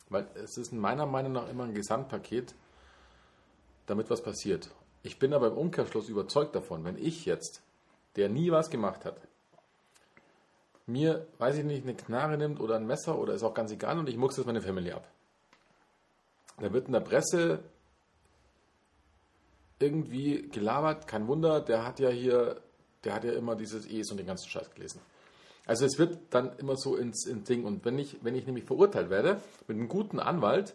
[0.08, 2.54] Weil es ist in meiner Meinung nach immer ein Gesamtpaket,
[3.86, 4.70] damit was passiert.
[5.02, 7.62] Ich bin aber im Umkehrschluss überzeugt davon, wenn ich jetzt,
[8.16, 9.16] der nie was gemacht hat,
[10.86, 13.98] mir, weiß ich nicht, eine Knarre nimmt oder ein Messer oder ist auch ganz egal
[13.98, 15.08] und ich mucks das meine Family ab.
[16.58, 17.60] Da wird in der Presse
[19.78, 22.60] irgendwie gelabert, kein Wunder, der hat ja hier,
[23.02, 25.00] der hat ja immer dieses Es und den ganzen Scheiß gelesen.
[25.66, 28.64] Also es wird dann immer so ins, ins Ding und wenn ich, wenn ich nämlich
[28.64, 30.74] verurteilt werde mit einem guten Anwalt,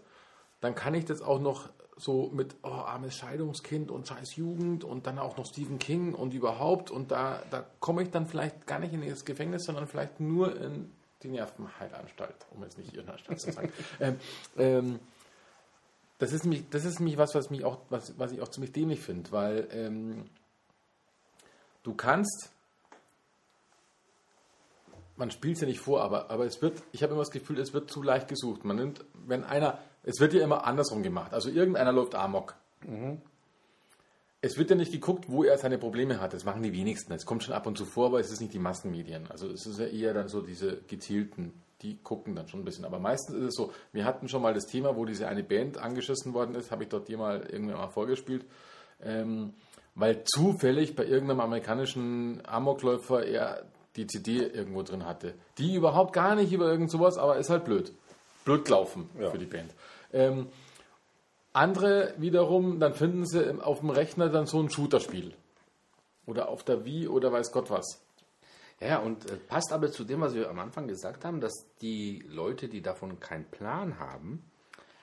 [0.61, 5.05] dann kann ich das auch noch so mit oh, armes Scheidungskind und scheiß Jugend und
[5.05, 8.79] dann auch noch Stephen King und überhaupt und da, da komme ich dann vielleicht gar
[8.79, 10.91] nicht in das Gefängnis, sondern vielleicht nur in
[11.23, 13.73] die Nervenheilanstalt, um jetzt nicht Irrenanstalt zu sagen.
[13.99, 14.19] ähm,
[14.57, 14.99] ähm,
[16.19, 18.71] das ist nämlich, das ist nämlich was, was mich auch, was, was ich auch ziemlich
[18.71, 20.25] dämlich finde, weil ähm,
[21.83, 22.51] du kannst,
[25.19, 27.59] man spielt es ja nicht vor, aber, aber es wird, ich habe immer das Gefühl,
[27.59, 28.63] es wird zu leicht gesucht.
[28.63, 31.33] Man nimmt, wenn einer, es wird ja immer andersrum gemacht.
[31.33, 32.55] Also irgendeiner läuft Amok.
[34.41, 36.33] Es wird ja nicht geguckt, wo er seine Probleme hat.
[36.33, 37.11] Das machen die wenigsten.
[37.11, 39.29] Es kommt schon ab und zu vor, aber es ist nicht die Massenmedien.
[39.29, 41.51] Also es ist ja eher dann so diese gezielten,
[41.81, 42.85] die gucken dann schon ein bisschen.
[42.85, 45.77] Aber meistens ist es so, wir hatten schon mal das Thema, wo diese eine Band
[45.77, 48.45] angeschissen worden ist, habe ich dort dir mal irgendwann mal vorgespielt.
[49.03, 49.53] Ähm,
[49.95, 53.65] weil zufällig bei irgendeinem amerikanischen Amokläufer er
[53.99, 55.33] die CD irgendwo drin hatte.
[55.57, 57.91] Die überhaupt gar nicht über irgend sowas, aber ist halt blöd.
[58.45, 59.29] Blöd gelaufen Ja.
[59.29, 59.73] für die Band.
[60.13, 60.47] Ähm,
[61.53, 65.33] andere wiederum, dann finden sie auf dem Rechner dann so ein Shooter-Spiel.
[66.25, 68.01] Oder auf der Wii oder weiß Gott was.
[68.79, 72.23] Ja, und äh, passt aber zu dem, was wir am Anfang gesagt haben, dass die
[72.29, 74.43] Leute, die davon keinen Plan haben,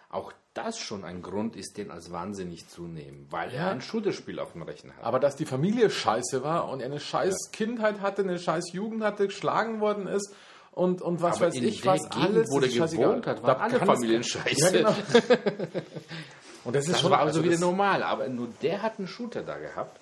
[0.08, 3.60] auch das schon ein Grund ist, den als wahnsinnig zu nehmen, weil Ja.
[3.66, 5.04] er ein Shooterspiel auf dem Rechner hat.
[5.04, 9.02] Aber dass die Familie scheiße war und er eine scheiß Kindheit hatte, eine scheiß Jugend
[9.02, 10.34] hatte, geschlagen worden ist
[10.72, 13.42] und, und was Aber weiß in ich, der was Gegend, alles wo der gewohnt hat,
[13.42, 14.72] waren alle Familien Ja, scheiße.
[14.72, 14.94] genau.
[16.66, 19.08] und das ist Das schon war also wieder das- normal, aber nur der hat einen
[19.08, 19.98] Shooter da gehabt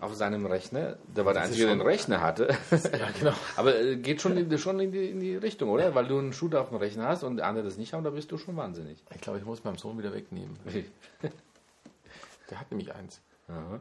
[0.00, 0.96] auf seinem Rechner.
[1.16, 2.48] Der war der Einzige, der einen schon- Rechner hatte.
[2.70, 3.32] Ja, genau.
[3.56, 5.94] Aber äh, geht schon, in, schon in, die, in die Richtung, oder?
[5.94, 8.10] Weil du einen Shooter auf dem Rechner hast und der andere das nicht haben, da
[8.10, 9.02] bist du schon wahnsinnig.
[9.14, 10.56] Ich glaube, ich muss meinem Sohn wieder wegnehmen.
[12.50, 13.20] Der hat nämlich eins.
[13.48, 13.80] Aha.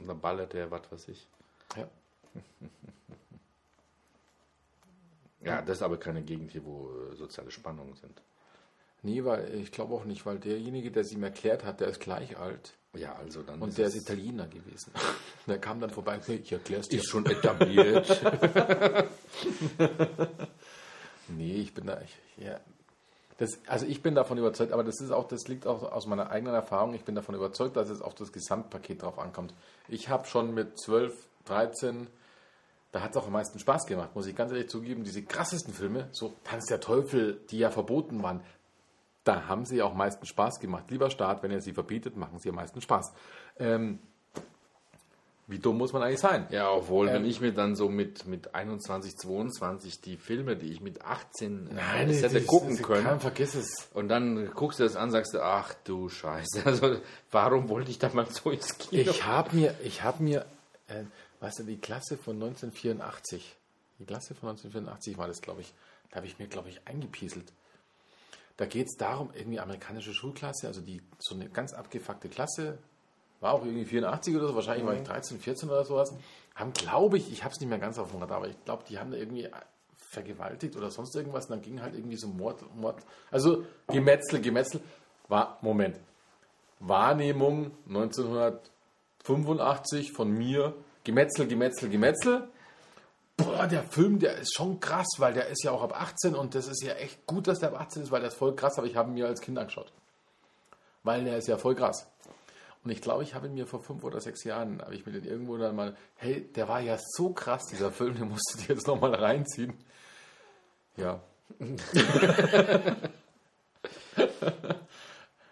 [0.00, 1.26] Und dann ballert der, was weiß ich.
[1.76, 1.88] Ja.
[5.44, 8.22] Ja, das ist aber keine Gegend hier, wo äh, soziale Spannungen sind.
[9.02, 12.00] Nee, weil ich glaube auch nicht, weil derjenige, der sie ihm erklärt hat, der ist
[12.00, 12.74] gleich alt.
[12.94, 14.92] Ja, also dann Und der ist Italiener gewesen.
[15.48, 17.00] Der kam dann vorbei und sagte, ich erklär's dir.
[17.00, 18.06] ist schon etabliert.
[21.36, 22.00] Nee, ich bin da.
[22.00, 22.60] Ich, ja.
[23.38, 26.30] das, also ich bin davon überzeugt, aber das ist auch, das liegt auch aus meiner
[26.30, 26.94] eigenen Erfahrung.
[26.94, 29.54] Ich bin davon überzeugt, dass es auf das Gesamtpaket drauf ankommt.
[29.88, 31.14] Ich habe schon mit 12,
[31.46, 32.06] 13,
[32.92, 35.04] da hat es auch am meisten Spaß gemacht, muss ich ganz ehrlich zugeben.
[35.04, 38.42] Diese krassesten Filme, so Tanz der Teufel, die ja verboten waren,
[39.24, 40.90] da haben sie auch am meisten Spaß gemacht.
[40.90, 43.12] Lieber Staat, wenn ihr sie verbietet, machen sie am meisten Spaß.
[43.58, 43.98] Ähm,
[45.48, 46.46] wie dumm muss man eigentlich sein?
[46.50, 50.72] ja, obwohl, wenn Ähm, ich mir dann so mit, mit 21, 22 die Filme, die
[50.72, 53.04] ich mit 18 Nein, das hätte gucken das- können.
[53.04, 53.88] Kann, vergiss es.
[53.92, 56.96] Und dann guckst du das an, sagst du, ach du Scheiße, also
[57.30, 59.02] warum wollte ich damals so ins Kino?
[59.10, 60.46] Ich habe mir, ich habe mir,
[60.88, 61.02] äh,
[61.40, 63.56] weißt du, die Klasse von 1984,
[63.98, 65.74] die Klasse von 1984 war das, glaube ich,
[66.10, 67.52] da habe ich mir, glaube ich, eingepieselt.
[68.56, 72.78] Da geht es darum, irgendwie amerikanische Schulklasse, also die so eine ganz abgefuckte Klasse,
[73.40, 76.14] war auch irgendwie 84 oder so, wahrscheinlich war ich 13, 14 oder sowas,
[76.54, 78.84] haben, glaube ich, ich habe es nicht mehr ganz auf dem Radar, aber ich glaube,
[78.88, 79.48] die haben da irgendwie
[79.96, 84.80] vergewaltigt oder sonst irgendwas und dann ging halt irgendwie so Mord, Mord, also Gemetzel, Gemetzel,
[85.28, 85.98] war, Moment,
[86.78, 90.74] Wahrnehmung 1985 von mir
[91.04, 92.48] Gemetzel, Gemetzel, Gemetzel.
[93.36, 96.54] Boah, der Film, der ist schon krass, weil der ist ja auch ab 18 und
[96.54, 98.78] das ist ja echt gut, dass der ab 18 ist, weil der ist voll krass,
[98.78, 99.92] aber ich habe ihn mir als Kind angeschaut.
[101.02, 102.06] Weil der ist ja voll krass.
[102.84, 105.12] Und ich glaube, ich habe ihn mir vor fünf oder sechs Jahren, habe ich mir
[105.12, 108.58] den irgendwo dann mal, hey, der war ja so krass, dieser Film, den musst du
[108.58, 109.72] dir jetzt nochmal reinziehen.
[110.96, 111.20] Ja.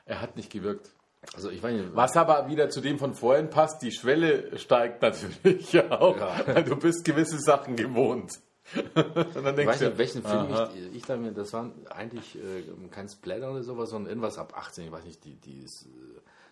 [0.05, 0.91] er hat nicht gewirkt.
[1.35, 5.79] Also ich meine, Was aber wieder zu dem von vorhin passt, die Schwelle steigt natürlich
[5.91, 6.62] auch, Ja.
[6.62, 8.33] du bist gewisse Sachen gewohnt.
[8.75, 10.71] Und dann ich denkst weiß du, nicht, welchen Film aha.
[10.75, 14.57] ich, ich dachte mir, das war eigentlich äh, kein Splatter oder sowas, sondern irgendwas ab
[14.57, 15.66] 18, ich weiß nicht, die, die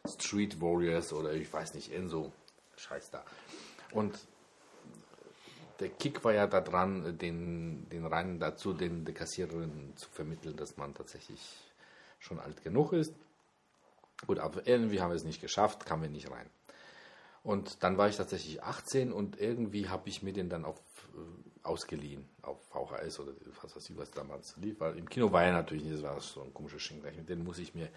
[0.07, 2.33] Street Warriors oder ich weiß nicht, Enso,
[2.77, 3.25] Scheiß da.
[3.93, 4.19] Und
[5.81, 10.57] der Kick war ja da dran, den, den rein dazu, den der Kassiererin zu vermitteln,
[10.57, 11.41] dass man tatsächlich
[12.19, 13.15] schon alt genug ist.
[14.27, 16.49] Gut, aber irgendwie haben wir es nicht geschafft, kamen wir nicht rein.
[17.45, 20.77] Und dann war ich tatsächlich 18 und irgendwie habe ich mir den dann auf,
[21.15, 24.81] äh, ausgeliehen, auf VHS oder was weiß ich, was damals lief.
[24.81, 27.27] Weil im Kino war er natürlich nicht, das war so ein komischer Schinken.
[27.27, 27.89] Den muss ich mir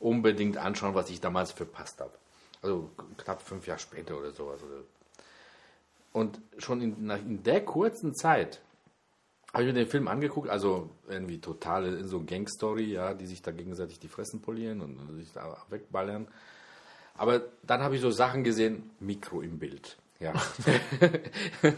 [0.00, 2.12] unbedingt anschauen, was ich damals verpasst habe.
[2.60, 4.60] Also knapp fünf Jahre später oder sowas.
[6.12, 8.60] Und schon in, in der kurzen Zeit
[9.52, 13.42] habe ich mir den Film angeguckt, also irgendwie totale in so Gang-Story, ja, die sich
[13.42, 16.26] da gegenseitig die Fressen polieren und, sich da wegballern.
[17.14, 19.98] Aber dann habe ich so Sachen gesehen, Mikro im Bild.
[20.22, 20.32] Ja.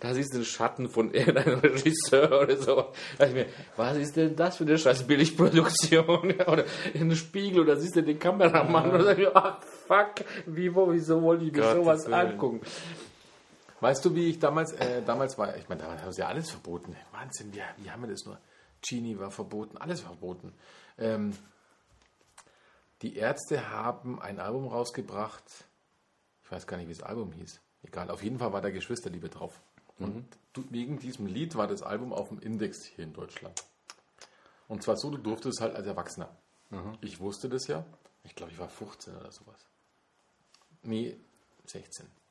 [0.00, 2.92] da siehst du den Schatten von irgendeinem Regisseur oder so.
[3.16, 6.34] Da ich mir, was ist denn das für eine scheiß Billigproduktion?
[6.38, 10.26] Ja, oder in den Spiegel oder siehst du den Kameramann oder sag ich, ach fuck,
[10.46, 12.60] wie, wo, wieso wollte ich mir Gottes sowas Willen.
[13.84, 16.50] Weißt du, wie ich damals, äh, damals war, ich meine, damals haben sie ja alles
[16.50, 16.96] verboten.
[17.12, 18.40] Wahnsinn, wie, wie haben wir das nur?
[18.80, 20.54] Genie war verboten, alles verboten.
[20.96, 21.36] Ähm,
[23.02, 25.44] die Ärzte haben ein Album rausgebracht,
[26.44, 27.60] ich weiß gar nicht, wie das Album hieß.
[27.82, 29.60] Egal, auf jeden Fall war da Geschwisterliebe drauf.
[29.98, 30.24] Und
[30.54, 33.62] du, wegen diesem Lied war das Album auf dem Index hier in Deutschland.
[34.66, 36.34] Und zwar so, du durftest halt als Erwachsener.
[37.02, 37.84] Ich wusste das ja.
[38.22, 39.66] Ich glaube, ich war 15 oder sowas.
[40.82, 41.18] Nee,
[41.66, 42.23] 16.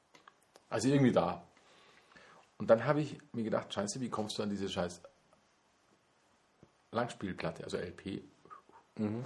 [0.74, 1.44] Also irgendwie da.
[2.58, 5.02] Und dann habe ich mir gedacht, scheiße, wie kommst du an diese scheiß
[6.92, 8.24] Langspielplatte, also LP?
[8.98, 9.26] Und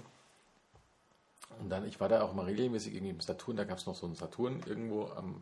[1.69, 4.05] dann, ich war da auch mal regelmäßig irgendwie im Saturn, da gab es noch so
[4.05, 5.41] einen Saturn irgendwo am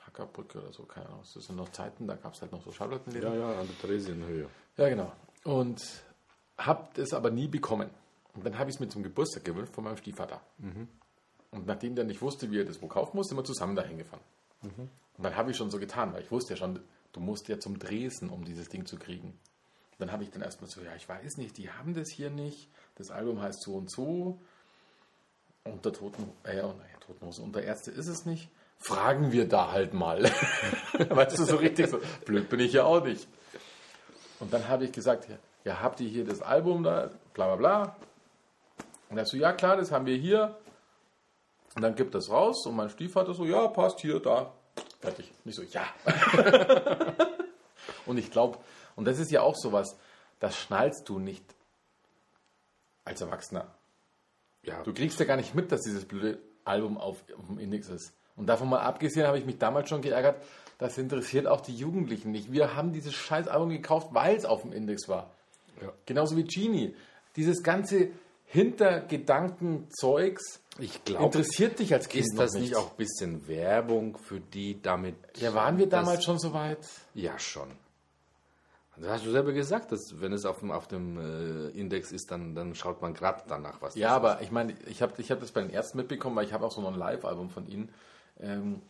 [0.00, 1.22] Hackerbrücke oder so, keine Ahnung.
[1.22, 3.32] Das sind noch Zeiten, da gab es halt noch so Schallplattenläden.
[3.32, 4.50] Ja, ja, an der Theresienhöhe.
[4.76, 5.10] Ja, genau.
[5.44, 5.80] Und
[6.58, 7.88] habe das aber nie bekommen.
[8.34, 10.42] Und dann habe ich es mir zum Geburtstag gewünscht von meinem Stiefvater.
[11.52, 13.96] Und nachdem der nicht wusste, wie er das wo kaufen muss, sind wir zusammen dahin
[13.96, 14.20] gefahren.
[15.18, 16.80] Und dann habe ich schon so getan, weil ich wusste ja schon,
[17.12, 19.28] du musst ja zum Dresden, um dieses Ding zu kriegen.
[19.28, 22.30] Und dann habe ich dann erstmal so, ja, ich weiß nicht, die haben das hier
[22.30, 22.70] nicht.
[22.94, 24.40] Das Album heißt so und so.
[25.64, 28.48] Unter Toten, äh, oh, Totenhose, unter Ärzte ist es nicht.
[28.76, 30.22] Fragen wir da halt mal.
[30.92, 31.98] weißt du, so richtig so.
[32.24, 33.26] Blöd bin ich ja auch nicht.
[34.38, 37.56] Und dann habe ich gesagt, ja, ja, habt ihr hier das Album da, bla bla
[37.56, 37.96] bla.
[39.10, 40.56] Und er so, ja klar, das haben wir hier.
[41.74, 44.52] Und dann gibt das raus und mein Stiefvater so, ja, passt hier, da.
[45.00, 45.30] Fertig.
[45.44, 45.86] Nicht so, ja.
[48.06, 48.58] und ich glaube,
[48.96, 49.96] und das ist ja auch sowas,
[50.40, 51.44] das schnallst du nicht
[53.04, 53.74] als Erwachsener.
[54.62, 57.88] Ja, Du kriegst ja gar nicht mit, dass dieses blöde Album auf, auf dem Index
[57.88, 58.12] ist.
[58.36, 60.42] Und davon mal abgesehen habe ich mich damals schon geärgert,
[60.78, 62.52] das interessiert auch die Jugendlichen nicht.
[62.52, 65.30] Wir haben dieses scheiß Album gekauft, weil es auf dem Index war.
[65.82, 65.92] Ja.
[66.06, 66.94] Genauso wie Genie.
[67.34, 68.10] Dieses ganze
[68.46, 74.16] Hintergedanken-Zeugs ich glaube, interessiert dich als Kind ist noch das nicht auch ein bisschen Werbung
[74.16, 75.16] für die damit?
[75.36, 76.78] Ja, waren wir damals schon so weit?
[77.14, 77.68] Ja, schon.
[79.00, 82.30] Das hast du selber gesagt, dass wenn es auf dem, auf dem äh, Index ist,
[82.30, 85.40] dann, dann schaut man gerade danach, was Ja, aber ich meine, ich habe ich hab
[85.40, 87.90] das bei den Ärzten mitbekommen, weil ich habe auch so noch ein Live-Album von ihnen.
[88.40, 88.82] Ähm,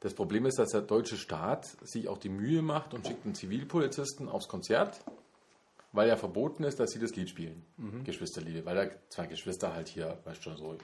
[0.00, 3.34] das Problem ist, dass der deutsche Staat sich auch die Mühe macht und schickt einen
[3.34, 5.00] Zivilpolizisten aufs Konzert,
[5.92, 7.62] weil ja verboten ist, dass sie das Lied spielen.
[8.04, 8.64] Geschwisterliebe.
[8.64, 10.76] Weil da zwei Geschwister halt hier, weißt du schon, so.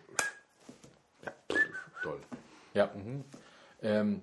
[2.02, 2.20] Toll.
[2.74, 2.90] Ja.
[3.82, 4.22] Ähm,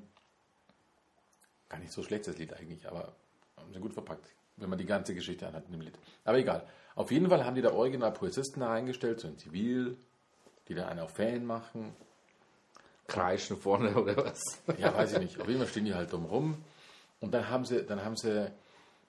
[1.69, 3.13] gar nicht so schlecht das Lied eigentlich, aber
[3.57, 4.27] haben sie gut verpackt,
[4.57, 5.97] wenn man die ganze Geschichte anhat in dem Lied.
[6.23, 6.65] Aber egal.
[6.95, 9.97] Auf jeden Fall haben die da original Polizisten da reingestellt, so in Zivil,
[10.67, 11.93] die da einen auf Fan machen.
[13.07, 14.41] Kreischen vorne oder was?
[14.77, 15.39] Ja, weiß ich nicht.
[15.39, 16.63] Auf jeden Fall stehen die halt dumm rum.
[17.19, 18.51] Und dann haben sie, dann haben sie,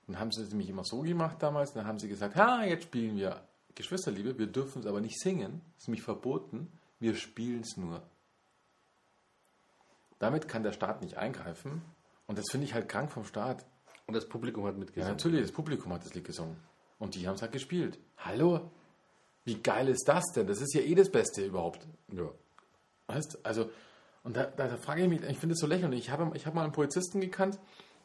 [0.07, 1.73] dann haben sie es nämlich immer so gemacht damals.
[1.73, 3.41] Dann haben sie gesagt, ha, jetzt spielen wir
[3.75, 4.39] Geschwisterliebe.
[4.39, 5.63] Wir dürfen es aber nicht singen.
[5.79, 6.71] Ist nämlich verboten.
[6.99, 8.03] Wir spielen es nur.
[10.19, 11.83] Damit kann der Staat nicht eingreifen.
[12.27, 13.65] Und das finde ich halt krank vom Staat.
[14.07, 15.11] Und das Publikum hat Ja, mitgesungen.
[15.13, 16.57] natürlich, das Publikum hat das Lied gesungen.
[16.99, 17.99] Und die haben es halt gespielt.
[18.19, 18.71] Hallo?
[19.45, 20.47] Wie geil ist das denn?
[20.47, 21.87] Das ist ja eh das Beste überhaupt.
[22.13, 22.31] Ja.
[23.09, 23.45] Weißt?
[23.45, 23.71] Also,
[24.25, 26.01] Und da, da, da frage ich mich, ich finde es so lächerlich.
[26.01, 27.59] Ich habe, ich habe mal einen Polizisten gekannt,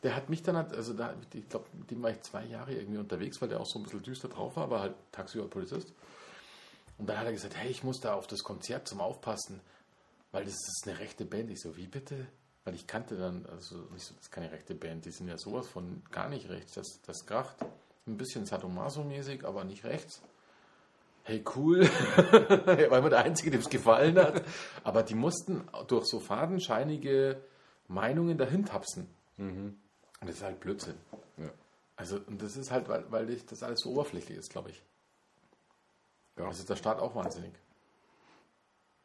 [0.04, 2.74] der hat mich dann, halt, also da, ich glaube, mit dem war ich zwei Jahre
[2.74, 5.94] irgendwie unterwegs, weil der auch so ein bisschen düster drauf war, aber halt tagsüber Polizist.
[7.02, 9.60] Und dann hat er gesagt, hey, ich muss da auf das Konzert zum Aufpassen,
[10.32, 11.50] weil das ist eine rechte Band.
[11.50, 12.28] Ich so, wie bitte?
[12.64, 15.36] Weil ich kannte dann, also nicht so, das ist keine rechte Band, die sind ja
[15.40, 17.56] sowas von gar nicht rechts, das, das kracht.
[18.06, 20.22] Ein bisschen Sadomaso-mäßig, aber nicht rechts.
[21.24, 21.82] Hey, cool,
[22.66, 24.44] weil man der Einzige, dem es gefallen hat.
[24.84, 27.42] Aber die mussten durch so fadenscheinige
[27.88, 29.08] Meinungen dahin tapsen.
[30.20, 31.00] Und das ist halt Blödsinn.
[31.38, 31.50] Ja.
[31.96, 34.84] Also, und das ist halt, weil, weil ich, das alles so oberflächlich ist, glaube ich.
[36.38, 36.46] Ja.
[36.48, 37.54] Das ist der Staat auch wahnsinnig.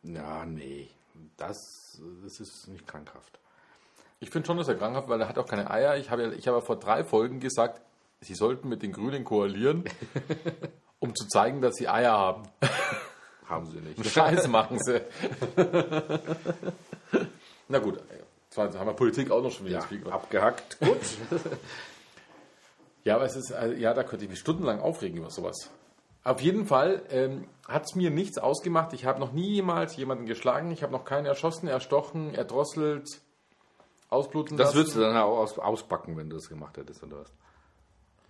[0.03, 0.89] Ja, nee.
[1.37, 3.39] Das, das ist nicht krankhaft.
[4.21, 5.97] Ich finde schon, dass er krankhaft, weil er hat auch keine Eier.
[5.97, 7.81] Ich habe ja, ich habe ja vor drei Folgen gesagt,
[8.21, 9.85] sie sollten mit den Grünen koalieren,
[10.99, 12.43] um zu zeigen, dass sie Eier haben.
[13.47, 14.05] Haben sie nicht.
[14.11, 15.01] Scheiße machen sie.
[17.69, 18.01] Na gut,
[18.41, 20.79] jetzt haben wir Politik auch noch schon wieder Ja, abgehackt.
[20.81, 21.01] Gut.
[23.05, 25.71] Ja, aber es ist, also, ja, da könnte ich mich stundenlang aufregen über sowas.
[26.27, 28.93] Auf jeden Fall ähm, hat es mir nichts ausgemacht.
[28.95, 30.73] Ich habe noch niemals jemanden geschlagen.
[30.73, 33.07] Ich habe noch keinen erschossen, erstochen, erdrosselt,
[34.09, 34.77] ausbluten Das lassen.
[34.77, 37.33] würdest du dann auch aus, auspacken, wenn du das gemacht hättest, oder was?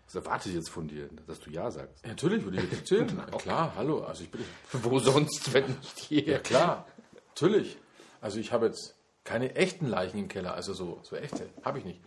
[0.04, 2.04] Das erwarte ich jetzt von dir, dass du Ja sagst.
[2.04, 3.10] Ja, Natürlich würde ich jetzt erzählen.
[3.30, 4.04] Na Klar, hallo.
[4.04, 6.22] Also ich bin Wo sonst, wenn nicht hier?
[6.24, 6.86] Ja klar,
[7.28, 7.78] natürlich.
[8.20, 8.94] Also ich habe jetzt
[9.24, 12.00] keine echten Leichen im Keller, also so, so echte, habe ich nicht.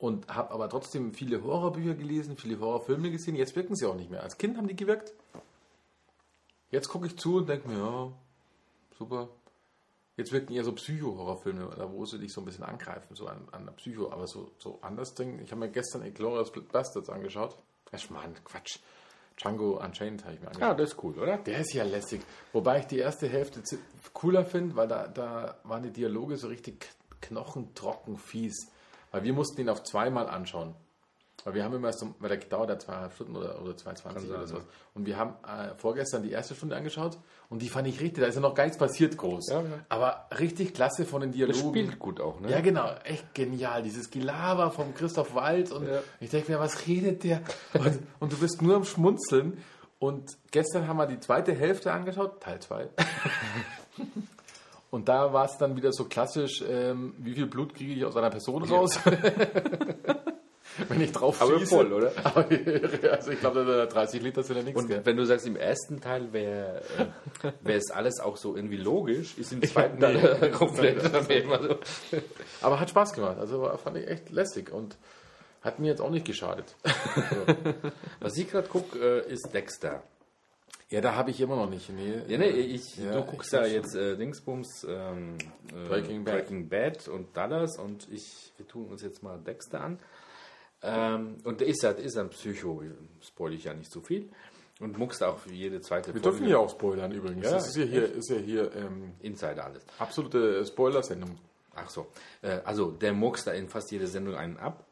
[0.00, 3.36] Und habe aber trotzdem viele Horrorbücher gelesen, viele Horrorfilme gesehen.
[3.36, 4.22] Jetzt wirken sie auch nicht mehr.
[4.22, 5.12] Als Kind haben die gewirkt.
[6.70, 8.12] Jetzt gucke ich zu und denke mir, ja,
[8.98, 9.28] super.
[10.16, 13.66] Jetzt wirken eher so Psycho-Horrorfilme, wo sie dich so ein bisschen angreifen, so an, an
[13.66, 14.10] der Psycho.
[14.10, 15.38] Aber so, so anders Ding.
[15.40, 17.58] Ich habe mir gestern Inglourious Bastards angeschaut.
[17.92, 18.78] Ach Mann, Quatsch.
[19.36, 20.68] Django Unchained habe ich mir angeschaut.
[20.68, 21.38] Ja, das ist cool, oder?
[21.38, 22.22] Der ist ja lässig.
[22.52, 23.62] Wobei ich die erste Hälfte
[24.14, 26.88] cooler finde, weil da, da waren die Dialoge so richtig
[27.20, 28.70] knochentrocken fies.
[29.10, 30.74] Weil wir mussten ihn auf zweimal anschauen.
[31.44, 34.46] Weil wir haben immer erst, weil der dauert ja zweieinhalb Stunden oder, oder 2,20 oder
[34.46, 34.62] sowas.
[34.92, 37.16] Und wir haben äh, vorgestern die erste Stunde angeschaut
[37.48, 39.48] und die fand ich richtig, da ist ja noch gar nichts passiert groß.
[39.48, 39.66] Ja, ja.
[39.88, 41.68] Aber richtig klasse von den Das Dialogen.
[41.70, 42.50] spielt gut auch, ne?
[42.50, 43.82] Ja, genau, echt genial.
[43.82, 46.00] Dieses Gelaber vom Christoph Waltz und Ja.
[46.20, 47.40] ich denke mir, was redet der?
[47.72, 49.64] Und, und du bist nur am Schmunzeln.
[49.98, 52.88] Und gestern haben wir die zweite Hälfte angeschaut, Teil 2.
[54.90, 58.16] Und da war es dann wieder so klassisch, ähm, wie viel Blut kriege ich aus
[58.16, 58.98] einer Person raus?
[60.88, 61.74] Wenn ich drauf Aber schieße.
[61.74, 62.12] voll, oder?
[62.24, 62.46] Aber,
[63.12, 64.80] also ich glaube, 30 Liter sind ja nichts.
[64.80, 65.00] Und gell?
[65.04, 66.82] wenn du sagst, im ersten Teil wäre
[67.64, 69.98] äh, es alles auch so irgendwie logisch, ist im zweiten.
[70.00, 71.12] Teil komplett.
[71.12, 71.76] dann wär immer so.
[72.60, 73.38] Aber hat Spaß gemacht.
[73.38, 74.96] Also fand ich echt lässig und
[75.62, 76.76] hat mir jetzt auch nicht geschadet.
[78.20, 80.02] Was ich gerade gucke, äh, ist Dexter.
[80.90, 81.88] Ja, da habe ich immer noch nicht.
[81.90, 85.38] Nee, Ja, nee, ich, Ja, du guckst ja jetzt äh, Dingsbums ähm,
[85.68, 86.34] äh, Breaking Bad.
[86.34, 90.00] Breaking Bad und Dallas und ich, wir tun uns jetzt mal Dexter an.
[90.82, 92.82] Ähm, und der ist ja, ist ein Psycho,
[93.22, 94.30] spoil ich ja nicht so viel.
[94.80, 97.44] Und muckst auch für jede zweite Wir dürfen hier auch spoilern übrigens.
[97.44, 99.84] Ja, das ist ja hier, ist ja hier ähm, Insider alles.
[99.98, 101.38] absolute Spoiler-Sendung.
[101.74, 102.06] Ach so.
[102.42, 104.86] Äh, also der muckst da in fast jede Sendung einen ab.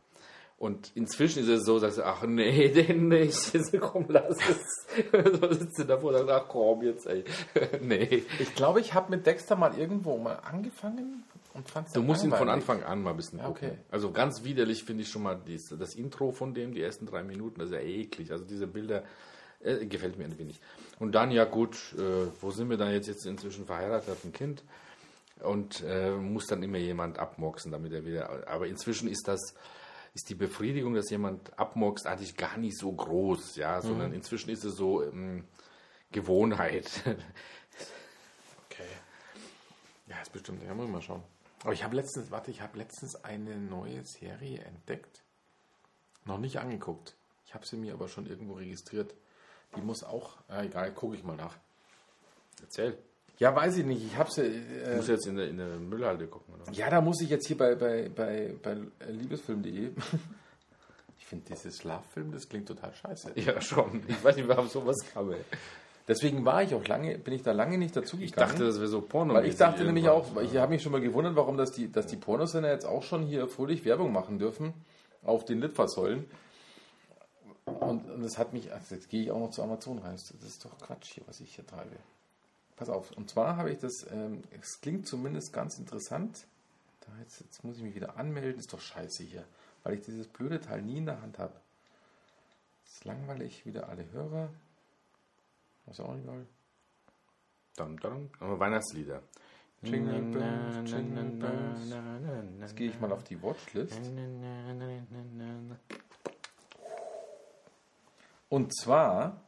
[0.59, 3.53] Und inzwischen ist es so, dass du, ach nee, den nicht.
[3.81, 4.87] Komm, lass es.
[5.41, 7.25] so sitzt du davor und sagst, ach komm, jetzt, ey.
[7.81, 8.25] nee.
[8.41, 11.23] Ich glaube, ich habe mit Dexter mal irgendwo mal angefangen
[11.55, 13.69] und fand es Du musst ihn von Anfang an mal ein bisschen gucken.
[13.69, 13.79] okay.
[13.91, 17.23] Also ganz widerlich finde ich schon mal dies, das Intro von dem, die ersten drei
[17.23, 18.33] Minuten, das ist ja eklig.
[18.33, 19.05] Also diese Bilder
[19.61, 20.61] äh, gefällt mir ein wenig.
[20.99, 24.33] Und dann, ja gut, äh, wo sind wir dann jetzt, jetzt inzwischen verheiratet, hat ein
[24.33, 24.65] Kind
[25.41, 28.49] und äh, muss dann immer jemand abmurksen, damit er wieder.
[28.49, 29.55] Aber inzwischen ist das
[30.19, 34.65] ist die Befriedigung, dass jemand abmurkst, eigentlich gar nicht so groß, ja, sondern inzwischen ist
[34.65, 35.45] es so ähm,
[36.11, 36.91] Gewohnheit.
[38.71, 38.85] Okay.
[40.07, 40.63] Ja, ist bestimmt.
[40.63, 41.23] Ja, muss ich mal schauen.
[41.63, 45.25] Aber ich habe letztens, warte, ich habe letztens eine neue Serie entdeckt.
[46.25, 47.17] Noch nicht angeguckt.
[47.45, 49.17] Ich habe sie mir aber schon irgendwo registriert.
[49.75, 51.57] Die muss auch, ah, egal, gucke ich mal nach.
[52.61, 52.97] Erzähl.
[53.39, 54.05] Ja, weiß ich nicht.
[54.05, 54.43] Ich habe sie.
[54.43, 56.73] Du Äh, musst jetzt in der, in der Müllhalde gucken, oder?
[56.73, 58.77] Ja, da muss ich jetzt hier bei, bei, bei, bei
[59.11, 59.93] liebesfilm.de.
[61.19, 63.33] Ich finde dieses Schlaffilm, das klingt total scheiße.
[63.37, 64.03] Ja, schon.
[64.09, 65.31] Ich weiß nicht, warum sowas kam.
[65.33, 65.39] Ey.
[66.09, 68.51] Deswegen war ich auch lange, bin ich da lange nicht dazu Ich gegangen.
[68.53, 69.35] dachte, das wäre so Porno.
[69.35, 72.07] weil ich dachte nämlich auch, ich habe mich schon mal gewundert, warum das die, dass
[72.07, 74.73] die Pornosender jetzt auch schon hier fröhlich Werbung machen dürfen
[75.23, 76.25] auf den Litfaßsäulen.
[77.67, 80.13] Und, und das hat mich, also jetzt gehe ich auch noch zu Amazon rein.
[80.13, 81.97] Das ist doch Quatsch hier, was ich hier treibe.
[82.79, 83.11] Pass auf.
[83.17, 86.47] Und zwar habe ich das, ähm, es klingt zumindest ganz interessant.
[87.01, 89.45] Da jetzt, jetzt muss ich mich wieder anmelden, ist doch scheiße hier,
[89.83, 91.55] weil ich dieses blöde Teil nie in der Hand habe.
[92.85, 94.51] Das ist langweilig, wieder alle Hörer.
[95.87, 96.47] Was auch egal.
[97.75, 99.23] Dann, dann, aber Weihnachtslieder.
[99.83, 101.95] Jingle Bells, Jingle Bells.
[102.61, 104.01] Jetzt gehe ich mal auf die Watchlist.
[108.49, 109.43] Und zwar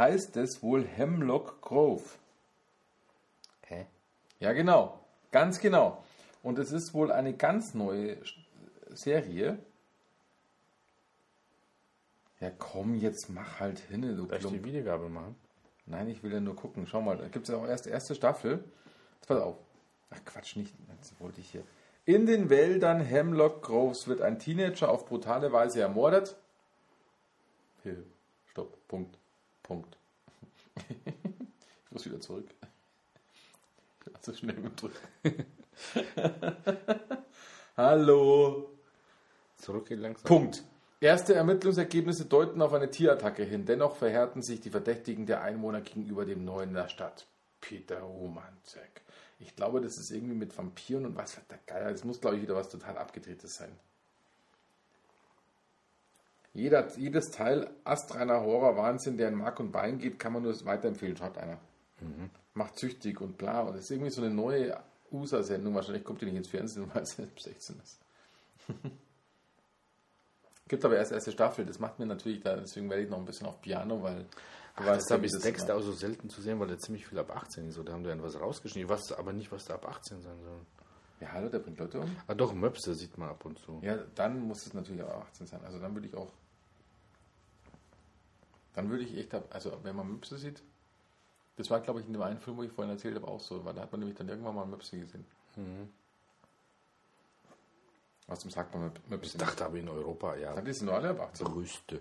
[0.00, 2.02] heißt es wohl Hemlock Grove.
[3.66, 3.86] Hä?
[4.40, 4.98] Ja, genau.
[5.30, 6.02] Ganz genau.
[6.42, 8.16] Und es ist wohl eine ganz neue
[8.88, 9.58] Serie.
[12.40, 15.36] Ja, komm, jetzt mach halt hin, du Darf ich die Wiedergabe machen?
[15.84, 16.86] Nein, ich will ja nur gucken.
[16.86, 18.64] Schau mal, da gibt es ja auch erst erste Staffel.
[19.16, 19.58] Jetzt pass auf.
[20.08, 20.74] Ach Quatsch, nicht.
[20.96, 21.62] Jetzt wollte ich hier.
[22.06, 26.36] In den Wäldern Hemlock Groves wird ein Teenager auf brutale Weise ermordet.
[27.82, 28.04] Hilfe.
[28.46, 28.88] Stopp.
[28.88, 29.19] Punkt.
[29.70, 29.96] Punkt.
[31.04, 32.48] ich muss wieder zurück.
[34.00, 34.96] Ich war zu schnell Drücken.
[37.76, 38.76] Hallo.
[39.58, 40.24] Zurückgehen langsam.
[40.24, 40.64] Punkt.
[41.00, 43.64] Erste Ermittlungsergebnisse deuten auf eine Tierattacke hin.
[43.64, 47.28] Dennoch verhärten sich die Verdächtigen der Einwohner gegenüber dem Neuen in der Stadt.
[47.60, 49.02] Peter Romanzek.
[49.38, 51.92] Ich glaube, das ist irgendwie mit Vampiren und was der Geier.
[51.92, 53.70] Das muss, glaube ich, wieder was total abgedrehtes sein.
[56.52, 60.54] Jeder, jedes Teil astreiner Horror, Wahnsinn, der in Mark und Bein geht, kann man nur
[60.64, 61.58] weiterempfehlen, schreibt einer.
[62.54, 63.60] Macht süchtig und bla.
[63.60, 64.76] Und das ist irgendwie so eine neue
[65.12, 65.74] USA-Sendung.
[65.74, 68.00] Wahrscheinlich kommt die nicht ins Fernsehen, weil es ab 16 ist.
[70.68, 71.64] Gibt aber erst erste Staffel.
[71.66, 74.26] Das macht mir natürlich da, deswegen werde ich noch ein bisschen auf Piano, weil
[74.76, 77.06] du Das ja, habe ich das Dexter auch so selten zu sehen, weil er ziemlich
[77.06, 77.80] viel ab 18 ist.
[77.84, 78.88] Da haben die etwas rausgeschnitten.
[78.88, 80.60] Ich weiß aber nicht, was da ab 18 sein soll.
[81.20, 82.16] Ja, hallo, der bringt Leute um.
[82.26, 83.78] Ah, doch, Möpse sieht man ab und zu.
[83.82, 85.60] Ja, dann muss es natürlich auch 18 sein.
[85.64, 86.32] Also dann würde ich auch.
[88.74, 90.62] Dann würde ich echt, also wenn man Möpse sieht,
[91.56, 93.64] das war glaube ich in dem einen Film, wo ich vorhin erzählt habe, auch so,
[93.64, 95.26] weil da hat man nämlich dann irgendwann mal Möpse gesehen.
[98.28, 99.26] Was zum sagt man Möp- Möpse?
[99.26, 101.46] Ich dachte aber in Europa, ja, Dann sind nur alle ab 18.
[101.48, 102.00] Brüste,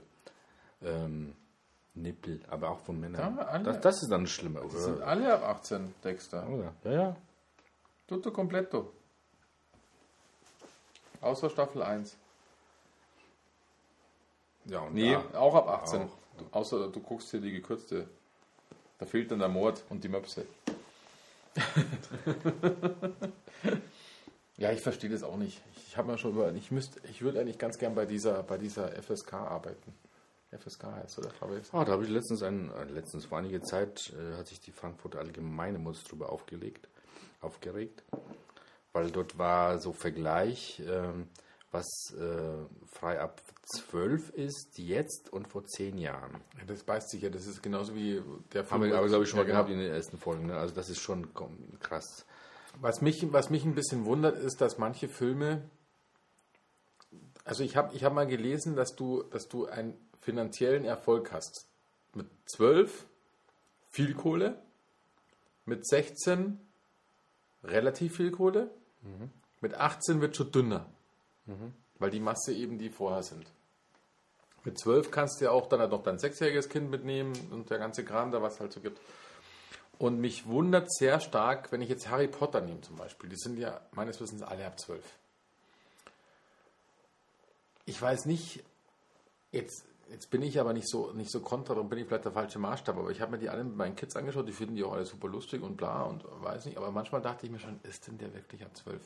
[0.83, 1.35] ähm,
[1.95, 3.35] Nippel, aber auch von Männern.
[3.37, 3.63] Ja, alle.
[3.63, 5.07] das, das ist dann schlimmer, Die sind oder?
[5.07, 6.47] alle ab 18, Dexter.
[6.47, 6.73] oder?
[6.83, 7.15] Ja, ja.
[8.07, 8.93] Tutto completo.
[11.21, 12.15] Außer Staffel 1.
[14.65, 16.03] Ja, und Nee, da- auch ab 18.
[16.03, 16.09] Auch.
[16.37, 18.07] Du, außer du guckst hier die gekürzte.
[18.99, 20.45] Da fehlt dann der Mord und die Möpse.
[24.57, 25.61] ja, ich verstehe das auch nicht.
[25.87, 26.53] Ich habe mir schon über.
[26.53, 29.93] Ich müsste, ich würde eigentlich ganz gern bei dieser, bei dieser FSK arbeiten.
[30.57, 31.73] FSK heißt oder glaube ich.
[31.73, 34.71] Ah, da habe ich letztens einen, äh, letztens vor einiger Zeit äh, hat sich die
[34.71, 36.87] Frankfurter Allgemeine muss drüber aufgelegt,
[37.41, 38.01] aufgeregt,
[38.99, 41.27] weil dort war so Vergleich, ähm,
[41.71, 43.41] was äh, frei ab
[43.75, 46.33] 12 ist jetzt und vor 10 Jahren.
[46.57, 47.29] Ja, das beißt sich ja.
[47.29, 48.21] Das ist genauso wie
[48.53, 49.79] der Haben wir aber, glaube ich, schon mal Ja, gehabt genau.
[49.79, 50.47] in den ersten Folgen.
[50.47, 50.57] Ne?
[50.57, 51.29] Also das ist schon
[51.79, 52.25] krass.
[52.81, 55.69] Was mich, was mich ein bisschen wundert, ist, dass manche Filme.
[57.45, 61.67] Also ich habe ich hab mal gelesen, dass du, dass du einen finanziellen Erfolg hast.
[62.15, 63.05] Mit 12
[63.91, 64.59] viel Kohle,
[65.65, 66.59] mit 16
[67.63, 68.71] relativ viel Kohle,
[69.61, 70.85] mit 18 wird schon dünner,
[71.97, 73.45] weil die Masse eben die vorher sind.
[74.65, 77.79] Mit 12 kannst du ja auch dann halt noch dein sechsjähriges Kind mitnehmen und der
[77.79, 78.99] ganze Kram da, was halt so gibt.
[79.97, 83.29] Und mich wundert sehr stark, wenn ich jetzt Harry Potter nehme zum Beispiel.
[83.29, 85.03] Die sind ja meines Wissens alle ab 12.
[87.85, 88.63] Ich weiß nicht,
[89.51, 92.31] jetzt, jetzt bin ich aber nicht so, nicht so kontra, darum bin ich vielleicht der
[92.31, 94.83] falsche Maßstab, aber ich habe mir die alle mit meinen Kids angeschaut, die finden die
[94.83, 97.79] auch alle super lustig und bla und weiß nicht, aber manchmal dachte ich mir schon,
[97.83, 99.01] ist denn der wirklich ab 12?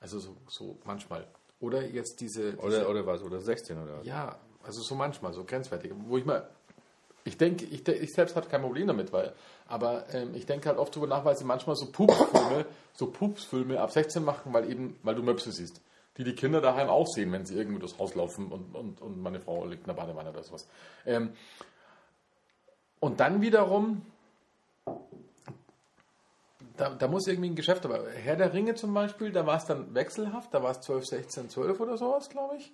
[0.00, 1.26] Also so, so manchmal.
[1.60, 3.22] Oder jetzt diese, diese Oder, oder was?
[3.22, 4.06] Oder 16 oder was?
[4.06, 5.92] ja, also so manchmal, so grenzwertig.
[6.06, 6.48] Wo ich mal,
[7.24, 9.32] ich denke, ich, ich selbst hatte kein Problem damit, weil,
[9.66, 13.80] aber ähm, ich denke halt oft drüber nach, weil sie manchmal so Pupsfilme, so Pupsfilme
[13.80, 15.80] ab 16 machen, weil eben, weil du Möpse siehst.
[16.16, 19.22] Die die Kinder daheim auch sehen, wenn sie irgendwo durchs Haus laufen und, und, und
[19.22, 20.66] meine Frau liegt in der Badewanne oder sowas.
[21.04, 21.32] Ähm,
[23.00, 24.02] und dann wiederum,
[26.76, 29.66] da, da muss irgendwie ein Geschäft, aber Herr der Ringe zum Beispiel, da war es
[29.66, 32.72] dann wechselhaft, da war es 12, 16, 12 oder sowas, glaube ich.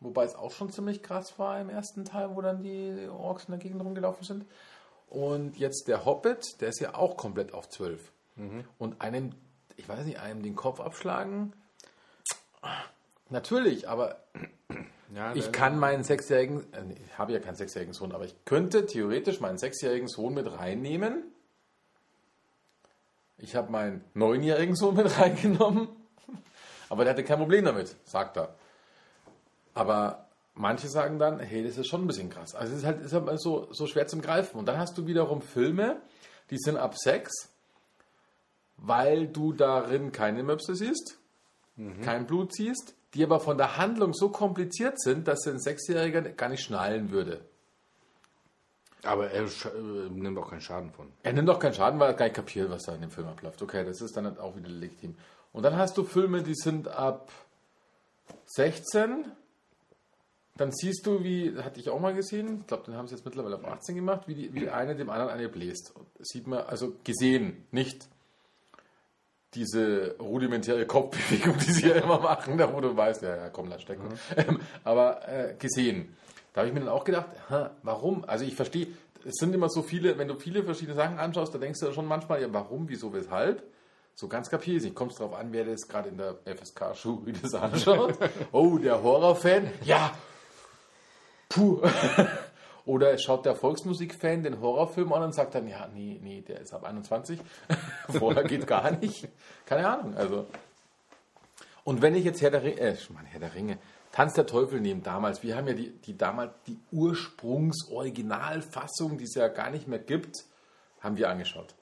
[0.00, 3.52] Wobei es auch schon ziemlich krass war im ersten Teil, wo dann die Orks in
[3.52, 4.46] der Gegend rumgelaufen sind.
[5.08, 8.12] Und jetzt der Hobbit, der ist ja auch komplett auf 12.
[8.78, 9.30] Und einem,
[9.76, 11.52] ich weiß nicht, einem den Kopf abschlagen.
[13.28, 14.22] Natürlich, aber
[15.14, 18.86] Ja, ich kann meinen sechsjährigen, äh, ich habe ja keinen sechsjährigen Sohn, aber ich könnte
[18.86, 21.24] theoretisch meinen sechsjährigen Sohn mit reinnehmen.
[23.38, 25.88] Ich habe meinen neunjährigen Sohn mit reingenommen,
[26.88, 28.54] aber der hatte kein Problem damit, sagt er.
[29.74, 32.54] Aber manche sagen dann, hey, das ist schon ein bisschen krass.
[32.54, 34.58] Also es ist halt, ist halt so, so schwer zum Greifen.
[34.58, 36.00] Und dann hast du wiederum Filme,
[36.50, 37.32] die sind ab sechs,
[38.76, 41.18] weil du darin keine Möpse siehst,
[42.02, 46.48] kein Blut siehst, die aber von der Handlung so kompliziert sind, dass ein Sechsjähriger gar
[46.48, 47.44] nicht schnallen würde.
[49.04, 51.08] Aber er äh, nimmt auch keinen Schaden von.
[51.22, 53.26] Er nimmt doch keinen Schaden, weil er gar nicht kapiert, was da in dem Film
[53.26, 53.60] abläuft.
[53.60, 55.16] Okay, das ist dann halt auch wieder legitim.
[55.52, 57.30] Und dann hast du Filme, die sind ab
[58.46, 59.24] 16.
[60.56, 63.24] Dann siehst du, wie, hatte ich auch mal gesehen, ich glaube, den haben sie jetzt
[63.24, 65.96] mittlerweile auf 18 gemacht, wie, die, wie eine dem anderen eine bläst.
[65.96, 68.06] Und sieht man, also gesehen, nicht
[69.54, 73.68] diese rudimentäre Kopfbewegung, die sie ja immer machen, da wo du weißt, ja, ja komm,
[73.68, 74.08] lass stecken.
[74.36, 76.16] Ähm, aber äh, gesehen.
[76.52, 78.24] Da habe ich mir dann auch gedacht, hä, warum?
[78.26, 78.88] Also ich verstehe,
[79.24, 82.06] es sind immer so viele, wenn du viele verschiedene Sachen anschaust, da denkst du schon
[82.06, 83.62] manchmal, ja, warum, wieso, weshalb?
[84.14, 84.94] So ganz kapier ich nicht.
[84.94, 88.18] Kommt es darauf an, wer das gerade in der FSK-Schule das anschaut?
[88.52, 89.70] oh, der Horrorfan?
[89.84, 90.12] Ja,
[91.48, 91.80] puh.
[92.84, 96.60] Oder es schaut der Volksmusikfan den Horrorfilm an und sagt dann, ja, nee, nee, der
[96.60, 97.38] ist ab 21.
[98.08, 99.28] Vorher geht gar nicht.
[99.66, 100.46] Keine Ahnung, also.
[101.84, 103.78] Und wenn ich jetzt Herr der Ringe, äh, Mann, Herr der Ringe,
[104.10, 109.34] Tanz der Teufel nehme damals, wir haben ja die, die damals die Ursprungs-Originalfassung, die es
[109.34, 110.44] ja gar nicht mehr gibt,
[111.00, 111.74] haben wir angeschaut.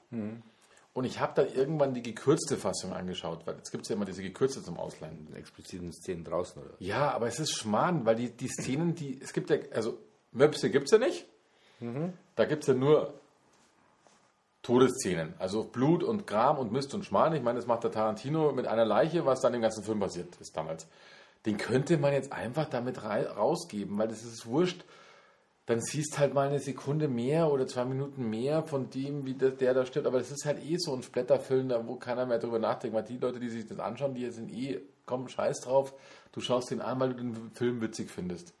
[0.93, 4.05] Und ich habe dann irgendwann die gekürzte Fassung angeschaut, weil jetzt gibt es ja immer
[4.05, 5.27] diese gekürzte zum Ausleihen.
[5.29, 6.71] In expliziten Szenen draußen, oder?
[6.79, 9.99] Ja, aber es ist Schmarrn, weil die, die Szenen, die, es gibt ja, also
[10.31, 11.25] Möpse gibt es ja nicht.
[12.35, 13.13] Da gibt es ja nur
[14.61, 15.33] Todesszenen.
[15.39, 17.33] Also Blut und Gram und Mist und Schmarrn.
[17.33, 20.35] Ich meine, das macht der Tarantino mit einer Leiche, was dann im ganzen Film passiert
[20.39, 20.87] ist damals.
[21.45, 24.85] Den könnte man jetzt einfach damit rausgeben, weil das ist wurscht.
[25.65, 29.57] Dann siehst halt mal eine Sekunde mehr oder zwei Minuten mehr von dem, wie das,
[29.57, 30.07] der da stirbt.
[30.07, 32.95] Aber das ist halt eh so ein Splatterfilm, wo keiner mehr drüber nachdenkt.
[32.95, 35.93] Weil die Leute, die sich das anschauen, die sind eh, komm, scheiß drauf.
[36.31, 38.53] Du schaust den an, weil du den Film witzig findest.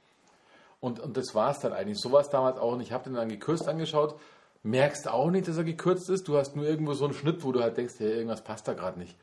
[0.81, 1.99] Und, und das war es dann eigentlich.
[1.99, 2.73] So war es damals auch.
[2.73, 4.19] Und ich habe den dann gekürzt angeschaut.
[4.63, 6.27] Merkst auch nicht, dass er gekürzt ist.
[6.27, 8.73] Du hast nur irgendwo so einen Schnitt, wo du halt denkst, ja, irgendwas passt da
[8.73, 9.15] gerade nicht.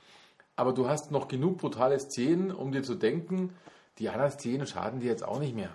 [0.57, 3.55] Aber du hast noch genug brutale Szenen, um dir zu denken,
[3.99, 5.71] die anderen Szenen schaden dir jetzt auch nicht mehr.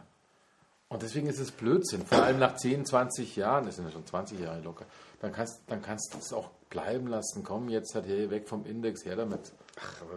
[0.90, 2.06] Und deswegen ist es Blödsinn.
[2.06, 4.86] Vor allem nach 10, 20 Jahren, das sind ja schon 20 Jahre locker,
[5.22, 7.44] dann kannst, dann kannst du es auch bleiben lassen.
[7.44, 9.54] Komm, jetzt hat hier weg vom Index, her damit.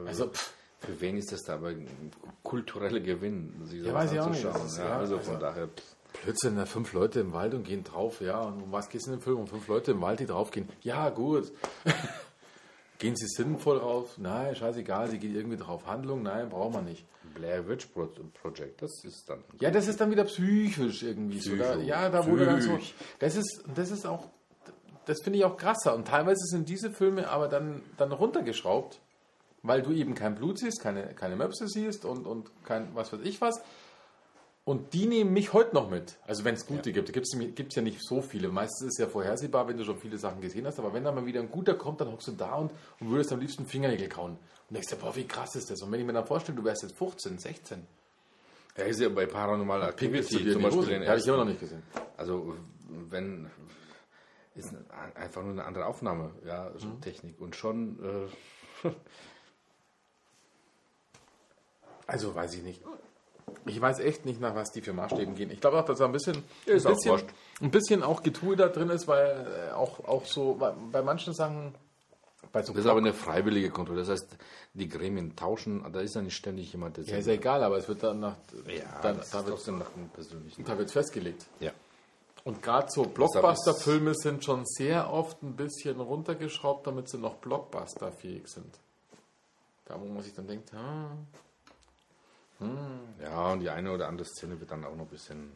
[0.05, 2.11] Also, pff, Für wen ist das da aber ein
[2.43, 4.45] kultureller Gewinn, sich Ja, weiß ich auch nicht.
[4.45, 4.67] anzuschauen?
[4.67, 5.69] Ist- Ja, ja, also also- von daher,
[6.23, 8.41] Blödsinn, da fünf Leute im Wald und gehen drauf, ja.
[8.41, 9.39] Und um was geht es in dem Film?
[9.39, 10.69] Um fünf Leute im Wald, die draufgehen.
[10.83, 11.53] Ja, gut.
[12.99, 14.17] gehen sie sinnvoll drauf?
[14.17, 15.87] Nein, scheißegal, sie geht irgendwie drauf.
[15.87, 16.23] Handlung?
[16.23, 17.05] Nein, braucht man nicht.
[17.35, 18.09] Blair Witch Pro
[18.41, 19.41] Project, das ist dann.
[19.61, 21.39] Ja, das ist dann wieder psychisch irgendwie.
[21.39, 21.81] Psycho.
[21.81, 22.79] ja, da wurde dann so.
[23.19, 24.27] Das ist, das ist auch,
[25.05, 25.95] das finde ich auch krasser.
[25.95, 29.01] Und teilweise sind diese Filme aber dann, dann runtergeschraubt,
[29.67, 33.21] weil du eben kein Blut siehst, keine, keine Möpse siehst und, und kein was weiß
[33.25, 33.61] ich was.
[34.65, 36.19] Und die nehmen mich heute noch mit.
[36.27, 38.49] Also wenn es gute gibt, gibt es ja nicht so viele.
[38.49, 40.81] Meistens ist es ja vorhersehbar, wenn du schon viele Sachen gesehen hast.
[40.81, 43.33] Aber wenn da mal wieder ein guter kommt, dann hockst du da und, und würdest
[43.33, 44.33] am liebsten Fingernägel kauen.
[44.33, 45.83] Und denkst dir, boah, wie krass ist das?
[45.83, 47.87] Und wenn ich mir dann vorstelle, du wärst jetzt 15, 16.
[48.75, 51.61] Er ist ja bei Paranormal Activity zum Beispiel den Ja, habe ich immer noch nicht
[51.61, 51.83] gesehen.
[52.17, 52.57] Also
[53.09, 53.49] wenn
[54.57, 54.75] ist
[55.15, 57.01] einfach nur eine andere Aufnahme, ja, so Mhm.
[57.03, 57.99] Technik und schon
[58.85, 58.89] äh,
[62.07, 62.83] Also weiß ich nicht.
[63.65, 65.51] Ich weiß echt nicht, nach was die für Maßstäben gehen.
[65.51, 67.23] Ich glaube auch, dass da ein bisschen, Ist ein, auch bisschen
[67.61, 71.75] ein bisschen auch Getue da drin ist, weil äh, auch, auch so bei, manchen Sachen,
[72.53, 74.01] bei so das ist aber eine freiwillige Kontrolle.
[74.01, 74.37] Das heißt,
[74.75, 77.79] die Gremien tauschen, da ist ja nicht ständig jemand, der ja, ist ja egal, aber
[77.79, 78.37] es wird dann nach,
[78.69, 80.65] ja, dann, das da wird nach dem persönlichen.
[80.65, 81.47] da wird's festgelegt.
[81.61, 81.73] Ja.
[82.45, 88.47] Und gerade so Blockbuster-Filme sind schon sehr oft ein bisschen runtergeschraubt, damit sie noch Blockbuster-fähig
[88.47, 88.79] sind.
[89.87, 91.11] Da, wo man sich dann denkt, ah,
[93.23, 95.53] Ja, und die eine oder andere Szene wird dann auch noch ein bisschen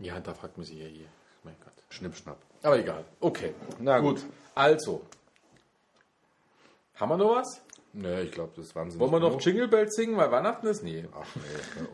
[0.00, 1.06] ja, da fragt man sich ja hier.
[1.44, 1.74] Mein Gott.
[1.90, 2.38] Schnippschnapp.
[2.62, 3.04] Aber egal.
[3.20, 3.54] Okay.
[3.78, 4.24] Na gut.
[4.54, 5.02] Also.
[6.94, 7.60] Haben wir noch was?
[7.92, 9.44] Ne, ich glaube, das waren sie Wollen wir noch genug.
[9.44, 10.82] Jingle Bells singen, weil Weihnachten ist?
[10.82, 11.06] Nee.
[11.12, 11.42] Ach nee,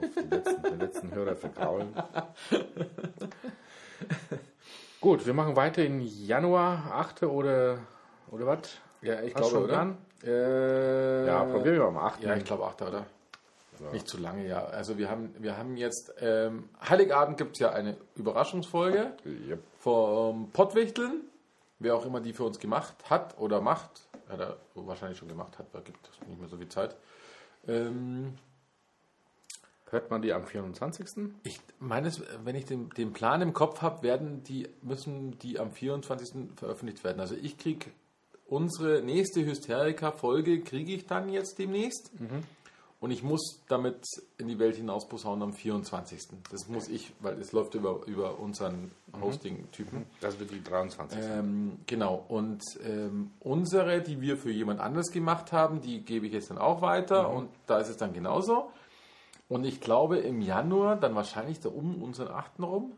[0.06, 1.94] auf, die letzten, den letzten Hörer vergraulen.
[5.00, 7.24] Gut, wir machen weiter in Januar, 8.
[7.24, 7.78] oder,
[8.30, 8.78] oder was?
[9.02, 9.96] Ja, ich Hast glaube, schon oder?
[10.24, 12.22] Äh, Ja, probieren wir mal 8.
[12.22, 12.82] Ja, ich glaube 8.
[12.82, 13.06] oder?
[13.92, 14.64] Nicht zu lange, ja.
[14.64, 19.62] Also wir haben, wir haben jetzt, ähm, Heiligabend gibt es ja eine Überraschungsfolge Yep.
[19.78, 21.22] vom Pottwichteln.
[21.78, 25.58] Wer auch immer die für uns gemacht hat oder macht, hat er wahrscheinlich schon gemacht
[25.58, 26.96] hat, da gibt es nicht mehr so viel Zeit.
[27.68, 28.34] Ähm,
[29.90, 31.32] Hört man die am 24.?
[31.44, 35.60] Ich meine, es, wenn ich den, den Plan im Kopf habe, werden die, müssen die
[35.60, 36.56] am 24.
[36.56, 37.20] veröffentlicht werden.
[37.20, 37.86] Also ich kriege
[38.48, 42.10] unsere nächste Hysterika-Folge kriege ich dann jetzt demnächst.
[43.06, 44.04] Und ich muss damit
[44.36, 46.26] in die Welt hinaus posaunen am 24.
[46.50, 50.06] Das muss ich, weil es läuft über, über unseren Hosting-Typen.
[50.20, 51.16] Das wird die 23.
[51.22, 52.24] Ähm, genau.
[52.26, 56.58] Und ähm, unsere, die wir für jemand anderes gemacht haben, die gebe ich jetzt dann
[56.58, 57.30] auch weiter.
[57.30, 58.72] Und da ist es dann genauso.
[59.48, 62.58] Und ich glaube, im Januar, dann wahrscheinlich da um unseren 8.
[62.58, 62.94] rum,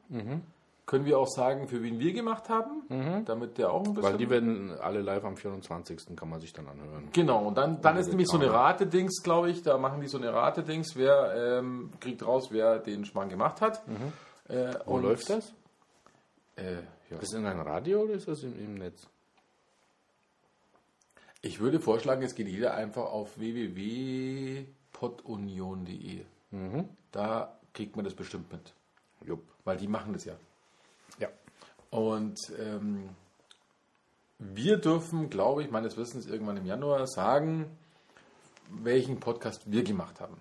[0.89, 4.10] können wir auch sagen, für wen wir gemacht haben, damit der auch ein bisschen...
[4.10, 6.16] Weil die werden alle live am 24.
[6.16, 7.10] kann man sich dann anhören.
[7.12, 10.09] Genau, und dann, dann ist wird nämlich so eine Rate-Dings, glaube ich, da machen die
[10.09, 13.82] so eine Rate-Dings, wer ähm, kriegt raus, wer den Schmarrn gemacht hat.
[14.48, 15.52] Äh, Wo und, läuft das?
[16.56, 16.77] Äh,
[17.10, 17.19] ja.
[17.19, 19.06] Ist das in einem Radio oder ist das im, im Netz?
[21.43, 26.24] Ich würde vorschlagen, es geht jeder einfach auf www.podunion.de.
[27.12, 28.73] Da kriegt man das bestimmt mit,
[29.27, 29.43] Jupp.
[29.65, 30.32] weil die machen das ja.
[31.18, 31.28] Ja.
[31.90, 33.10] Und ähm,
[34.39, 37.66] wir dürfen, glaube ich, meines Wissens irgendwann im Januar sagen,
[38.70, 40.36] welchen Podcast wir gemacht haben.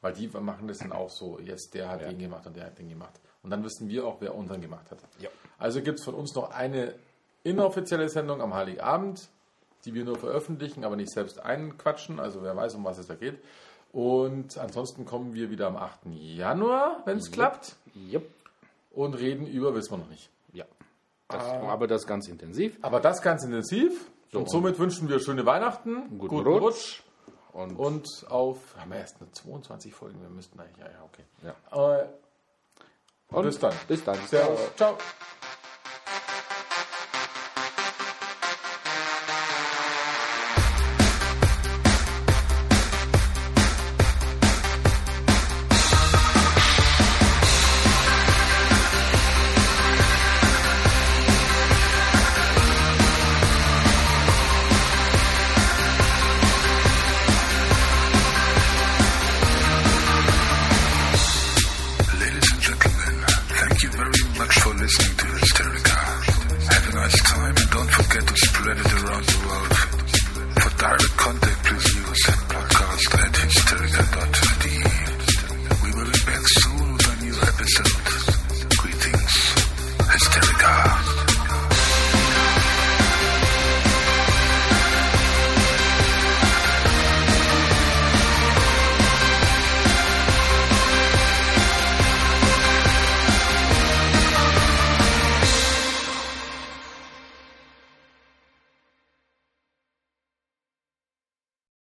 [0.00, 2.78] Weil die machen das dann auch so, jetzt der hat den gemacht und der hat
[2.78, 3.20] den gemacht.
[3.42, 4.98] Und dann wissen wir auch, wer unseren gemacht hat.
[5.20, 5.28] Ja.
[5.58, 6.94] Also gibt es von uns noch eine
[7.44, 9.28] inoffizielle Sendung am Heiligabend,
[9.84, 12.18] die wir nur veröffentlichen, aber nicht selbst einquatschen.
[12.18, 13.38] Also wer weiß, um was es da geht.
[13.92, 16.06] Und ansonsten kommen wir wieder am 8.
[16.06, 18.26] Januar, wenn es klappt, Jupp.
[18.96, 20.30] Und reden über, wissen wir noch nicht.
[20.52, 20.64] Ja.
[21.28, 22.78] Das, Aber das ganz intensiv.
[22.82, 24.10] Aber das ganz intensiv.
[24.32, 27.02] und somit wünschen wir schöne Weihnachten, Guten Rutsch.
[27.52, 31.24] und, und auf, haben wir erst nur 22 Folgen, wir müssten eigentlich, ja, ja, okay.
[31.42, 31.54] Ja.
[31.70, 32.08] Aber
[33.28, 33.74] Und bis dann.
[33.86, 34.16] Bis dann.
[34.26, 34.60] Servus.
[34.76, 34.96] Ciao.